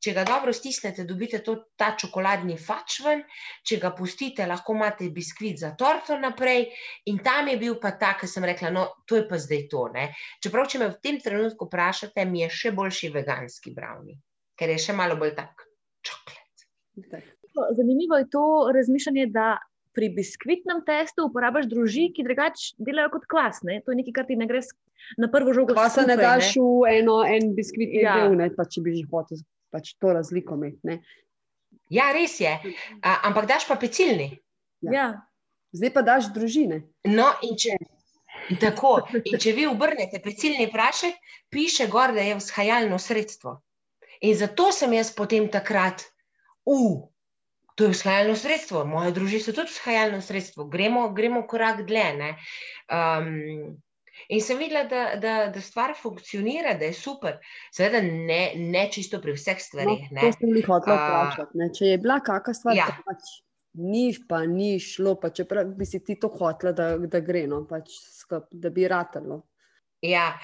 Če 0.00 0.14
ga 0.16 0.24
dobro 0.24 0.52
stisnete, 0.56 1.04
dobite 1.04 1.42
to, 1.44 1.58
ta 1.76 1.90
čokoladni 2.00 2.56
fač 2.56 3.02
ven, 3.04 3.20
če 3.68 3.76
ga 3.82 3.92
pustite, 3.96 4.48
lahko 4.48 4.78
imate 4.78 5.10
biskvit 5.12 5.60
za 5.60 5.74
torto 5.76 6.16
naprej. 6.16 6.70
In 7.12 7.20
tam 7.24 7.52
je 7.52 7.58
bil 7.60 7.76
pa 7.82 7.92
ta, 8.00 8.14
ki 8.16 8.30
sem 8.30 8.48
rekla, 8.48 8.72
no, 8.72 8.86
to 9.04 9.20
je 9.20 9.28
pa 9.28 9.36
zdaj 9.36 9.68
to. 9.68 9.86
Ne? 9.92 10.08
Čeprav, 10.40 10.70
če 10.72 10.80
me 10.80 10.90
v 10.94 11.00
tem 11.04 11.20
trenutku 11.20 11.68
vprašate, 11.68 12.24
mi 12.24 12.46
je 12.46 12.50
še 12.62 12.72
boljši 12.72 13.12
veganski 13.12 13.76
brownie, 13.76 14.16
ker 14.56 14.72
je 14.72 14.80
še 14.88 14.96
malo 14.96 15.20
bolj 15.20 15.36
tak 15.36 15.68
čokolad. 16.00 17.33
Zanimivo 17.76 18.18
je 18.18 18.28
to 18.30 18.44
razmišljanje, 18.74 19.26
da 19.32 19.56
pri 19.94 20.08
biskvitnem 20.10 20.80
testu 20.86 21.28
uporabiš 21.28 21.68
druži, 21.70 22.08
ki 22.14 22.24
drugače 22.26 22.74
delajo 22.82 23.12
kot 23.14 23.28
kvas. 23.30 23.62
Ne? 23.62 23.78
To 23.86 23.94
je 23.94 24.00
nekaj, 24.00 24.14
kar 24.16 24.26
ti 24.26 24.36
ne 24.36 24.48
gre 24.50 24.60
na 25.22 25.30
prvo 25.30 25.54
žogo. 25.54 25.76
Pa 25.76 25.86
se 25.92 26.02
ne 26.02 26.16
daš 26.18 26.56
v 26.58 26.96
eno, 26.98 27.20
en 27.22 27.52
biskvit, 27.54 27.94
ja. 28.02 28.16
del, 28.18 28.34
ne, 28.40 28.50
pa 28.54 28.66
če 28.66 28.82
bi 28.82 28.96
že 28.98 29.06
hotel 29.10 29.44
pač 29.74 29.94
to 29.98 30.14
razliko 30.14 30.54
imeti. 30.54 31.00
Ja, 31.92 32.12
res 32.14 32.38
je. 32.40 32.52
A, 33.02 33.18
ampak 33.28 33.48
daš 33.50 33.66
pa 33.66 33.76
pecilni. 33.80 34.30
Ja. 34.86 34.92
ja. 34.94 35.06
Zdaj 35.74 35.90
pa 35.94 36.04
daš 36.06 36.30
družine. 36.34 36.84
No, 37.10 37.26
in 37.42 37.58
če, 37.58 37.74
in 38.54 38.60
tako, 38.62 39.00
in 39.18 39.40
če 39.42 39.54
vi 39.56 39.66
obrnete 39.66 40.20
pecilni 40.22 40.68
prašek, 40.70 41.18
piše 41.50 41.88
gor, 41.90 42.14
da 42.14 42.22
je 42.22 42.38
vzhajalno 42.38 43.00
sredstvo. 43.02 43.58
In 44.24 44.38
zato 44.38 44.70
sem 44.72 44.94
jaz 44.94 45.10
potem 45.16 45.50
takrat, 45.52 46.06
uh, 46.70 47.02
to 47.74 47.84
je 47.84 47.90
vzhajalno 47.90 48.36
sredstvo, 48.36 48.84
moje 48.86 49.12
družine 49.12 49.42
so 49.42 49.54
tudi 49.54 49.72
vzhajalno 49.72 50.20
sredstvo, 50.22 50.68
gremo, 50.70 51.08
gremo 51.14 51.42
korak 51.50 51.82
dlje. 51.86 52.34
Um, 52.92 53.78
in 54.28 54.42
sem 54.42 54.58
videla, 54.58 54.84
da, 54.90 55.06
da, 55.20 55.34
da 55.54 55.60
stvar 55.60 55.94
funkcionira, 55.98 56.76
da 56.78 56.90
je 56.90 56.92
super. 56.98 57.40
Seveda, 57.74 58.02
ne, 58.02 58.52
ne 58.56 58.84
čisto 58.92 59.18
pri 59.22 59.34
vseh 59.34 59.58
stvarih. 59.60 60.06
No, 60.10 60.20
to 60.20 60.36
sem 60.38 60.54
jih 60.54 60.68
hotel 60.70 60.94
vprašati. 60.94 61.72
Če 61.78 61.90
je 61.90 61.98
bila 62.04 62.20
kakšna 62.22 62.60
stvar, 62.60 62.78
ja. 62.78 62.86
pač 63.08 63.34
ni 63.74 64.06
pa 64.28 64.44
ni 64.46 64.78
šlo, 64.78 65.16
pa 65.18 65.32
čeprav 65.34 65.74
bi 65.74 65.86
si 65.86 65.98
ti 66.04 66.14
to 66.20 66.30
hotela, 66.30 66.72
da, 66.72 66.92
da 67.10 67.20
gre, 67.26 67.46
no, 67.50 67.64
pač 67.66 67.90
skup, 68.20 68.46
da 68.52 68.70
bi 68.70 68.86
ratalo. 68.88 69.42
Ja, 70.04 70.34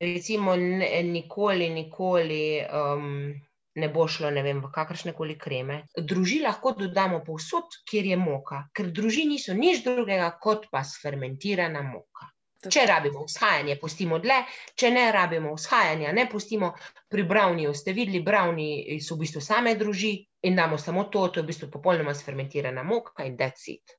recimo, 0.00 0.54
nikoli, 0.56 1.68
nikoli. 1.74 2.42
Um, 2.72 3.34
ne 3.80 3.88
bo 3.92 4.06
šlo 4.08 4.30
vem, 4.46 4.60
v 4.64 4.70
kakršne 4.74 5.14
koli 5.16 5.36
kreme. 5.38 5.78
Druži 6.12 6.40
lahko 6.44 6.74
dodamo 6.78 7.22
povsod, 7.26 7.80
kjer 7.90 8.12
je 8.12 8.18
moka, 8.20 8.64
ker 8.76 8.90
druži 9.00 9.24
niso 9.30 9.56
nič 9.56 9.84
drugega 9.86 10.30
kot 10.42 10.68
pa 10.70 10.84
sfermentirana 10.84 11.82
moka. 11.86 12.30
Če 12.60 12.82
rabimo 12.84 13.22
vzhajanje, 13.24 13.78
pustimo 13.80 14.18
dlje, 14.20 14.36
če 14.76 14.90
ne 14.92 15.06
rabimo 15.16 15.54
vzhajanja, 15.54 16.10
ne 16.12 16.26
pustimo. 16.28 16.74
Pri 17.08 17.24
Browniju 17.30 17.72
ste 17.74 17.94
videli, 17.96 18.20
Browni 18.26 18.98
so 19.00 19.16
v 19.16 19.24
bistvu 19.24 19.40
same 19.40 19.72
druži 19.80 20.12
in 20.44 20.60
damo 20.60 20.76
samo 20.78 21.06
to, 21.08 21.26
to 21.28 21.40
je 21.40 21.46
v 21.46 21.52
bistvu 21.54 21.70
popolnoma 21.72 22.12
sfermentirana 22.14 22.84
moka 22.84 23.24
in 23.24 23.38
that's 23.40 23.64
it. 23.72 23.96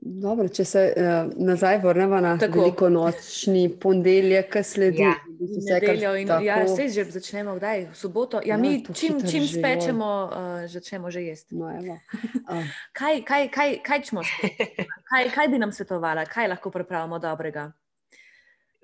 Dobro, 0.00 0.48
če 0.48 0.64
se 0.64 0.80
uh, 0.96 1.30
nazaj 1.36 1.78
vrnemo 1.82 2.20
na 2.20 2.34
veliko 2.40 2.88
nočni 2.92 3.68
ponedeljek, 3.80 4.50
ki 4.52 4.62
sledi. 4.62 5.02
Ja. 5.02 5.14
Nedeljo 5.44 6.14
in 6.16 6.28
tako... 6.28 6.44
ja, 6.44 6.56
se 6.68 6.88
že 6.88 7.04
začnemo, 7.10 7.54
kdaj? 7.58 7.86
V 7.92 7.96
soboto. 7.98 8.40
Ja, 8.44 8.54
ja, 8.54 8.58
mi 8.60 8.84
čim, 8.94 9.20
čim 9.30 9.46
spečemo, 9.48 10.10
uh, 10.32 10.66
začnemo 10.70 11.10
že 11.10 11.24
jesti. 11.24 11.56
No, 11.56 11.70
uh. 11.70 12.74
kaj, 12.98 13.22
kaj, 13.24 13.48
kaj, 13.48 13.78
kaj, 13.84 14.02
kaj, 15.10 15.30
kaj 15.34 15.48
bi 15.48 15.62
nam 15.62 15.72
svetovala, 15.72 16.26
kaj 16.26 16.48
lahko 16.48 16.70
pripravimo 16.70 17.18
dobrega? 17.18 17.72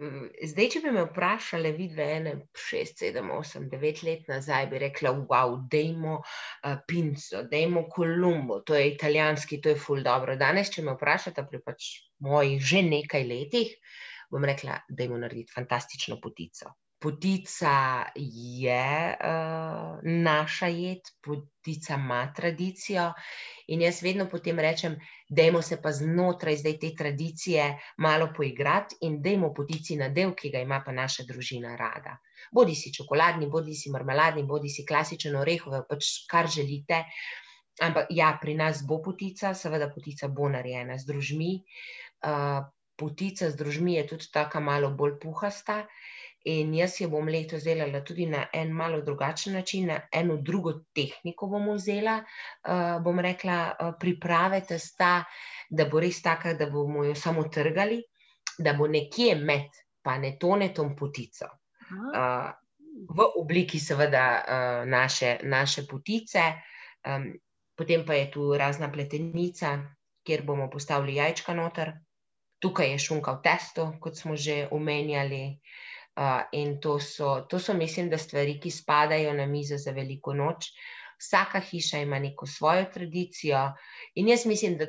Zdaj, 0.00 0.66
če 0.72 0.80
bi 0.80 0.90
me 0.96 1.02
vprašali, 1.04 1.70
vidve 1.76 2.04
ene, 2.14 2.30
šest, 2.56 3.02
sedem, 3.02 3.26
osem, 3.36 3.66
devet 3.68 3.98
let 4.06 4.30
nazaj, 4.32 4.68
bi 4.70 4.78
rekla: 4.80 5.12
Wow, 5.28 5.58
dajmo 5.74 6.14
uh, 6.22 6.78
pinco, 6.88 7.42
dajmo 7.50 7.82
kolumbo, 7.92 8.62
to 8.64 8.78
je 8.78 8.86
italijanski, 8.94 9.60
to 9.60 9.74
je 9.74 9.80
ful 9.82 10.00
dobro. 10.06 10.38
Danes, 10.40 10.72
če 10.72 10.86
me 10.86 10.96
vprašate, 10.96 11.44
pri 11.50 11.60
pač 11.66 11.90
mojih 12.24 12.64
že 12.72 12.80
nekaj 12.86 13.28
letih, 13.28 13.74
bom 14.32 14.48
rekla: 14.48 14.78
Dajmo 14.88 15.20
narediti 15.20 15.52
fantastično 15.58 16.16
potico. 16.24 16.72
Potica 17.00 18.04
je 18.14 19.16
uh, 19.16 19.98
naša 20.04 20.66
jed, 20.66 21.00
potica 21.24 21.94
ima 21.96 22.32
tradicijo. 22.36 23.06
In 23.72 23.80
jaz 23.80 24.02
vedno 24.02 24.26
potem 24.28 24.58
rečem, 24.60 24.98
dajmo 25.28 25.62
se 25.62 25.78
pa 25.82 25.92
znotraj 25.92 26.58
te 26.80 26.90
tradicije 26.98 27.78
malo 27.98 28.28
poigrati 28.36 28.96
in 29.06 29.22
dajmo 29.22 29.54
potici 29.54 29.96
na 29.96 30.08
del, 30.08 30.34
ki 30.34 30.50
ga 30.50 30.60
ima 30.60 30.82
pa 30.84 30.92
naša 30.92 31.24
družina 31.24 31.76
rada. 31.76 32.18
Bodi 32.52 32.74
si 32.74 32.92
čokoladni, 32.92 33.48
bodi 33.48 33.74
si 33.74 33.90
marmeladni, 33.90 34.42
bodi 34.42 34.68
si 34.68 34.84
klasičen 34.84 35.36
orehov, 35.36 35.86
pač 35.88 36.26
kar 36.28 36.50
želite. 36.50 37.04
Ampak 37.80 38.10
ja, 38.12 38.34
pri 38.42 38.58
nas 38.58 38.84
bo 38.84 39.00
potica, 39.00 39.54
seveda 39.54 39.88
potica 39.88 40.28
bo 40.28 40.50
narejena 40.52 40.98
z 40.98 41.08
družmi. 41.08 41.52
Uh, 42.28 42.60
potica 43.00 43.48
z 43.48 43.56
družmi 43.56 43.94
je 43.96 44.08
tudi 44.12 44.28
tako 44.32 44.60
malo 44.60 44.90
bolj 44.92 45.16
puhasta. 45.22 45.86
In 46.48 46.72
jaz 46.72 46.94
jo 47.00 47.10
bom 47.12 47.28
letos 47.28 47.66
delala 47.68 48.00
tudi 48.00 48.24
na 48.26 48.46
en 48.52 48.72
malo 48.72 49.02
drugačen 49.04 49.52
način, 49.52 49.86
na 49.86 49.98
eno 50.12 50.38
drugo 50.40 50.72
tehniko 50.94 51.46
bom 51.46 51.68
vzela. 51.74 52.22
Uh, 52.64 53.02
bom 53.04 53.20
rekla, 53.20 53.58
uh, 53.74 53.92
priprave 54.00 54.62
testa, 54.68 55.24
da 55.68 55.84
bo 55.84 56.00
res 56.00 56.22
taka, 56.22 56.54
da 56.54 56.70
bomo 56.70 57.04
jo 57.04 57.14
samo 57.14 57.44
trgali, 57.48 58.00
da 58.58 58.72
bo 58.72 58.88
nekje 58.88 59.34
med 59.36 59.68
panetonetom 60.02 60.96
potico. 60.96 61.50
Uh, 61.90 62.48
v 63.10 63.28
obliki, 63.36 63.78
seveda, 63.78 64.24
uh, 64.40 64.88
naše, 64.88 65.38
naše 65.42 65.86
potice, 65.86 66.42
um, 67.06 67.30
potem 67.76 68.04
pa 68.06 68.14
je 68.14 68.30
tu 68.30 68.48
razna 68.56 68.88
pletenica, 68.92 69.76
kjer 70.24 70.42
bomo 70.44 70.70
postavili 70.70 71.20
jajčka 71.20 71.54
noter. 71.54 71.92
Tukaj 72.60 72.90
je 72.92 72.98
šunka 72.98 73.32
v 73.38 73.42
testu, 73.44 73.86
kot 74.00 74.16
smo 74.16 74.36
že 74.36 74.68
omenjali. 74.70 75.60
Uh, 76.20 76.42
in 76.52 76.74
to 76.80 76.98
so, 77.00 77.46
to 77.48 77.58
so, 77.58 77.72
mislim, 77.74 78.10
da 78.12 78.18
stvari, 78.18 78.58
ki 78.60 78.70
spadajo 78.70 79.32
na 79.32 79.46
mizo 79.46 79.78
za 79.80 79.94
veliko 79.96 80.34
noč. 80.36 80.66
Vsaka 81.16 81.60
hiša 81.60 82.02
ima 82.04 82.18
neko 82.18 82.46
svojo 82.46 82.84
tradicijo, 82.92 83.62
in 84.14 84.28
jaz 84.28 84.44
mislim, 84.46 84.76
da 84.76 84.86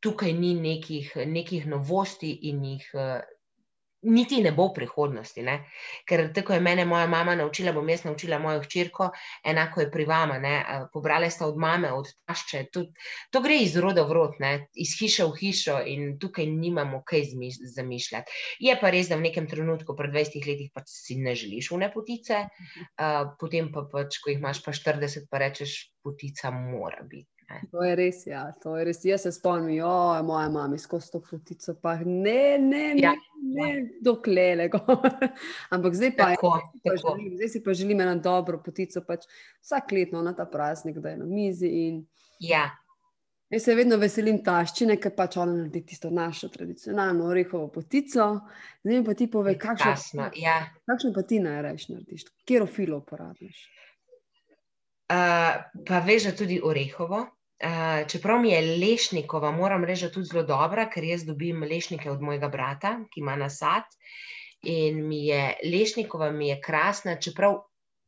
tukaj 0.00 0.32
ni 0.32 0.54
nekih, 0.54 1.12
nekih 1.26 1.66
novosti 1.66 2.30
in 2.48 2.64
jih 2.64 2.88
uh, 2.94 3.20
niti 4.04 4.40
ne 4.42 4.52
bo 4.52 4.68
v 4.68 4.74
prihodnosti. 4.80 5.42
Ne? 5.42 5.56
Ker 6.08 6.26
tako 6.34 6.54
je 6.56 6.60
mene 6.60 6.84
moja 6.84 7.06
mama 7.10 7.34
naučila, 7.34 7.72
bom 7.72 7.88
jaz 7.88 8.04
naučila 8.04 8.38
mojo 8.38 8.62
hčerko, 8.64 9.10
enako 9.44 9.84
je 9.84 9.90
pri 9.90 10.04
vama. 10.08 10.38
Ne? 10.38 10.54
Pobrali 10.92 11.30
ste 11.30 11.44
od 11.44 11.58
mame, 11.60 11.92
od 11.92 12.10
tašče. 12.28 12.64
To, 12.72 12.84
to 13.30 13.42
gre 13.44 13.58
iz 13.64 13.76
roda 13.76 14.06
v 14.06 14.16
rod, 14.16 14.38
ne? 14.40 14.68
iz 14.74 14.96
hiše 14.98 15.26
v 15.30 15.36
hišo 15.40 15.80
in 15.90 16.16
tukaj 16.20 16.46
nimamo 16.46 17.02
kaj 17.06 17.26
zamišljati. 17.74 18.40
Je 18.60 18.76
pa 18.80 18.92
res, 18.94 19.10
da 19.10 19.18
v 19.18 19.28
nekem 19.28 19.48
trenutku, 19.50 19.96
pred 19.96 20.12
20 20.14 20.48
leti, 20.48 20.70
pa 20.74 20.84
si 20.88 21.18
ne 21.20 21.34
želiš 21.38 21.72
v 21.72 21.82
nepotice, 21.86 22.44
uh, 22.46 23.34
potem 23.40 23.72
pa 23.72 23.86
pač, 23.90 24.20
ko 24.22 24.32
jih 24.32 24.42
imaš 24.42 24.62
pa 24.64 24.74
40, 24.76 25.28
pa 25.30 25.42
rečeš, 25.42 25.78
potica 26.04 26.50
mora 26.54 27.02
biti. 27.02 27.33
To 27.70 27.82
je 27.84 27.94
res, 27.96 28.22
ja, 28.26 28.44
to 28.62 28.76
je 28.78 28.84
res. 28.88 29.02
Jaz 29.04 29.24
se 29.26 29.32
spomnim, 29.32 29.76
jo, 29.76 29.90
moja 30.24 30.48
mama, 30.50 30.78
skozi 30.78 31.12
to 31.12 31.20
potico, 31.24 31.74
pa 31.82 31.96
ne, 32.04 32.58
ne, 32.58 32.84
ne, 32.94 33.02
ja. 33.02 33.12
ne 33.56 33.68
dokler 34.04 34.56
le. 34.58 34.68
Ampak 35.74 35.98
zdaj 35.98 36.14
pa, 36.16 36.30
tako, 36.34 36.54
je, 36.56 36.62
tako. 36.62 36.84
Pa 36.84 36.96
želim, 37.02 37.34
zdaj 37.36 37.52
si 37.52 37.64
pa 37.64 37.74
želim 37.74 38.00
eno 38.00 38.14
dobro 38.22 38.62
potico, 38.64 39.04
pač 39.06 39.28
vsak 39.62 39.92
letno 39.92 40.22
na 40.22 40.34
ta 40.36 40.46
praznik, 40.46 40.98
da 40.98 41.14
je 41.14 41.20
na 41.20 41.28
mizi. 41.28 41.68
In... 41.84 42.00
Ja. 42.40 42.70
Jaz 43.52 43.68
se 43.68 43.74
vedno 43.76 44.00
veselim 44.00 44.40
taščine, 44.44 44.96
ker 44.98 45.12
pač 45.14 45.36
ona 45.38 45.52
naredi 45.52 45.84
tisto 45.92 46.10
našo 46.10 46.48
tradicionalno 46.50 47.28
orehovo 47.30 47.68
potico. 47.70 48.30
Zdaj 48.82 49.04
pa 49.04 49.14
ti 49.14 49.28
pove, 49.30 49.54
kakšno 49.60 50.30
ja. 50.40 50.58
pa 51.14 51.22
ti 51.28 51.38
najraje 51.44 51.92
narediš, 51.92 52.24
kjer 52.48 52.64
ofilo 52.64 53.02
uporabiš. 53.04 53.68
Uh, 55.04 55.60
pa 55.84 56.00
veš, 56.00 56.30
da 56.30 56.32
tudi 56.32 56.56
orehovo, 56.64 57.20
Uh, 57.54 58.02
čeprav 58.10 58.40
mi 58.42 58.50
je 58.50 58.60
lešnikova, 58.80 59.50
moram 59.54 59.84
reči, 59.84 60.08
tudi 60.12 60.26
zelo 60.26 60.42
dobra, 60.42 60.88
ker 60.90 61.04
jaz 61.06 61.22
dobim 61.24 61.62
lešnike 61.62 62.10
od 62.10 62.22
mojega 62.22 62.48
brata, 62.48 62.96
ki 63.12 63.20
ima 63.22 63.36
nasad. 63.36 63.86
In 64.66 65.04
mi 65.08 65.26
je 65.26 65.54
lešnikova, 65.64 66.30
mi 66.30 66.48
je 66.48 66.60
krasna, 66.60 67.14
čeprav 67.20 67.60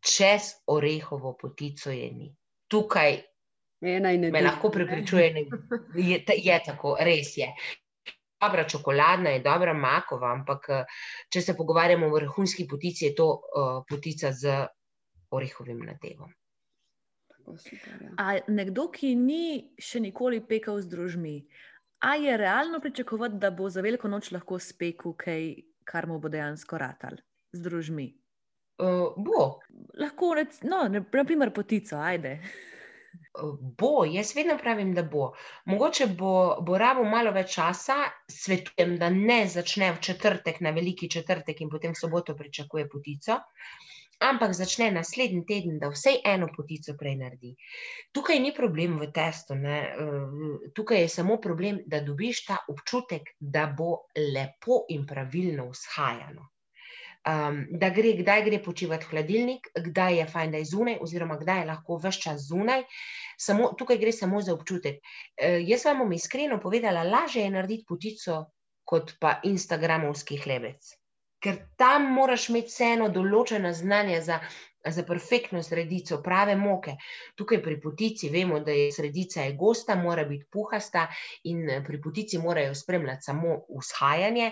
čez 0.02 0.50
orehovo 0.66 1.36
potico 1.40 1.90
je 1.90 2.10
ni. 2.12 2.30
Tukaj 2.68 3.20
me 3.80 4.42
lahko 4.42 4.70
prepričuje, 4.70 5.34
da 5.94 6.00
je, 6.00 6.24
je 6.42 6.60
tako, 6.64 6.96
res 7.00 7.36
je. 7.36 7.52
Dobra 8.40 8.66
čokoladna 8.68 9.30
je, 9.30 9.40
dobra 9.44 9.72
makova, 9.72 10.32
ampak 10.32 10.66
če 11.32 11.42
se 11.42 11.54
pogovarjamo 11.56 12.06
o 12.06 12.14
vrhunski 12.14 12.66
potici, 12.68 13.06
je 13.06 13.14
to 13.14 13.28
uh, 13.30 13.84
potica 13.88 14.32
z 14.32 14.66
orehovim 15.30 15.86
nadevom. 15.86 16.34
Super, 17.54 18.02
ja. 18.02 18.10
A 18.18 18.26
nekdo, 18.48 18.88
ki 18.90 19.14
ni 19.14 19.72
še 19.78 20.02
nikoli 20.02 20.42
pekel 20.42 20.82
z 20.82 20.90
družmi, 20.90 21.36
A 21.98 22.14
je 22.14 22.36
realno 22.36 22.80
pričakovati, 22.80 23.34
da 23.34 23.50
bo 23.50 23.70
za 23.70 23.80
veliko 23.80 24.08
noč 24.08 24.30
lahko 24.30 24.58
spekel 24.58 25.14
kaj, 25.16 25.54
kar 25.84 26.06
mu 26.06 26.18
bo 26.20 26.28
dejansko 26.28 26.78
ratal 26.78 27.16
z 27.52 27.62
družmi? 27.64 28.06
Uh, 28.78 29.16
bo. 29.16 29.46
Lahko, 29.96 30.34
rec, 30.36 30.60
no, 30.62 30.84
na 30.92 31.00
primer, 31.02 31.52
potico, 31.56 31.96
ajde. 31.96 32.36
Bo, 33.80 34.04
jaz 34.04 34.34
vedno 34.36 34.58
pravim, 34.60 34.92
da 34.94 35.02
bo. 35.02 35.30
Mogoče 35.72 36.06
bo, 36.18 36.34
bo 36.60 36.76
rabo 36.78 37.04
malo 37.08 37.32
več 37.32 37.54
časa, 37.56 37.96
svetujem, 38.28 38.98
da 39.00 39.08
ne 39.10 39.46
začne 39.48 39.94
v 39.96 40.02
četrtek, 40.10 40.60
na 40.60 40.74
veliki 40.76 41.08
četrtek 41.08 41.64
in 41.64 41.72
potem 41.72 41.96
soboto 41.96 42.36
pričakuje 42.36 42.88
potico, 42.92 43.40
ampak 44.20 44.54
začne 44.54 44.90
naslednji 44.90 45.44
teden, 45.46 45.78
da 45.78 45.90
vsej 45.92 46.20
eno 46.24 46.48
potico 46.56 46.96
prej 46.98 47.16
naredi. 47.20 47.52
Tukaj 48.12 48.40
ni 48.40 48.54
problem 48.54 48.98
v 49.00 49.10
testu, 49.12 49.54
ne? 49.54 49.78
tukaj 50.74 51.04
je 51.04 51.08
samo 51.08 51.40
problem, 51.40 51.80
da 51.86 52.00
dobiš 52.00 52.44
ta 52.46 52.58
občutek, 52.68 53.36
da 53.40 53.66
bo 53.66 54.06
lepo 54.16 54.84
in 54.88 55.06
pravilno 55.06 55.70
vzhajano 55.70 56.50
um, 57.26 57.62
da 57.70 57.90
gre, 57.90 58.12
kdaj 58.20 58.44
gre 58.46 58.60
počivati 58.62 59.06
v 59.06 59.10
hladilnik, 59.10 59.70
kdaj 59.88 60.18
je 60.18 60.26
fajn, 60.30 60.52
da 60.54 60.58
je 60.62 60.68
zunaj, 60.70 60.98
oziroma 61.02 61.38
kdaj 61.40 61.60
je 61.60 61.70
lahko 61.70 61.98
vse 62.02 62.20
čas 62.22 62.46
zunaj. 62.48 62.84
Samo, 63.38 63.72
tukaj 63.78 63.98
gre 64.00 64.12
samo 64.12 64.40
za 64.42 64.54
občutek. 64.54 65.00
E, 65.36 65.58
jaz 65.66 65.84
vam 65.84 66.04
bom 66.04 66.12
iskreno 66.12 66.60
povedala, 66.60 67.04
lažje 67.04 67.42
je 67.44 67.50
narediti 67.50 67.84
potico, 67.88 68.44
kot 68.84 69.16
pa 69.20 69.40
Instagramovski 69.44 70.38
hlebec. 70.44 70.94
Ker 71.46 71.58
tam 71.78 72.08
moraš 72.16 72.48
imeti 72.50 72.72
vseeno 72.72 73.06
določena 73.14 73.70
znanja 73.70 74.18
za, 74.26 74.40
za 74.82 75.04
perfektno 75.06 75.62
sredico, 75.62 76.18
prave 76.22 76.56
moke. 76.58 76.96
Tukaj 77.38 77.60
pri 77.62 77.76
potici 77.84 78.30
vemo, 78.34 78.58
da 78.66 78.74
je 78.74 78.88
sredica 78.96 79.44
je 79.46 79.52
gosta, 79.60 79.94
mora 79.94 80.24
biti 80.26 80.48
puhasta, 80.50 81.06
in 81.46 81.68
pri 81.86 82.00
potici 82.02 82.42
morajo 82.42 82.74
spremljati 82.74 83.30
samo 83.30 83.60
vzhajanje. 83.70 84.50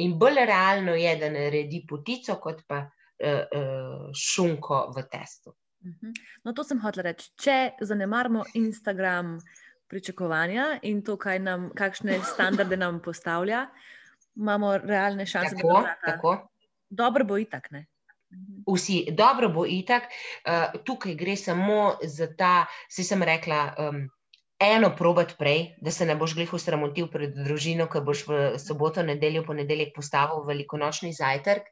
In 0.00 0.16
bolj 0.16 0.46
realno 0.48 0.96
je, 0.96 1.12
da 1.20 1.28
naredi 1.28 1.82
potico, 1.88 2.38
kot 2.40 2.64
pa 2.66 2.86
uh, 2.86 3.28
uh, 3.28 4.06
šunko 4.16 4.86
v 4.96 5.04
testu. 5.12 5.52
Mhm. 5.84 6.14
No, 6.44 6.56
to 6.56 6.64
sem 6.64 6.80
hotel 6.80 7.10
reči. 7.10 7.34
Če 7.36 7.58
zanemarimo 7.84 8.48
Instagram 8.56 9.36
pričakovanja 9.92 10.78
in 10.88 11.02
to, 11.04 11.18
nam, 11.44 11.70
kakšne 11.76 12.20
standarde 12.24 12.76
nam 12.76 13.00
postavlja, 13.04 13.66
imamo 14.40 14.76
realne 14.78 15.26
šanse, 15.26 15.56
tako, 15.56 15.68
da 15.68 15.80
bo 15.80 15.86
tako. 16.04 16.36
Dobro 16.90 17.24
bo 17.24 17.38
itak. 17.38 17.70
Ne? 17.70 17.86
Vsi, 18.66 19.04
dobro 19.10 19.48
bo 19.48 19.66
itak. 19.66 20.08
Uh, 20.44 20.80
tukaj 20.86 21.14
gre 21.18 21.36
samo 21.36 21.96
za 22.02 22.30
ta, 22.36 22.66
si 22.90 23.04
sem 23.04 23.22
rekla. 23.22 23.60
Um, 23.78 24.08
eno 24.60 24.90
probat 24.96 25.38
prej, 25.38 25.74
da 25.80 25.90
se 25.90 26.04
ne 26.06 26.14
boš 26.20 26.34
glih 26.36 26.52
usramotil 26.52 27.08
pred 27.08 27.32
družino, 27.32 27.86
ki 27.88 28.02
boš 28.04 28.26
v 28.28 28.40
soboto, 28.60 29.02
nedeljo, 29.02 29.42
ponedeljek 29.46 29.94
postavil 29.96 30.44
velikonočni 30.44 31.14
zajtrk, 31.16 31.70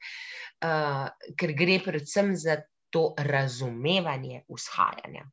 uh, 0.65 1.09
ker 1.37 1.53
gre 1.59 1.77
predvsem 1.85 2.33
za 2.37 2.57
to 2.91 3.11
razumevanje 3.19 4.47
vzhajanja. 4.49 5.27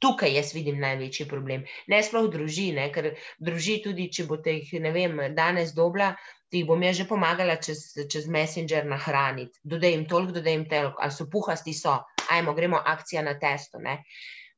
Tukaj 0.00 0.32
jaz 0.32 0.54
vidim 0.56 0.78
največji 0.80 1.26
problem. 1.28 1.64
Ne 1.92 2.00
sploh 2.02 2.30
družine, 2.32 2.86
ker 2.94 3.10
druži 3.38 3.80
tudi, 3.84 4.08
če 4.08 4.24
bo 4.28 4.38
te 4.40 4.54
jih, 4.56 4.78
ne 4.80 4.92
vem, 4.94 5.18
danes 5.36 5.74
dobla, 5.76 6.14
ti 6.50 6.62
bom 6.64 6.82
jaz 6.82 6.96
že 7.02 7.06
pomagala 7.10 7.58
čez, 7.62 7.82
čez 8.10 8.26
Messenger 8.26 8.88
nahraniti. 8.88 9.60
Dodaj 9.62 9.92
jim 9.94 10.06
toliko, 10.08 10.38
dodaj 10.38 10.56
jim 10.56 10.64
toliko, 10.70 10.96
ali 11.04 11.14
so 11.14 11.28
puhasti 11.30 11.76
so, 11.76 11.98
ajmo, 12.30 12.54
gremo 12.56 12.80
akcija 12.94 13.22
na 13.22 13.36
testo. 13.38 13.78
Ne? 13.78 14.00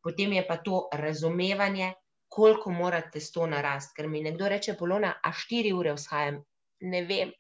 Potem 0.03 0.33
je 0.39 0.47
pa 0.47 0.57
to 0.63 0.87
razumevanje, 0.93 1.93
koliko 2.33 2.71
mora 2.71 3.03
testo 3.11 3.47
narasti. 3.47 3.93
Ker 3.97 4.09
mi 4.09 4.23
nekdo 4.23 4.49
reče, 4.49 4.75
polona, 4.79 5.13
a 5.23 5.33
štiri 5.37 5.73
ure 5.77 5.93
vzhajam. 5.99 6.41
Ne 6.81 7.05
vem, 7.07 7.31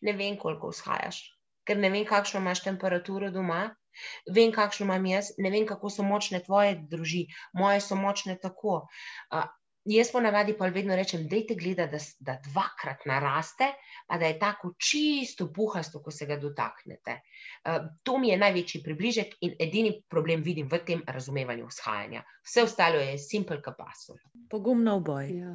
ne 0.00 0.12
vem, 0.16 0.36
koliko 0.38 0.70
vzhajaš, 0.72 1.18
ker 1.66 1.80
ne 1.80 1.90
vem, 1.90 2.04
kakšno 2.08 2.40
imaš 2.40 2.62
temperaturo 2.64 3.32
doma. 3.34 3.64
Vem, 4.30 4.52
kakšno 4.52 4.86
imam 4.86 5.06
jaz, 5.06 5.32
ne 5.38 5.50
vem, 5.50 5.66
kako 5.66 5.90
so 5.90 6.06
močne 6.06 6.42
tvoje 6.44 6.76
druži, 6.90 7.26
moje 7.52 7.80
so 7.80 7.98
močne 7.98 8.38
tako. 8.40 8.86
Uh, 9.32 9.50
Jaz 9.84 10.12
po 10.12 10.20
navadi 10.22 10.54
pa 10.54 10.68
vedno 10.70 10.94
rečem, 10.94 11.24
dejte 11.28 11.56
gledati, 11.58 11.90
da, 12.20 12.34
da 12.34 12.38
dvakrat 12.44 13.02
naraste, 13.06 13.66
pa 14.06 14.18
da 14.18 14.26
je 14.30 14.38
tako 14.38 14.74
čisto 14.78 15.48
puhasto, 15.52 16.02
ko 16.02 16.10
se 16.10 16.26
ga 16.26 16.36
dotaknete. 16.36 17.16
Uh, 17.66 17.88
to 18.02 18.18
mi 18.18 18.28
je 18.28 18.38
največji 18.38 18.82
približek 18.82 19.34
in 19.40 19.56
edini 19.58 19.96
problem 20.08 20.42
vidim 20.46 20.70
v 20.70 20.78
tem 20.86 21.02
razumevanju 21.06 21.66
vzhajanja. 21.66 22.22
Vse 22.46 22.62
ostalo 22.62 23.02
je 23.02 23.18
simpel 23.18 23.58
kapasov. 23.62 24.22
Pogumno 24.50 25.00
v 25.00 25.02
boj. 25.02 25.26
Ja. 25.34 25.50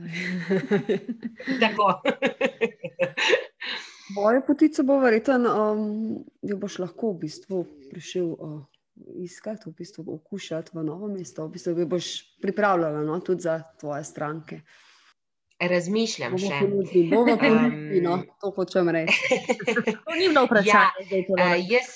tako. 1.63 2.01
Boje 4.15 4.41
potico 4.47 4.83
bo 4.87 4.99
verjetno, 5.03 5.51
um, 5.51 6.25
jo 6.41 6.57
boš 6.57 6.79
lahko 6.79 7.11
v 7.13 7.27
bistvu 7.27 7.63
prišel. 7.91 8.33
Uh, 8.39 8.57
iskati, 9.15 9.69
v 9.69 9.73
bistvu 9.77 10.05
okušati 10.15 10.71
v 10.73 10.83
novo 10.83 11.07
mesto, 11.07 11.45
v 11.45 11.51
bistvu 11.53 11.85
boš 11.85 12.05
pripravljala 12.41 13.03
no, 13.03 13.19
tudi 13.19 13.41
za 13.41 13.61
tvoje 13.79 14.03
stranke. 14.03 14.61
Razmišljam 15.59 16.31
bomo 16.31 16.49
še. 16.49 17.09
Bomo 17.09 17.37
ponudili, 17.41 18.01
no, 18.01 18.19
to 18.41 18.51
hočem 18.53 18.89
reči. 18.93 19.37
to 20.05 20.17
ni 20.17 20.27
bilo 20.29 20.45
vprašanje. 20.45 21.05
Ja, 21.11 21.33
uh, 21.33 21.55
jaz, 21.61 21.93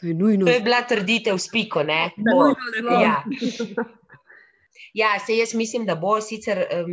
to, 0.00 0.06
je 0.06 0.14
nujno. 0.14 0.46
to 0.46 0.52
je 0.52 0.60
bila 0.60 0.82
trditev 0.88 1.38
s 1.40 1.48
piko. 1.52 1.82
Ne? 1.82 2.10
Bo, 2.16 2.52
ja. 3.00 3.22
Ja, 4.96 5.18
se 5.20 5.34
jaz 5.36 5.52
mislim, 5.54 5.84
da 5.84 5.94
bo 6.00 6.14
sicer, 6.24 6.62
um, 6.72 6.92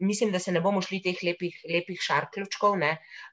mislim, 0.00 0.32
da 0.32 0.38
se 0.38 0.52
ne 0.52 0.60
bomo 0.60 0.82
šli 0.84 0.98
teh 1.00 1.20
lepih, 1.24 1.54
lepih 1.72 2.00
šarključkov, 2.04 2.76
ne, 2.82 2.90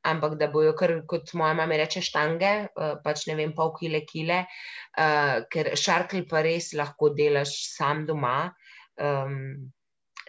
ampak 0.07 0.37
da 0.39 0.47
bojo, 0.53 0.71
kar, 0.79 0.93
kot 1.07 1.33
moja 1.35 1.57
mama 1.57 1.75
reče, 1.81 1.99
štange, 2.07 2.51
uh, 2.69 2.93
pač 3.03 3.25
ne 3.27 3.35
vem, 3.35 3.51
pol 3.57 3.73
kile, 3.75 4.05
kile, 4.07 4.45
uh, 5.03 5.41
ker 5.51 5.73
šarklj 5.81 6.23
pa 6.31 6.45
res 6.47 6.71
lahko 6.79 7.11
delaš 7.17 7.57
sam 7.73 8.07
doma. 8.07 8.37
Um, 8.95 9.69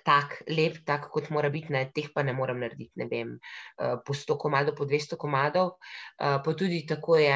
Tak, 0.00 0.38
lep, 0.48 0.78
tak 0.88 1.10
kot 1.12 1.26
mora 1.28 1.50
biti, 1.52 1.74
ne, 1.74 1.82
teh 1.94 2.06
pa 2.14 2.22
ne 2.24 2.32
morem 2.32 2.62
narediti, 2.62 2.96
ne 2.96 3.04
vem, 3.10 3.34
po 3.76 4.14
100 4.16 4.36
komadov, 4.40 4.72
po 4.78 4.86
200 4.88 5.18
komadov. 5.20 5.74
Pa 6.16 6.54
tudi 6.56 6.78
tako 6.88 7.18
je, 7.20 7.34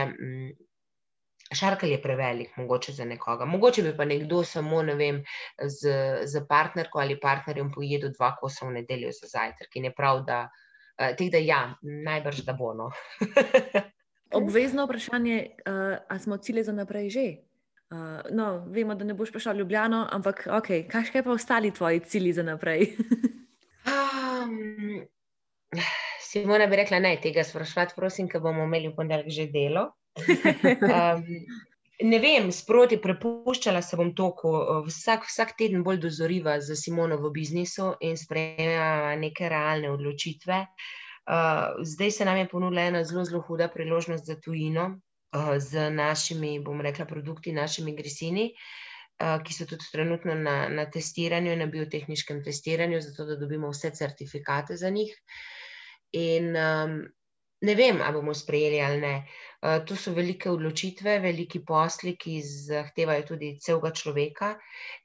Šarkal 1.53 1.90
je 1.90 2.03
prevelik, 2.03 2.57
mogoče 2.57 2.92
za 2.92 3.05
nekoga. 3.05 3.45
Mogoče 3.45 3.82
bi 3.82 3.97
pa 3.97 4.05
nekdo 4.05 4.45
samo 4.45 4.82
ne 4.82 4.95
vem, 4.95 5.24
z, 5.61 5.92
z 6.24 6.40
partnerko 6.49 6.99
ali 6.99 7.20
partnerjem 7.20 7.72
pojedel 7.72 8.14
dva 8.16 8.32
kosa 8.40 8.66
v 8.66 8.78
nedeljo 8.80 9.12
za 9.12 9.28
zajtrk. 9.28 9.76
In 9.76 9.84
je 9.84 9.92
prav, 9.95 10.22
da, 10.24 10.49
uh, 10.99 11.28
da 11.30 11.38
ja, 11.38 11.74
najbrž 11.82 12.45
da 12.49 12.53
bo. 12.53 12.72
No. 12.74 12.90
Obvezno 14.40 14.86
vprašanje, 14.86 15.51
uh, 15.68 15.99
ali 16.09 16.20
smo 16.20 16.36
cilje 16.36 16.64
za 16.64 16.72
naprej 16.72 17.11
že? 17.11 17.26
Uh, 17.90 18.24
no, 18.30 18.64
vemo, 18.72 18.95
da 18.95 19.05
ne 19.05 19.14
boš 19.14 19.30
prišel 19.30 19.53
v 19.55 19.59
Ljubljano, 19.59 20.09
ampak 20.11 20.47
okay, 20.51 20.88
kaj 20.88 21.22
pa 21.22 21.30
ostali 21.30 21.70
tvoji 21.70 22.01
cilji 22.01 22.32
za 22.32 22.42
naprej? 22.42 22.97
um, 23.92 25.05
Simona 26.35 26.66
bi 26.66 26.80
rekla, 26.80 26.99
ne, 26.99 27.12
tega 27.22 27.45
sprašovati, 27.47 27.95
prosim, 27.95 28.26
ker 28.30 28.43
bomo 28.43 28.64
imeli 28.66 28.91
v 28.91 28.97
ponedeljek 28.97 29.37
že 29.37 29.47
delo. 29.55 29.93
Um, 30.95 31.22
ne 32.03 32.18
vem, 32.22 32.49
sproti 32.55 32.99
prepuščala 33.03 33.82
se 33.82 33.99
bom 33.99 34.11
toku, 34.18 34.51
vsak, 34.89 35.28
vsak 35.30 35.55
teden 35.59 35.85
bolj 35.87 36.01
dozoriva 36.03 36.57
za 36.62 36.74
Simono 36.78 37.20
v 37.22 37.30
biznisu 37.35 37.93
in 38.03 38.18
sprejema 38.18 39.14
neke 39.20 39.51
realne 39.51 39.93
odločitve. 39.95 40.61
Uh, 41.24 41.82
zdaj 41.87 42.11
se 42.18 42.26
nam 42.26 42.41
je 42.43 42.49
ponudila 42.51 42.89
ena 42.91 43.05
zelo, 43.07 43.24
zelo 43.24 43.43
huda 43.47 43.70
priložnost 43.70 44.26
za 44.26 44.35
tujino 44.41 44.89
uh, 44.91 45.55
z 45.59 45.89
našimi, 45.95 46.59
bom 46.66 46.82
rekla, 46.82 47.07
produkti, 47.07 47.55
našimi 47.55 47.95
grisini. 47.97 48.51
Uh, 48.51 49.39
ki 49.47 49.55
so 49.55 49.64
tudi 49.70 49.87
trenutno 49.93 50.35
na, 50.35 50.68
na 50.68 50.89
testiranju, 50.91 51.55
na 51.57 51.70
biotehničkem 51.70 52.43
testiranju, 52.45 52.99
zato 53.01 53.24
da 53.28 53.37
dobimo 53.39 53.70
vse 53.70 53.95
certifikate 53.95 54.76
za 54.76 54.91
njih. 54.91 55.14
In 56.15 56.55
um, 56.55 57.01
ne 57.65 57.75
vem, 57.75 58.01
ali 58.03 58.15
bomo 58.15 58.35
sprejeli 58.35 58.81
ali 58.81 59.01
ne. 59.01 59.15
Uh, 59.65 59.81
to 59.89 59.97
so 59.97 60.12
velike 60.12 60.51
odločitve, 60.51 61.17
veliki 61.25 61.62
posli, 61.65 62.15
ki 62.21 62.37
zahtevajo 62.45 63.25
tudi 63.33 63.55
celega 63.65 63.91
človeka. 63.97 64.53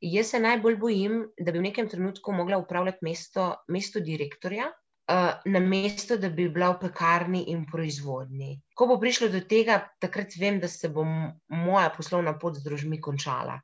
Jaz 0.03 0.33
se 0.33 0.43
najbolj 0.43 0.75
bojim, 0.81 1.21
da 1.39 1.53
bi 1.55 1.61
v 1.61 1.69
nekem 1.69 1.87
trenutku 1.89 2.35
mogla 2.35 2.59
upravljati 2.59 3.05
mesto, 3.07 3.53
mesto 3.71 4.03
direktorja, 4.03 4.67
uh, 4.67 5.29
na 5.45 5.61
mesto, 5.63 6.17
da 6.19 6.29
bi 6.29 6.49
bila 6.51 6.73
v 6.73 6.81
pekarni 6.83 7.45
in 7.53 7.63
proizvodni. 7.71 8.57
Ko 8.75 8.89
bo 8.91 8.99
prišlo 8.99 9.31
do 9.31 9.41
tega, 9.47 9.79
takrat 10.03 10.35
vem, 10.39 10.59
da 10.59 10.67
se 10.67 10.91
bo 10.91 11.07
moja 11.07 11.87
poslovna 11.95 12.35
pot 12.39 12.59
z 12.59 12.67
družmi 12.67 12.99
končala. 13.01 13.61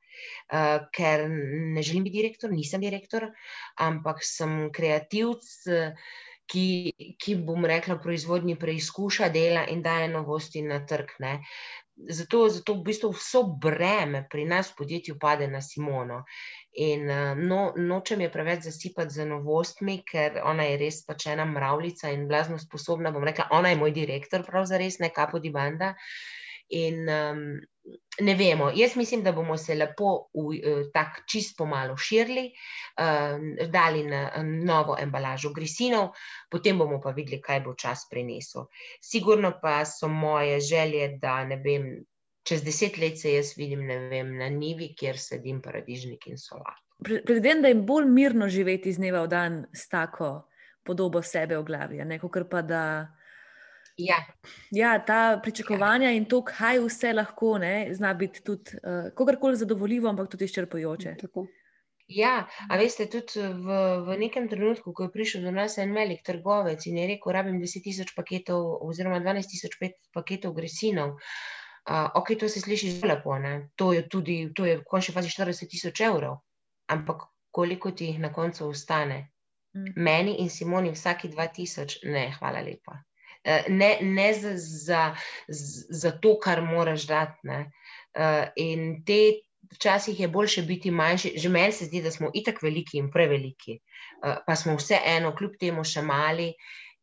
Uh, 0.48 0.88
ker 0.96 1.28
ne 1.30 1.84
želim 1.84 2.08
biti 2.08 2.22
direktor, 2.22 2.56
nisem 2.56 2.82
direktor, 2.82 3.28
ampak 3.84 4.24
sem 4.24 4.70
kreativc. 4.72 5.52
Uh, 5.68 6.16
ki, 6.52 7.16
ki 7.22 7.36
bom 7.48 7.66
rekla, 7.66 7.98
proizvodnji 8.02 8.58
preizkuša 8.60 9.30
dela 9.34 9.66
in 9.72 9.82
daje 9.86 10.08
novosti 10.12 10.62
na 10.62 10.84
trg. 10.86 11.18
Ne. 11.20 11.40
zato, 11.96 12.50
zato 12.50 12.74
v 12.76 12.84
bistvu 12.84 13.10
vso 13.16 13.44
breme 13.44 14.26
pri 14.32 14.46
nas 14.46 14.72
v 14.72 14.76
podjetju 14.84 15.16
pade 15.20 15.48
na 15.48 15.62
Simono. 15.62 16.24
In 16.76 17.08
uh, 17.10 17.38
no, 17.40 17.72
nočem 17.78 18.22
je 18.22 18.32
preveč 18.32 18.68
zasipati 18.68 19.14
z 19.14 19.26
novostmi, 19.26 20.02
ker 20.04 20.42
ona 20.44 20.68
je 20.68 20.78
res 20.78 21.06
pač 21.08 21.30
ena 21.32 21.46
mravljica 21.48 22.12
in 22.12 22.28
blazno 22.28 22.60
sposobna. 22.60 23.12
Bom 23.16 23.24
rekla, 23.24 23.48
ona 23.52 23.72
je 23.72 23.80
moj 23.80 23.96
direktor, 23.96 24.44
pravzaprav 24.44 24.84
res 24.84 25.00
ne 25.00 25.10
kapo 25.16 25.40
di 25.40 25.54
banda. 25.56 25.94
In 26.70 27.10
um, 27.10 27.42
ne 28.22 28.34
vemo, 28.36 28.72
jaz 28.76 28.96
mislim, 28.96 29.24
da 29.24 29.32
bomo 29.32 29.58
se 29.58 29.76
lepo, 29.76 30.30
uh, 30.34 30.56
tako 30.94 31.22
čist 31.30 31.58
pomalo 31.58 31.98
širili, 31.98 32.48
uh, 32.98 33.70
dali 33.70 34.04
na 34.04 34.32
novo 34.44 34.98
embalažo 35.00 35.54
grisinov, 35.54 36.10
potem 36.50 36.78
bomo 36.78 37.02
pa 37.02 37.14
videli, 37.14 37.42
kaj 37.42 37.62
bo 37.68 37.76
čas 37.78 38.08
prinesel. 38.10 38.66
Sigurno 39.02 39.54
pa 39.62 39.84
so 39.86 40.08
moje 40.08 40.60
želje, 40.60 41.18
da 41.22 41.44
ne 41.46 41.62
vem 41.62 42.06
čez 42.46 42.64
deset 42.64 42.98
let 42.98 43.20
se 43.20 43.34
jaz 43.34 43.54
vidim 43.58 43.88
vem, 43.88 44.38
na 44.38 44.50
nivi, 44.50 44.94
kjer 44.98 45.18
sedim 45.20 45.62
paradižnik 45.62 46.28
in 46.28 46.38
solat. 46.38 46.82
Predvidevam, 47.04 47.62
da 47.62 47.68
je 47.68 47.76
bolj 47.76 48.06
mirno 48.06 48.50
živeti 48.50 48.90
iz 48.90 48.98
dneva 48.98 49.24
v 49.26 49.28
dan 49.28 49.66
s 49.74 49.90
tako 49.90 50.48
podobo 50.86 51.22
sebe 51.22 51.58
v 51.58 51.64
glavi, 51.66 52.20
kot 52.22 52.50
pa 52.50 52.62
da. 52.62 52.84
Ja. 53.98 54.16
ja, 54.72 55.06
ta 55.06 55.40
pričakovanja 55.44 56.10
ja. 56.10 56.16
in 56.16 56.26
to, 56.26 56.42
kaj 56.44 56.82
vse 56.84 57.14
lahko 57.14 57.58
ne, 57.58 57.88
zna 57.96 58.14
biti 58.14 58.44
tudi 58.44 58.76
uh, 58.82 59.12
kogarkoli 59.16 59.56
zadovoljivo, 59.58 60.10
ampak 60.10 60.28
tudi 60.32 60.50
izčrpajoče. 60.50 61.16
Ja, 62.12 62.34
a 62.70 62.78
veste, 62.78 63.08
tudi 63.10 63.40
v, 63.40 63.78
v 64.06 64.18
nekem 64.20 64.50
trenutku, 64.50 64.94
ko 64.94 65.08
je 65.08 65.14
prišel 65.14 65.48
do 65.48 65.54
nas 65.56 65.78
en 65.82 65.96
velik 65.96 66.26
trgovec 66.28 66.86
in 66.86 67.00
je 67.00 67.08
rekel: 67.16 67.34
Rabim 67.34 67.62
10.000 67.62 68.12
paketov, 68.18 68.68
oziroma 68.86 69.22
12.000 69.24 69.90
paketov 70.14 70.54
gresinov. 70.54 71.16
Uh, 71.86 72.10
ok, 72.20 72.36
to 72.40 72.50
se 72.50 72.60
sliši 72.60 72.92
zelo 72.98 73.14
lepo, 73.14 73.38
ne? 73.40 73.70
to 73.76 73.94
je 73.94 74.10
tudi, 74.10 74.52
to 74.56 74.66
je 74.66 74.78
v 74.80 74.86
končni 74.90 75.14
fazi 75.14 75.30
40 75.30 75.70
tisoč 75.70 76.02
evrov, 76.02 76.40
ampak 76.90 77.28
koliko 77.52 77.92
ti 77.92 78.10
jih 78.10 78.20
na 78.20 78.34
koncu 78.34 78.68
ostane? 78.68 79.30
Mm. 79.76 79.94
Meni 79.96 80.40
in 80.42 80.50
Simoni 80.50 80.92
vsaki 80.92 81.30
2000, 81.30 82.02
ne, 82.10 82.32
hvala 82.40 82.64
lepa. 82.66 82.98
Uh, 83.46 83.68
ne 83.70 83.98
ne 84.02 84.30
za, 84.34 84.54
za, 84.58 85.02
za 85.90 86.12
to, 86.22 86.36
kar 86.42 86.62
moraš 86.66 87.08
dati. 87.08 87.48
Uh, 87.48 88.48
in 88.56 89.04
te 89.06 89.20
včasih 89.76 90.20
je 90.20 90.28
boljše 90.28 90.62
biti 90.62 90.92
manjši. 90.92 91.36
Že 91.38 91.50
meni 91.50 91.72
se 91.72 91.86
zdi, 91.86 92.02
da 92.02 92.12
smo 92.12 92.32
itak 92.34 92.64
veliki 92.64 92.98
in 92.98 93.12
preveliki, 93.12 93.80
uh, 94.26 94.42
pa 94.48 94.56
smo 94.56 94.76
vseeno, 94.80 95.36
kljub 95.36 95.60
temu, 95.60 95.84
še 95.84 96.02
mali. 96.02 96.54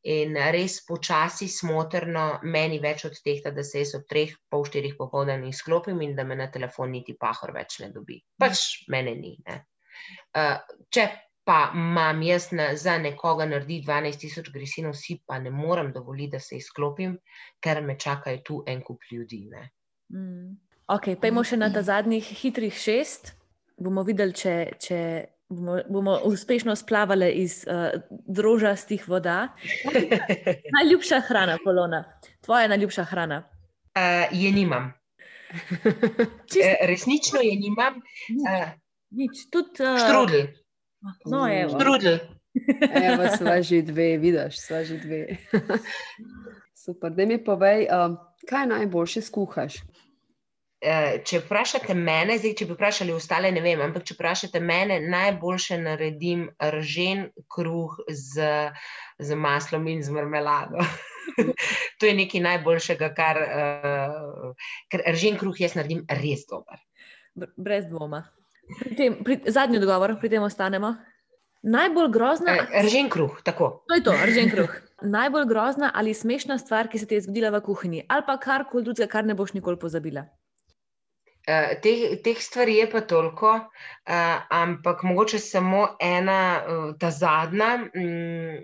In 0.03 0.35
res 0.35 0.81
počasi, 0.83 1.47
smotrno, 1.47 2.41
meni 2.43 2.81
več 2.83 3.05
od 3.07 3.15
teh, 3.23 3.39
da 3.55 3.63
se 3.63 3.85
jaz 3.85 3.93
ob 3.95 4.09
treh, 4.11 4.33
pol 4.51 4.65
štirih 4.67 4.97
popoldan 4.99 5.45
izklopim 5.47 6.01
in 6.03 6.17
da 6.19 6.25
me 6.27 6.35
na 6.35 6.49
telefon 6.51 6.91
niti 6.91 7.15
pahor 7.15 7.53
več 7.55 7.79
ne 7.85 7.93
dobi. 7.95 8.19
Pač 8.43 8.65
mene 8.91 9.15
ni. 9.15 9.37
Ne. 9.47 9.61
Uh, 10.35 10.59
če 10.91 11.07
pa 11.45 11.73
imam 11.75 12.23
jaz 12.23 12.51
na, 12.53 12.77
za 12.77 12.99
nekoga 12.99 13.47
narediti 13.47 13.87
12.000 13.89 14.53
grisinov, 14.53 14.95
si 14.95 15.19
pa 15.27 15.39
ne 15.39 15.51
morem 15.51 15.93
dovoliti, 15.93 16.31
da 16.37 16.41
se 16.41 16.57
izklopim, 16.57 17.19
ker 17.61 17.83
me 17.83 17.99
čakajo 17.99 18.39
tu 18.45 18.63
en 18.67 18.83
kup 18.83 19.03
ljudi. 19.11 19.49
Mm. 20.13 20.57
Ok, 20.93 21.15
pejmo 21.21 21.45
še 21.45 21.57
na 21.57 21.71
ta 21.73 21.83
zadnjih 21.83 22.27
hitrih 22.43 22.75
šest. 22.75 23.33
Bomo 23.83 24.05
videli, 24.07 24.35
če, 24.37 24.55
če 24.79 24.99
bomo, 25.49 25.79
bomo 25.89 26.19
uspešno 26.29 26.77
splavali 26.77 27.31
iz 27.43 27.63
uh, 27.67 27.91
drožastih 28.11 29.09
voda. 29.09 29.49
najljubša 30.79 31.21
hrana, 31.29 31.59
Polona, 31.65 32.05
tvoja 32.45 32.69
najljubša 32.69 33.05
hrana? 33.11 33.43
Uh, 33.97 34.29
je 34.31 34.53
nimam. 34.53 34.93
Uh, 36.53 36.87
resnično 36.89 37.41
je 37.45 37.57
nimam. 37.61 37.99
Uh, 38.45 38.71
Nič, 39.13 39.47
tudi. 39.53 39.85
Uh... 39.85 39.99
Štrudel. 40.01 40.47
No, 41.03 41.47
Štrudel. 41.69 42.19
Evo, 42.95 43.29
sva 43.39 43.63
že 43.63 43.83
dve, 43.83 44.17
vidiš, 44.19 44.61
sva 44.61 44.85
že 44.85 44.99
dve. 45.03 45.39
Super, 46.85 47.15
da 47.15 47.27
mi 47.27 47.39
povej, 47.45 47.87
um, 47.91 48.19
kaj 48.49 48.67
najboljše 48.67 49.23
skuhaš? 49.23 49.81
Eh, 50.83 51.21
če 51.23 51.45
vprašate 51.45 51.95
mene, 51.95 52.35
zdaj, 52.43 52.57
če 52.59 52.67
bi 52.67 52.75
vprašali 52.75 53.15
ostale, 53.15 53.53
ne 53.55 53.61
vem, 53.63 53.79
ampak 53.85 54.03
če 54.09 54.17
vprašate 54.17 54.59
mene, 54.59 54.99
najboljše 55.07 55.79
naredim 55.79 56.49
ržen 56.75 57.29
kruh 57.47 57.95
z, 58.11 58.49
z 59.23 59.39
maslom 59.39 59.87
in 59.93 60.03
z 60.03 60.11
marmelado. 60.11 60.83
to 62.03 62.11
je 62.11 62.17
nekaj 62.19 62.43
najboljšega, 62.49 63.13
kar, 63.15 63.39
uh, 63.47 64.75
ker 64.91 65.07
ržen 65.15 65.39
kruh 65.39 65.63
jaz 65.63 65.79
naredim 65.79 66.03
res 66.19 66.49
dober. 66.51 66.83
Brez 67.39 67.87
dvoma. 67.87 68.25
Pri 68.81 68.95
tem, 68.97 69.17
pri, 69.25 69.41
zadnji 69.47 69.79
odgovor, 69.79 70.17
pri 70.21 70.29
tem 70.29 70.43
ostanemo. 70.43 70.95
Najbolj 71.63 72.09
grozna. 72.11 72.57
Eh, 72.59 72.83
ržen 72.83 73.11
kruh, 73.11 73.39
tako. 73.45 73.85
To 73.89 73.95
je 73.95 74.03
to, 74.03 74.15
ržen 74.27 74.51
kruh. 74.51 74.71
Najbolj 75.03 75.47
grozna 75.47 75.91
ali 75.95 76.15
smešna 76.15 76.59
stvar, 76.59 76.89
ki 76.89 76.99
se 76.99 77.07
ti 77.07 77.15
je 77.15 77.27
zgodila 77.27 77.51
v 77.51 77.61
kuhinji, 77.63 78.05
ali 78.09 78.23
pa 78.27 78.39
karkoli 78.39 78.85
drugega, 78.85 79.11
kar 79.11 79.27
ne 79.27 79.35
boš 79.35 79.55
nikoli 79.55 79.79
pozabila. 79.79 80.27
Uh, 81.43 81.75
teh, 81.83 82.23
teh 82.23 82.39
stvari 82.39 82.77
je 82.77 82.91
pa 82.91 83.01
toliko, 83.01 83.51
uh, 83.59 84.43
ampak 84.51 85.03
mogoče 85.03 85.39
samo 85.43 85.89
ena, 85.99 86.63
uh, 86.63 86.85
ta 86.99 87.11
zadnja, 87.11 87.73
um, 87.83 88.61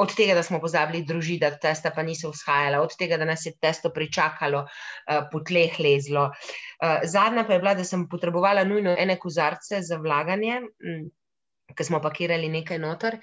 od 0.00 0.14
tega, 0.16 0.34
da 0.34 0.42
smo 0.42 0.60
pozabili 0.60 1.04
družiti, 1.06 1.42
da 1.44 1.52
testa 1.60 1.92
pa 1.94 2.02
niso 2.06 2.30
vzhajala, 2.32 2.80
od 2.80 2.96
tega, 2.98 3.18
da 3.20 3.28
nas 3.28 3.44
je 3.46 3.52
testo 3.60 3.92
pričakalo, 3.94 4.64
uh, 4.64 5.22
po 5.32 5.42
tleh 5.46 5.76
lezlo. 5.80 6.30
Uh, 6.80 7.04
zadnja 7.04 7.44
pa 7.44 7.56
je 7.56 7.62
bila, 7.62 7.74
da 7.76 7.84
sem 7.84 8.06
potrebovala 8.08 8.64
nujno 8.64 8.96
ene 8.98 9.18
kozarce 9.20 9.82
za 9.86 10.00
vlaganje, 10.00 10.60
um, 10.60 11.08
ker 11.76 11.86
smo 11.86 12.00
pakirali 12.00 12.48
nekaj 12.48 12.80
noter. 12.80 13.20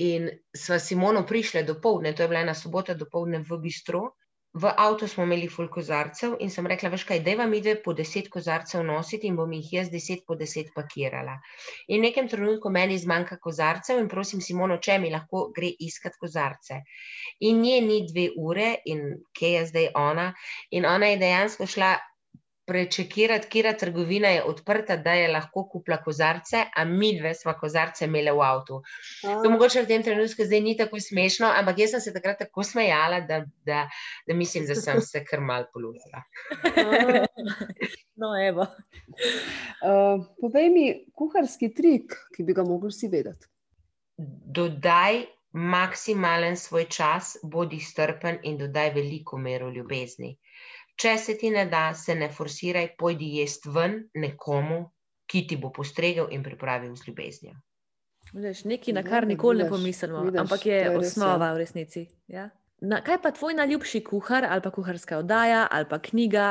In 0.00 0.28
sva 0.56 0.78
Simono 0.78 1.24
prišle 1.26 1.64
do 1.66 1.76
povdne, 1.82 2.14
to 2.14 2.22
je 2.22 2.30
bila 2.30 2.44
ena 2.44 2.54
sobota 2.54 2.94
do 2.94 3.06
povdne 3.10 3.42
v 3.46 3.58
bistru. 3.62 4.08
V 4.52 4.66
avtu 4.66 5.06
smo 5.06 5.22
imeli 5.22 5.46
ful 5.46 5.68
kozarcev 5.70 6.32
in 6.42 6.50
sem 6.50 6.66
rekla, 6.66 6.88
veš 6.90 7.04
kaj, 7.06 7.20
deva 7.22 7.44
mi 7.46 7.60
dve 7.62 7.76
po 7.84 7.92
deset 7.94 8.26
kozarcev 8.34 8.82
nositi 8.82 9.28
in 9.30 9.36
bom 9.38 9.52
jih 9.54 9.68
jaz 9.76 9.90
deset 9.92 10.24
po 10.26 10.34
deset 10.34 10.72
pakirala. 10.74 11.36
In 11.86 12.00
v 12.00 12.08
nekem 12.08 12.26
trenutku 12.28 12.72
meni 12.74 12.98
zmanjka 12.98 13.38
kozarcev 13.38 14.00
in 14.02 14.08
prosim 14.10 14.42
Simono, 14.42 14.80
če 14.82 14.98
mi 14.98 15.12
lahko 15.14 15.44
gre 15.54 15.70
iskat 15.86 16.18
kozarce. 16.18 16.80
In 17.46 17.62
nje 17.62 17.78
ni 17.86 18.00
dve 18.10 18.26
ure 18.48 18.72
in 18.90 19.06
kje 19.38 19.52
je 19.54 19.64
zdaj 19.70 19.88
ona. 19.94 20.32
In 20.74 20.88
ona 20.96 21.12
je 21.12 21.22
dejansko 21.22 21.70
šla 21.70 21.94
prečekirati, 22.70 23.48
kera 23.50 23.72
trgovina 23.74 24.28
je 24.28 24.44
odprta, 24.46 24.94
da 24.96 25.16
je 25.18 25.28
lahko 25.32 25.64
kupila 25.72 25.96
kozarce, 26.04 26.60
a 26.76 26.84
mi 26.84 27.08
dve 27.18 27.32
smo 27.34 27.54
kozarce 27.58 28.06
imeli 28.06 28.30
v 28.30 28.44
avtu. 28.46 28.76
To 29.22 29.50
mogoče 29.50 29.82
v 29.82 29.88
tem 29.88 30.04
trenutku 30.06 30.46
zdaj 30.46 30.62
ni 30.62 30.76
tako 30.78 31.00
smešno, 31.02 31.50
ampak 31.58 31.82
jaz 31.82 31.96
sem 31.96 32.04
se 32.04 32.12
takrat 32.14 32.38
tako 32.44 32.62
smejala, 32.62 33.20
da, 33.26 33.40
da, 33.66 33.80
da 34.26 34.36
mislim, 34.38 34.68
da 34.70 34.78
sem 34.78 35.00
se 35.02 35.24
kar 35.26 35.42
mal 35.42 35.66
poluzila. 35.72 36.22
no, 38.22 38.30
evo. 38.38 38.68
Uh, 39.82 40.22
povej 40.38 40.70
mi 40.70 40.86
kuharski 41.10 41.72
trik, 41.74 42.14
ki 42.36 42.46
bi 42.46 42.54
ga 42.54 42.62
mogli 42.62 42.94
vsi 42.94 43.10
vedeti. 43.10 43.50
Dodaj 44.60 45.24
maksimalen 45.52 46.54
svoj 46.56 46.86
čas, 46.86 47.34
bodi 47.42 47.80
strpen 47.82 48.38
in 48.46 48.58
dodaj 48.62 48.94
veliko 48.94 49.38
mero 49.38 49.70
ljubezni. 49.74 50.36
Če 51.00 51.16
se 51.18 51.36
ti 51.40 51.50
ne 51.50 51.64
da, 51.70 51.90
se 51.96 52.14
ne 52.14 52.28
forsiraj, 52.28 52.94
pojdi 53.00 53.38
jesti 53.38 53.72
ven 53.72 53.96
nekomu, 54.20 54.82
ki 55.30 55.46
ti 55.48 55.56
bo 55.56 55.70
postregel 55.72 56.28
in 56.34 56.42
pripravil 56.44 56.92
z 56.98 57.08
ljubeznijo. 57.08 57.54
Nekaj, 58.32 58.94
na 58.94 59.02
kar 59.02 59.26
nikoli 59.26 59.64
ne 59.64 59.68
pomislimo, 59.70 60.26
ampak 60.38 60.66
je, 60.66 60.76
je 60.76 60.90
osnova 60.98 61.36
res, 61.36 61.46
ja. 61.46 61.54
v 61.54 61.62
resnici. 61.62 62.02
Ja? 62.28 62.50
Na, 62.80 63.00
kaj 63.04 63.18
pa 63.22 63.32
tvoj 63.34 63.56
najljubši 63.58 64.02
kuhar 64.04 64.46
ali 64.48 64.62
pa 64.62 64.70
kuharska 64.70 65.18
oddaja 65.18 65.66
ali 65.70 65.88
pa 65.88 65.98
knjiga? 65.98 66.46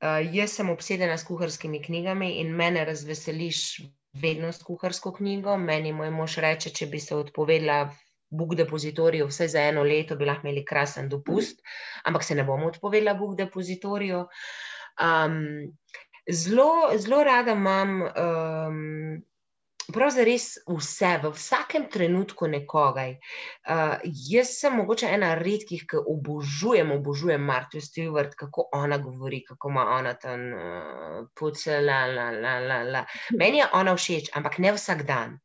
Uh, 0.00 0.22
jaz 0.32 0.54
sem 0.56 0.70
obsedena 0.70 1.18
s 1.18 1.26
kuharskimi 1.28 1.82
knjigami 1.82 2.38
in 2.40 2.54
mene 2.56 2.84
razveseliš 2.88 3.80
vedno 4.22 4.52
s 4.52 4.62
kuharsko 4.62 5.12
knjigo. 5.18 5.56
Meni 5.56 5.92
moj 5.92 6.10
mož 6.14 6.38
reče, 6.40 6.70
če 6.70 6.86
bi 6.86 7.00
se 7.00 7.14
odpovedala 7.14 7.90
Book 8.30 8.54
depozitoriju, 8.54 9.26
vse 9.26 9.48
za 9.48 9.62
eno 9.72 9.82
leto 9.82 10.16
bi 10.16 10.28
lahko 10.28 10.46
imeli 10.46 10.64
krasen 10.64 11.08
dopust, 11.08 11.62
ampak 12.04 12.24
se 12.24 12.34
ne 12.34 12.44
bomo 12.44 12.70
odpovedali 12.70 13.18
Book 13.18 13.36
depozitoriju. 13.36 14.26
Um, 15.00 15.72
zelo, 16.30 16.90
zelo 16.98 17.24
rada 17.24 17.52
imam 17.58 18.02
um, 18.02 19.22
pravzaprav 19.90 20.26
res 20.26 20.46
vse, 20.68 21.10
v 21.22 21.30
vsakem 21.34 21.86
trenutku 21.90 22.48
nekoga. 22.50 23.06
Uh, 23.10 23.96
jaz 24.04 24.54
sem 24.60 24.76
mogoče 24.78 25.10
ena 25.10 25.34
redkih, 25.38 25.84
ki 25.88 26.02
obožujem, 26.12 26.92
obožujem 26.94 27.42
Marta 27.42 27.82
Stewart, 27.82 28.34
kako 28.38 28.68
ona 28.76 28.98
govori, 28.98 29.42
kako 29.48 29.70
ima 29.70 29.86
ona 29.98 30.14
tam 30.14 30.46
uh, 30.52 31.28
puce. 31.34 31.80
La, 31.80 32.04
la, 32.06 32.30
la, 32.30 32.58
la, 32.60 32.82
la. 32.82 33.04
Meni 33.38 33.62
je 33.62 33.68
ona 33.74 33.96
všeč, 33.96 34.30
ampak 34.34 34.58
ne 34.58 34.74
vsak 34.76 35.06
dan. 35.08 35.38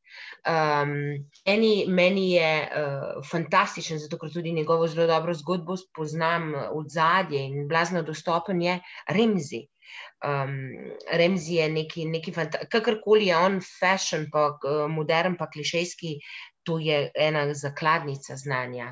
Um, 0.45 0.91
eni, 1.45 1.86
meni 1.88 2.32
je 2.32 2.49
uh, 2.61 3.24
fantastičen, 3.26 3.99
zato 3.99 4.20
ker 4.22 4.30
tudi 4.34 4.53
njegovo 4.53 4.88
zelo 4.88 5.07
dobro 5.09 5.34
zgodbo 5.34 5.78
spoznam 5.78 6.51
od 6.72 6.89
zadje 6.93 7.41
in 7.49 7.68
blazno 7.68 8.03
dostopen 8.05 8.61
je 8.61 8.80
Remzi. 9.09 9.66
Um, 10.26 10.53
Remzi 11.11 11.59
je 11.59 11.70
neki, 11.70 12.05
neki 12.05 12.34
kakorkoli 12.70 13.28
je 13.28 13.38
on, 13.38 13.59
fashion, 13.80 14.30
pa 14.32 14.51
uh, 14.53 14.86
modern, 14.91 15.38
pa 15.38 15.49
klišejski. 15.49 16.20
To 16.66 16.80
je 16.82 17.11
ena 17.13 17.43
zakladnica 17.53 18.36
znanja. 18.36 18.88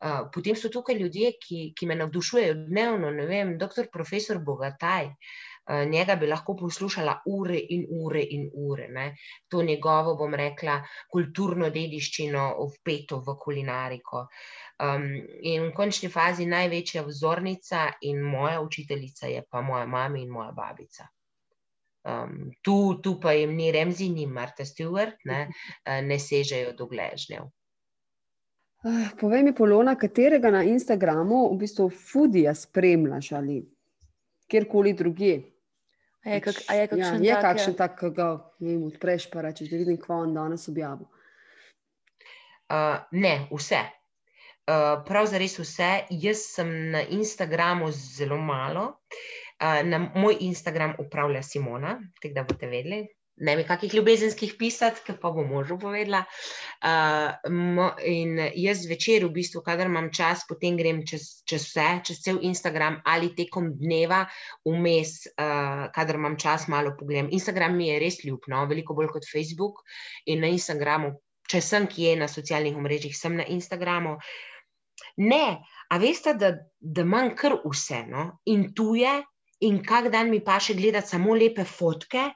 Uh, 0.00 0.24
potem 0.34 0.56
so 0.58 0.70
tukaj 0.74 0.96
ljudje, 0.98 1.36
ki, 1.38 1.68
ki 1.78 1.86
me 1.86 1.94
navdušujejo 1.94 2.54
dnevno, 2.66 3.10
ne 3.14 3.26
vem, 3.26 3.58
doktor 3.58 3.86
profesor 3.92 4.40
Bogataj. 4.42 5.06
Uh, 5.06 5.51
njega 5.70 6.16
bi 6.16 6.26
lahko 6.26 6.56
poslušala 6.56 7.22
ure 7.26 7.58
in 7.68 7.86
ure 7.90 8.22
in 8.22 8.50
ure. 8.54 8.88
Ne. 8.88 9.16
To 9.48 9.62
njegovo, 9.62 10.14
bom 10.16 10.34
rekla, 10.34 10.80
kulturno 11.12 11.70
dediščino 11.70 12.48
vpeto 12.74 13.22
v 13.26 13.36
kulinariko. 13.44 14.26
Um, 14.82 15.06
in 15.42 15.68
v 15.68 15.72
končni 15.76 16.08
fazi 16.10 16.46
največja 16.46 17.04
vzornica 17.06 17.86
in 18.08 18.20
moja 18.20 18.60
učiteljica 18.60 19.26
je 19.30 19.42
pa 19.50 19.60
moja 19.62 19.86
mama 19.86 20.18
in 20.18 20.30
moja 20.30 20.52
babica. 20.52 21.06
Um, 22.02 22.50
tu, 22.62 22.98
tu 23.02 23.20
pa 23.20 23.32
jim 23.32 23.54
ni 23.54 23.70
Remzi, 23.72 24.08
ni 24.08 24.26
Marta 24.26 24.64
Stewart, 24.64 25.20
ne, 25.24 25.44
eh, 25.86 26.02
ne 26.02 26.18
sežejo 26.18 26.72
do 26.74 26.88
gležnjev. 26.90 27.46
Uh, 28.82 29.12
povej 29.20 29.44
mi, 29.46 29.54
Polona, 29.54 29.94
katerega 29.94 30.50
na 30.50 30.64
Instagramu 30.66 31.44
v 31.52 31.60
bistvu 31.60 31.86
fudija 31.94 32.54
spremljaš 32.54 33.30
ali 33.38 33.60
kjerkoli 34.50 34.92
drugje? 34.92 35.51
Je, 36.24 36.38
kak, 36.40 36.60
je 36.70 36.86
kakšen 36.86 37.24
ja, 37.24 37.40
tak, 37.42 37.58
tak, 37.76 37.96
ki 37.98 38.12
ga 38.14 38.28
odpreš, 38.86 39.26
pa 39.32 39.42
rečeš, 39.42 39.72
da 39.72 39.80
vidim, 39.80 39.98
kva 39.98 40.22
on 40.22 40.34
danes 40.36 40.68
objavil? 40.70 41.08
Uh, 42.70 43.02
ne, 43.10 43.34
vse. 43.50 43.80
Uh, 44.62 45.02
Pravzaprav 45.02 45.42
res 45.42 45.58
vse. 45.58 45.90
Jaz 46.22 46.44
sem 46.54 46.70
na 46.94 47.02
Instagramu 47.02 47.90
zelo 47.90 48.38
malo. 48.38 48.84
Uh, 49.58 49.82
na 49.86 49.98
moj 50.14 50.38
Instagram 50.46 50.94
upravlja 51.02 51.42
Simona, 51.42 51.98
tako 52.20 52.34
da 52.34 52.46
boste 52.46 52.70
vedeli, 52.70 53.02
ne 53.42 53.56
vem, 53.56 53.66
kakih 53.66 53.94
ljubezenskih 53.94 54.54
pisati, 54.58 55.02
ki 55.06 55.16
pa 55.20 55.32
bom 55.34 55.48
možu 55.50 55.78
povedala. 55.80 56.22
Uh, 56.82 57.90
in 58.06 58.38
jaz 58.58 58.84
večer, 58.86 59.26
v 59.26 59.32
bistvu, 59.34 59.64
kadar 59.66 59.90
imam 59.90 60.10
čas, 60.14 60.44
potem 60.48 60.78
grem 60.78 61.02
čez, 61.08 61.42
čez 61.48 61.66
vse, 61.70 61.88
čez 62.06 62.22
cel 62.22 62.38
Instagram 62.46 63.00
ali 63.04 63.32
tekom 63.34 63.72
dneva, 63.80 64.22
vmes, 64.68 65.16
uh, 65.34 65.88
kadar 65.94 66.20
imam 66.20 66.38
čas, 66.38 66.68
malo 66.70 66.94
pogledam. 66.98 67.32
Instagram 67.34 67.76
mi 67.76 67.90
je 67.90 67.98
res 68.02 68.22
ljub, 68.24 68.46
no? 68.52 68.62
veliko 68.70 68.94
bolj 68.94 69.10
kot 69.16 69.26
Facebook. 69.26 69.82
In 70.30 70.44
na 70.44 70.52
Instagramu, 70.54 71.16
če 71.50 71.60
sem 71.64 71.88
kje 71.90 72.14
na 72.22 72.30
socialnih 72.30 72.78
omrežjih, 72.78 73.16
sem 73.18 73.34
na 73.40 73.46
Instagramu. 73.50 74.18
Ne, 75.18 75.58
a 75.90 75.98
veste, 75.98 76.36
da, 76.38 76.54
da 76.78 77.02
imam 77.02 77.34
kar 77.36 77.58
vse, 77.64 78.04
no? 78.06 78.28
in 78.46 78.70
tu 78.76 78.92
je, 78.96 79.18
in 79.66 79.82
kak 79.82 80.12
dan 80.14 80.30
mi 80.30 80.38
pa 80.42 80.60
še 80.62 80.78
gledati 80.78 81.14
samo 81.14 81.34
lepe 81.38 81.66
fotke 81.66 82.30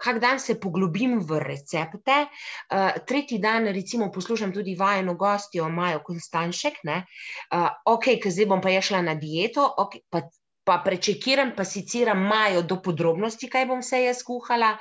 kak 0.00 0.20
dan 0.22 0.40
se 0.40 0.58
poglobim 0.60 1.18
v 1.20 1.40
recepte, 1.42 2.20
uh, 2.26 3.00
tretji 3.06 3.38
dan, 3.38 3.66
recimo, 3.74 4.10
poslušam 4.12 4.52
tudi 4.52 4.76
vajeno 4.78 5.14
gostjo 5.14 5.68
Majo 5.68 6.02
Konstanšek, 6.06 6.80
uh, 6.84 7.68
ok, 7.86 8.16
ker 8.22 8.32
zdaj 8.32 8.48
bom 8.50 8.62
pa 8.62 8.70
je 8.74 8.82
šla 8.90 9.02
na 9.02 9.14
dieto, 9.18 9.66
okay, 9.78 10.04
pa, 10.10 10.22
pa 10.64 10.78
prečekiram, 10.84 11.52
pa 11.56 11.64
siciram 11.64 12.22
Majo 12.28 12.62
do 12.62 12.80
podrobnosti, 12.82 13.50
kaj 13.50 13.66
bom 13.66 13.82
se 13.82 14.04
jaz 14.04 14.22
kuhala. 14.24 14.76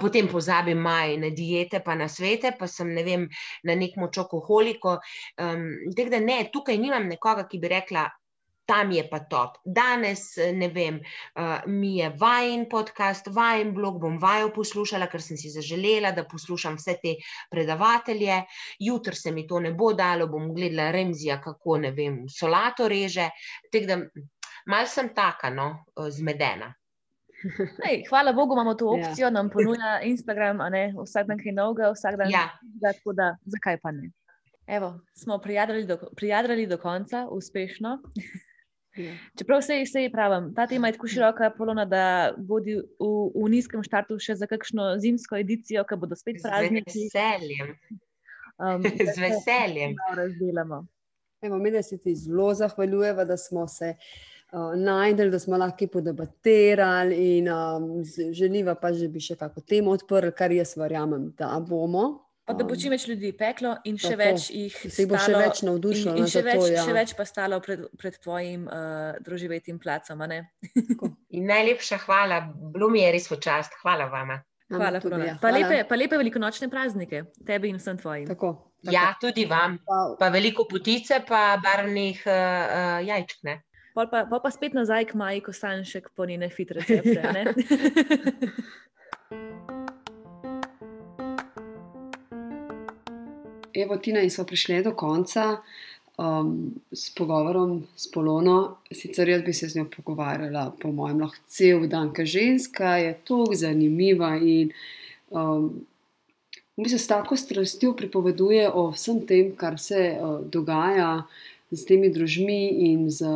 Potem 0.00 0.26
pozabim 0.26 0.80
majne 0.82 1.30
diete, 1.30 1.78
pa 1.78 1.94
na 1.94 2.08
svete, 2.10 2.50
pa 2.58 2.66
sem 2.66 2.88
ne 2.90 3.04
vem, 3.06 3.28
na 3.62 3.76
nek 3.78 3.94
močokoholiko. 3.94 4.96
Um, 5.38 5.68
da 5.94 6.18
ne, 6.18 6.40
tukaj 6.50 6.74
nimam 6.74 7.06
nekoga, 7.06 7.46
ki 7.46 7.60
bi 7.62 7.70
rekla, 7.70 8.08
tam 8.66 8.92
je 8.92 9.04
pa 9.10 9.20
top. 9.30 9.58
Danes, 9.64 10.38
eh, 10.38 10.52
ne 10.52 10.68
vem, 10.68 10.98
uh, 10.98 11.62
mi 11.66 11.96
je 11.98 12.10
vajen 12.18 12.66
podcast, 12.68 13.26
vajen 13.30 13.72
blog, 13.74 14.00
bom 14.00 14.18
vajo 14.18 14.50
poslušala, 14.54 15.06
ker 15.06 15.22
sem 15.22 15.38
si 15.38 15.50
zaželela, 15.54 16.10
da 16.12 16.26
poslušam 16.26 16.76
vse 16.76 16.96
te 17.02 17.14
predavatelje. 17.50 18.42
Jutr 18.78 19.14
se 19.14 19.32
mi 19.32 19.46
to 19.46 19.60
ne 19.60 19.72
bo 19.72 19.92
dalo, 19.94 20.26
bom 20.26 20.50
gledala 20.54 20.90
Remzija, 20.90 21.38
kako 21.42 21.78
ne 21.78 21.92
vem, 21.94 22.24
solato 22.28 22.88
reže. 22.88 23.30
Tako 23.70 23.86
da 23.86 24.00
mal 24.66 24.90
sem 24.90 25.14
taka, 25.14 25.50
no, 25.50 25.70
eh, 25.96 26.10
zmedena. 26.10 26.74
Ej, 27.90 28.06
hvala 28.08 28.32
Bogu, 28.32 28.54
imamo 28.54 28.74
to 28.74 28.96
ja. 28.96 29.08
opcijo, 29.08 29.26
ja. 29.26 29.30
nam 29.30 29.50
ponuja 29.50 30.00
Instagram, 30.02 30.58
vsak 31.04 31.26
dan 31.26 31.38
kaj 31.38 31.52
novega, 31.52 31.90
vsak 31.94 32.16
dan. 32.18 32.30
Ja. 32.32 32.48
Tako 32.82 33.12
da, 33.12 33.36
zakaj 33.44 33.78
pa 33.82 33.92
ne? 33.92 34.10
Evo, 34.66 35.00
smo 35.14 35.38
prijadrali 35.38 35.86
do, 35.86 35.98
prijadrali 36.16 36.66
do 36.66 36.78
konca, 36.78 37.28
uspešno. 37.30 37.98
Ja. 38.96 39.12
Čeprav 39.38 39.60
se 39.62 40.02
je 40.02 40.10
pravim, 40.12 40.54
ta 40.54 40.66
tema 40.66 40.88
je 40.88 40.92
tako 40.92 41.08
široka, 41.08 41.50
polona, 41.58 41.84
da 41.84 42.34
bodi 42.38 42.74
v, 42.76 43.08
v 43.34 43.48
nizkem 43.52 43.82
štartu 43.84 44.18
še 44.18 44.38
za 44.40 44.48
kakšno 44.48 44.96
zimsko 45.02 45.36
edicijo, 45.36 45.84
ki 45.84 45.98
bodo 46.00 46.16
spet 46.16 46.40
prazniki. 46.42 46.90
Z 46.90 47.14
veseljem. 47.14 47.72
Um, 48.56 48.86
Z 49.14 49.18
veseljem. 49.20 49.96
Razdelamo. 50.16 50.86
Evo, 51.44 51.58
mi, 51.58 51.82
se 51.82 51.98
ti 51.98 52.14
zelo 52.16 52.54
zahvaljujemo, 52.54 53.24
da 53.24 53.36
smo 53.36 53.68
se 53.68 53.94
uh, 54.52 54.72
najdeli, 54.74 55.30
da 55.30 55.38
smo 55.38 55.56
lahko 55.56 55.86
podebatirali 55.92 57.38
in 57.38 57.48
um, 57.52 58.04
želiva 58.32 58.74
pa, 58.74 58.92
že 58.92 59.08
bi 59.08 59.20
še 59.20 59.36
kako 59.36 59.60
temo 59.60 59.92
odprli, 59.92 60.32
kar 60.32 60.52
jaz 60.52 60.76
verjamem, 60.76 61.34
da 61.38 61.58
bomo. 61.60 62.25
Pa 62.46 62.54
da 62.54 62.62
bo 62.62 62.76
čim 62.78 62.92
več 62.94 63.08
ljudi 63.10 63.32
peklo 63.34 63.72
in 63.90 63.96
še 63.98 64.14
več 64.18 64.50
jih 64.54 64.74
se 64.94 65.06
bo 65.10 65.18
še 65.18 65.34
več 65.34 65.64
navdušilo. 65.66 66.12
In, 66.14 66.22
in 66.22 66.30
še, 66.30 66.44
več, 66.46 66.60
to, 66.62 66.68
ja. 66.70 66.84
še 66.86 66.92
več 66.94 67.14
pa 67.18 67.26
stalo 67.26 67.58
pred, 67.64 67.82
pred 67.98 68.14
tvojim 68.22 68.68
uh, 68.70 69.16
druživetim 69.26 69.80
placom. 69.82 70.22
in 71.36 71.48
najlepša 71.50 71.98
hvala, 72.04 72.44
bilo 72.74 72.90
mi 72.92 73.02
je 73.02 73.10
res 73.16 73.26
v 73.32 73.40
čast. 73.42 73.74
Hvala 73.82 74.06
vama. 74.12 74.38
Hvala, 74.70 75.02
tudi, 75.02 75.18
ja. 75.26 75.34
pa, 75.42 75.50
hvala. 75.50 75.58
Lepe, 75.58 75.82
pa 75.90 75.98
lepe 75.98 76.22
velikonočne 76.22 76.70
praznike, 76.70 77.24
tebi 77.46 77.74
in 77.74 77.82
vsem 77.82 77.98
tvojim. 77.98 78.30
Tako, 78.30 78.54
tako. 78.78 78.94
Ja, 78.94 79.08
tudi 79.22 79.46
vam. 79.50 79.78
Pa 80.18 80.30
veliko 80.34 80.68
potice, 80.70 81.18
pa 81.26 81.58
barvnih 81.62 82.22
uh, 82.26 82.30
uh, 82.30 82.98
jajčk. 83.10 83.42
Ne? 83.46 83.60
Pa, 83.96 84.06
pa, 84.06 84.26
pa 84.28 84.50
spet 84.54 84.74
nazaj 84.76 85.10
k 85.10 85.18
Maji 85.18 85.42
Kostanšek 85.42 86.10
po 86.14 86.26
njene 86.30 86.50
fitre 86.54 86.82
recepte. 86.86 87.54
Evo, 93.76 93.96
Tina, 93.96 94.22
in 94.24 94.30
smo 94.30 94.44
prišli 94.48 94.82
do 94.82 94.94
konca 94.96 95.58
um, 96.16 96.74
s 96.92 97.10
pogovorom 97.14 97.86
s 97.96 98.10
Polono. 98.10 98.76
Sicer 98.92 99.28
jaz 99.28 99.42
bi 99.42 99.52
se 99.52 99.68
z 99.68 99.76
njo 99.76 99.84
pogovarjala, 99.96 100.72
po 100.80 100.92
mojem, 100.92 101.20
lahko 101.20 101.42
cel 101.46 101.84
dan, 101.88 102.12
ker 102.16 102.26
ženska 102.26 102.96
je 102.96 103.12
tako 103.24 103.54
zanimiva 103.54 104.36
in 104.40 104.72
um, 105.28 105.68
v 106.76 106.84
bistvu 106.84 106.98
s 106.98 107.08
tako 107.08 107.36
strastjo 107.36 107.92
pripoveduje 107.96 108.70
o 108.72 108.88
vsem 108.96 109.20
tem, 109.26 109.52
kar 109.56 109.78
se 109.80 110.16
uh, 110.16 110.40
dogaja 110.40 111.26
z 111.70 111.84
temi 111.84 112.08
družmi 112.12 112.62
in 112.90 113.10
z. 113.10 113.28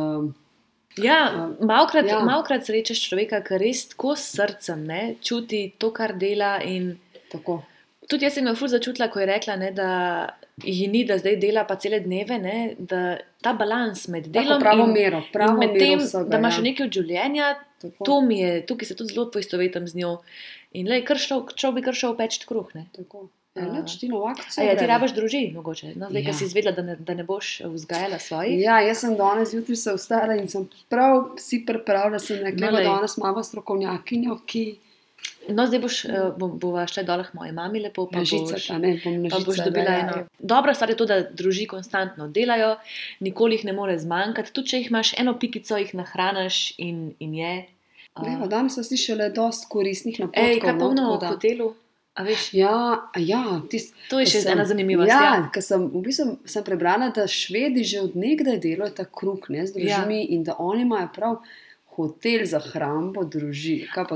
Ja, 0.97 1.19
uh, 1.29 1.65
malkrat, 1.65 2.09
ja. 2.09 2.23
malkrat 2.25 2.65
srečaš 2.65 3.05
človeka, 3.09 3.43
ki 3.45 3.61
res 3.61 3.87
tako 3.93 4.17
srcem 4.17 4.85
ne, 4.89 5.03
čuti 5.21 5.67
to, 5.77 5.93
kar 5.93 6.17
dela. 6.17 6.57
In... 6.65 6.95
Tako 7.31 7.61
tudi 8.11 8.27
jaz 8.27 8.37
sem 8.37 8.47
jo 8.47 8.53
fuz 8.59 8.75
začutila, 8.75 9.07
ko 9.11 9.21
je 9.21 9.27
rekla, 9.29 9.57
ne, 9.61 9.71
da 9.75 9.89
ji 10.63 10.87
ni, 10.91 11.03
da 11.07 11.17
zdaj 11.21 11.37
dela 11.41 11.65
pa 11.67 11.77
cele 11.81 12.01
dneve, 12.03 12.37
ne, 12.41 12.55
da 12.77 13.17
ta 13.43 13.55
balans 13.57 14.07
med 14.11 14.29
delom 14.33 14.61
Tako, 14.61 14.85
in, 14.85 14.95
mero, 14.95 15.23
in 15.23 15.59
med 15.59 15.75
tem, 15.79 15.99
vsega, 15.99 16.27
da 16.29 16.39
imaš 16.41 16.59
ja. 16.59 16.65
nekaj 16.69 16.89
od 16.89 16.97
življenja, 16.99 17.51
to 18.05 18.21
mi 18.25 18.41
je, 18.41 18.55
tukaj 18.69 18.91
se 18.91 18.97
tudi 18.99 19.15
zelo 19.15 19.29
poistovetim 19.33 19.87
z 19.89 20.03
njo. 20.03 20.15
In 20.77 20.87
le, 20.87 21.01
če 21.03 21.71
bi 21.75 21.83
kar 21.83 21.97
šel 21.97 22.17
peč 22.19 22.43
kruh. 22.47 22.69
Ne. 22.77 22.87
Tako. 22.95 23.29
Ja, 23.55 23.83
ti 23.83 24.07
ja, 24.63 24.75
ti 24.79 24.85
rabiš 24.87 25.11
družiti, 25.11 25.49
mogoče. 25.51 25.89
No, 25.99 26.07
zdaj, 26.07 26.23
ja. 26.23 26.33
si 26.33 26.45
izvedela, 26.47 26.71
da 26.71 26.85
ne, 26.87 26.93
da 26.95 27.13
ne 27.19 27.25
boš 27.27 27.49
vzgajala 27.67 28.19
svojih. 28.23 28.61
Ja, 28.61 28.77
jaz 28.79 29.01
sem 29.03 29.17
danes 29.19 29.51
zjutraj 29.51 29.75
se 29.81 29.95
vstala 29.97 30.37
in 30.39 30.47
sem 30.47 30.69
prav 30.87 31.33
si 31.35 31.59
pripravljala, 31.67 32.15
da 32.15 32.21
sem 32.23 32.39
rekla, 32.39 32.69
no, 32.69 32.77
da 32.77 32.85
danes 32.85 33.17
imamo 33.19 33.43
strokovnjakinjo, 33.43 34.37
ki. 34.47 34.63
No, 35.49 35.65
zdaj 35.67 35.79
boš, 35.81 35.97
uh, 36.05 36.29
bo, 36.37 36.47
bova 36.61 36.85
šla 36.87 37.03
dol 37.07 37.23
k 37.25 37.33
moji 37.33 37.51
mami, 37.55 37.81
lepo 37.81 38.05
pa 38.11 38.21
žice, 38.21 38.53
boš, 38.53 38.67
ne, 38.83 38.93
pa 39.31 39.39
boš 39.45 39.63
dobila 39.65 39.95
eno. 40.03 40.17
Dobra 40.39 40.73
stvar 40.77 40.93
je 40.93 40.97
to, 40.99 41.07
da 41.09 41.21
druži 41.21 41.65
konstantno 41.67 42.27
delajo, 42.27 42.75
nikoli 43.19 43.57
jih 43.57 43.65
ne 43.71 43.73
more 43.73 43.97
zmanjkati. 43.99 44.53
Tudi 44.53 44.73
če 44.73 44.81
jih 44.83 44.89
imaš 44.93 45.13
eno 45.17 45.33
pikico, 45.39 45.79
jih 45.81 45.95
nahraniš 45.97 46.63
in, 46.77 47.13
in 47.19 47.37
je. 47.41 47.53
Uh, 48.15 48.27
ne, 48.27 48.47
danes 48.51 48.77
so 48.77 48.83
slišali 48.85 49.31
dosta 49.35 49.69
koristnih 49.71 50.19
napotkov. 50.21 50.51
Ej, 50.51 50.61
kaj 50.61 50.77
polno 50.77 51.07
no, 51.07 51.15
v 51.17 51.31
hotelu? 51.33 51.71
Ja, 52.51 53.07
ja, 53.15 53.61
tis, 53.71 53.93
to 54.11 54.19
je 54.19 54.27
še 54.27 54.41
sem, 54.43 54.51
ena 54.51 54.65
zanimiva 54.67 55.05
stvar. 55.07 55.23
Ja, 55.23 55.35
ja. 55.47 55.61
Sem, 55.63 55.85
v 55.93 56.01
bistvu 56.03 56.25
sem 56.43 56.65
prebrala, 56.67 57.07
da 57.15 57.23
švedi 57.23 57.85
že 57.87 58.03
odnegdaj 58.03 58.59
delajo 58.59 58.91
ta 58.99 59.05
kruh 59.07 59.47
ne, 59.47 59.63
z 59.63 59.77
družbami 59.77 60.19
ja. 60.19 60.27
in 60.35 60.43
da 60.43 60.57
oni 60.59 60.83
imajo 60.83 61.07
prav 61.15 61.37
hotel 62.01 62.45
za 62.49 62.59
hrambo, 62.71 63.23
družina. 63.23 64.07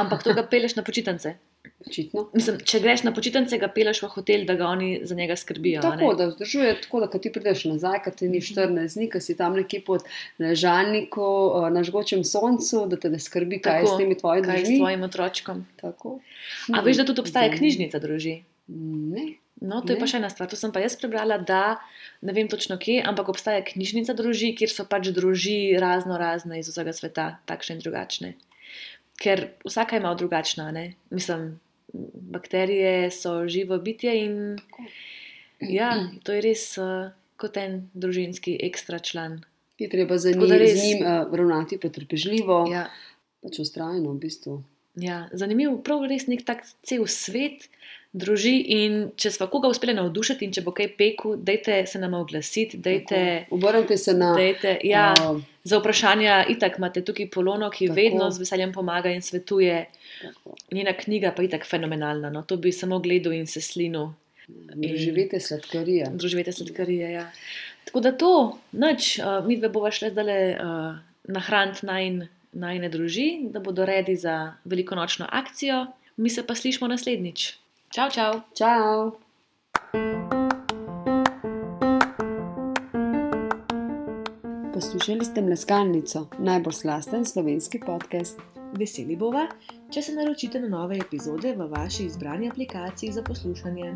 Ampak 0.00 0.24
to 0.24 0.34
ga 0.34 0.46
peleš 0.48 0.78
na 0.80 0.84
počitnice. 0.86 1.36
Očitno. 1.84 2.22
Mislim, 2.32 2.58
če 2.64 2.80
greš 2.80 3.02
na 3.04 3.12
počitnice, 3.12 3.58
ga 3.60 3.68
peleš 3.72 4.00
v 4.04 4.08
hotel, 4.14 4.44
da 4.48 4.56
ga 4.56 4.70
oni 4.72 4.88
za 5.04 5.16
njega 5.16 5.36
skrbijo. 5.36 5.82
Tako 5.84 6.14
da 6.16 6.28
vzdržuje, 6.30 6.74
tako 6.84 7.02
da 7.04 7.20
ti 7.20 7.32
prideš 7.32 7.66
nazaj, 7.68 8.00
ko 8.04 8.12
ti 8.16 8.28
ni 8.32 8.40
14 8.44 8.96
dni, 8.96 9.08
ko 9.12 9.20
si 9.20 9.36
tam 9.36 9.56
nekje 9.58 9.82
pod 9.84 10.06
ležalniku, 10.40 11.28
eh, 11.60 11.68
na 11.76 11.84
žgočem 11.84 12.24
soncu, 12.24 12.86
da 12.88 13.00
te 13.00 13.12
ne 13.12 13.20
skrbi, 13.20 13.60
kaj 13.64 13.80
je 13.80 13.84
Tako, 13.84 13.94
s 13.94 14.00
temi 14.00 14.18
tvojimi 14.18 14.48
Kaj 14.48 14.60
je 14.60 14.66
s 14.66 14.76
tvojim 14.80 15.08
otročkom? 15.08 15.64
Tako. 15.80 16.18
A 16.72 16.84
veš, 16.84 17.02
da 17.02 17.08
tudi 17.08 17.24
obstaja 17.24 17.52
knjižnica 17.52 18.00
družin? 18.00 18.44
Ne. 19.12 19.43
No, 19.60 19.80
to 19.80 19.92
je 19.92 19.96
pa 19.96 20.04
Ne. 20.04 20.10
še 20.10 20.16
ena 20.18 20.28
stvar. 20.28 20.48
To 20.50 20.56
sem 20.56 20.72
pa 20.72 20.80
jaz 20.80 20.96
prebrala, 20.98 21.38
da 21.38 21.78
ne 22.20 22.32
vem 22.32 22.48
točno 22.48 22.76
kje, 22.76 23.02
ampak 23.02 23.28
obstaja 23.28 23.62
knjižnica 23.62 24.12
družin, 24.12 24.56
kjer 24.56 24.68
so 24.68 24.84
pač 24.84 25.08
družine 25.08 25.78
razno 25.78 26.18
razne 26.18 26.58
iz 26.58 26.68
vsega 26.68 26.92
sveta, 26.92 27.38
takšne 27.46 27.76
in 27.76 27.80
drugačne. 27.80 28.34
Ker 29.16 29.54
vsaka 29.64 29.96
je 29.96 30.02
malo 30.02 30.18
drugačna. 30.18 30.70
Ne? 30.70 30.94
Mislim, 31.10 31.60
bakterije 32.12 33.10
so 33.10 33.46
živo 33.48 33.78
bitje 33.78 34.12
in 34.24 34.58
ja, 35.60 35.94
to 36.24 36.32
je 36.32 36.40
res 36.42 36.66
uh, 36.78 37.10
kot 37.36 37.56
en 37.56 37.88
družinski 37.94 38.58
ekstra 38.60 38.98
član. 38.98 39.40
Je 39.78 39.88
treba 39.88 40.18
za 40.18 40.30
njim, 40.30 40.50
res- 40.50 40.76
z 40.76 40.84
njim 40.84 41.00
uh, 41.02 41.30
ravnati 41.30 41.78
potrpežljivo, 41.78 42.66
ja. 42.70 42.84
Ja, 42.84 42.90
pač 43.42 43.58
ustrajno 43.58 44.12
v 44.12 44.18
bistvu. 44.18 44.60
ja, 44.96 45.28
zanimiv, 45.32 45.78
prav 45.82 46.04
res 46.06 46.26
nek 46.26 46.44
tak 46.44 46.66
cel 46.82 47.06
svet. 47.06 47.68
Druži 48.14 48.52
in 48.70 49.08
če 49.18 49.30
smo 49.34 49.48
koga 49.50 49.66
uspeli 49.68 49.94
navdušiti, 49.96 50.46
in 50.46 50.52
če 50.54 50.62
bo 50.62 50.70
kaj 50.70 50.92
pekel, 50.94 51.34
dajte 51.42 51.80
se 51.90 51.98
nam 51.98 52.14
oglasiti, 52.14 52.78
dajte. 52.78 53.18
Obrnite 53.50 53.96
se 53.98 54.14
na. 54.14 54.28
dajte 54.38 54.76
ja, 54.86 55.08
uh, 55.18 55.40
Za 55.64 55.78
vprašanja, 55.80 56.42
itak 56.52 56.76
imate 56.78 57.00
tukaj 57.00 57.30
polono, 57.32 57.70
ki 57.72 57.88
Tako. 57.88 57.96
Vedno 57.96 58.26
z 58.30 58.42
veseljem 58.42 58.72
pomaga 58.72 59.08
in 59.10 59.22
svetuje. 59.22 59.86
tako. 60.20 60.56
Njena 60.72 60.92
knjiga 60.92 61.32
pa 61.36 61.42
je 61.42 61.50
tako 61.56 61.66
fenomenalna. 61.70 62.30
No? 62.30 62.42
To 62.42 62.56
bi 62.56 62.72
samo 62.72 62.98
gledal 63.00 63.32
in 63.32 63.46
se 63.46 63.60
slinil, 63.60 64.12
Doživite 64.48 65.40
sladkarije. 65.40 66.10
družite 66.12 66.52
sladkarije. 66.52 67.12
Ja. 67.12 67.30
Tako 67.84 68.00
da 68.00 68.12
to, 68.12 68.58
noč, 68.72 69.18
uh, 69.18 69.46
mi 69.46 69.56
dve 69.56 69.68
bova 69.68 69.90
šle 69.90 70.10
zdaj 70.10 70.52
uh, 70.52 70.96
nahraniti 71.24 71.86
najn, 71.86 72.28
najne 72.52 72.88
druži, 72.88 73.38
da 73.50 73.60
bodo 73.60 73.86
redi 73.86 74.16
za 74.16 74.54
velikonočno 74.64 75.26
akcijo. 75.32 75.86
Mi 76.16 76.30
se 76.30 76.46
pa 76.46 76.54
slišmo 76.54 76.88
naslednjič. 76.88 77.54
Čau, 77.94 78.10
čau! 78.10 78.42
Čau! 78.58 79.14
Poslušali 84.74 85.22
ste 85.22 85.38
Mleskalnico, 85.38 86.26
najbolj 86.42 86.74
slasten 86.74 87.22
slovenski 87.22 87.78
podcast. 87.78 88.42
Veseli 88.74 89.14
bova, 89.14 89.46
če 89.94 90.02
se 90.02 90.14
naročite 90.18 90.58
na 90.58 90.72
nove 90.74 90.98
epizode 90.98 91.54
v 91.54 91.70
vaši 91.70 92.08
izbrani 92.10 92.50
aplikaciji 92.50 93.14
za 93.14 93.22
poslušanje. 93.22 93.94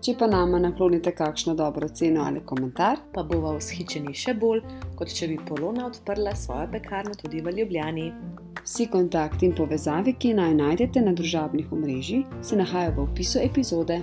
Če 0.00 0.14
pa 0.16 0.24
nama 0.32 0.56
naklonite 0.58 1.12
kakšno 1.12 1.52
dobro 1.54 1.88
ceno 1.88 2.22
ali 2.24 2.40
komentar, 2.40 3.02
pa 3.12 3.20
bova 3.22 3.50
vzhičeni 3.58 4.14
še 4.16 4.32
bolj, 4.32 4.62
kot 4.96 5.12
če 5.12 5.28
bi 5.28 5.36
Polona 5.48 5.84
odprla 5.90 6.32
svojo 6.32 6.70
pekarno 6.72 7.12
tudi 7.20 7.42
v 7.44 7.52
Ljubljani. 7.58 8.06
vsi 8.64 8.86
kontakti 8.86 9.46
in 9.46 9.52
povezave, 9.56 10.12
ki 10.12 10.32
naj 10.34 10.54
najdete 10.54 11.00
na 11.04 11.12
družabnih 11.12 11.72
omrežjih, 11.72 12.24
se 12.42 12.56
nahajajo 12.56 12.96
v 12.96 13.04
opisu 13.04 13.38
epizode. 13.44 14.00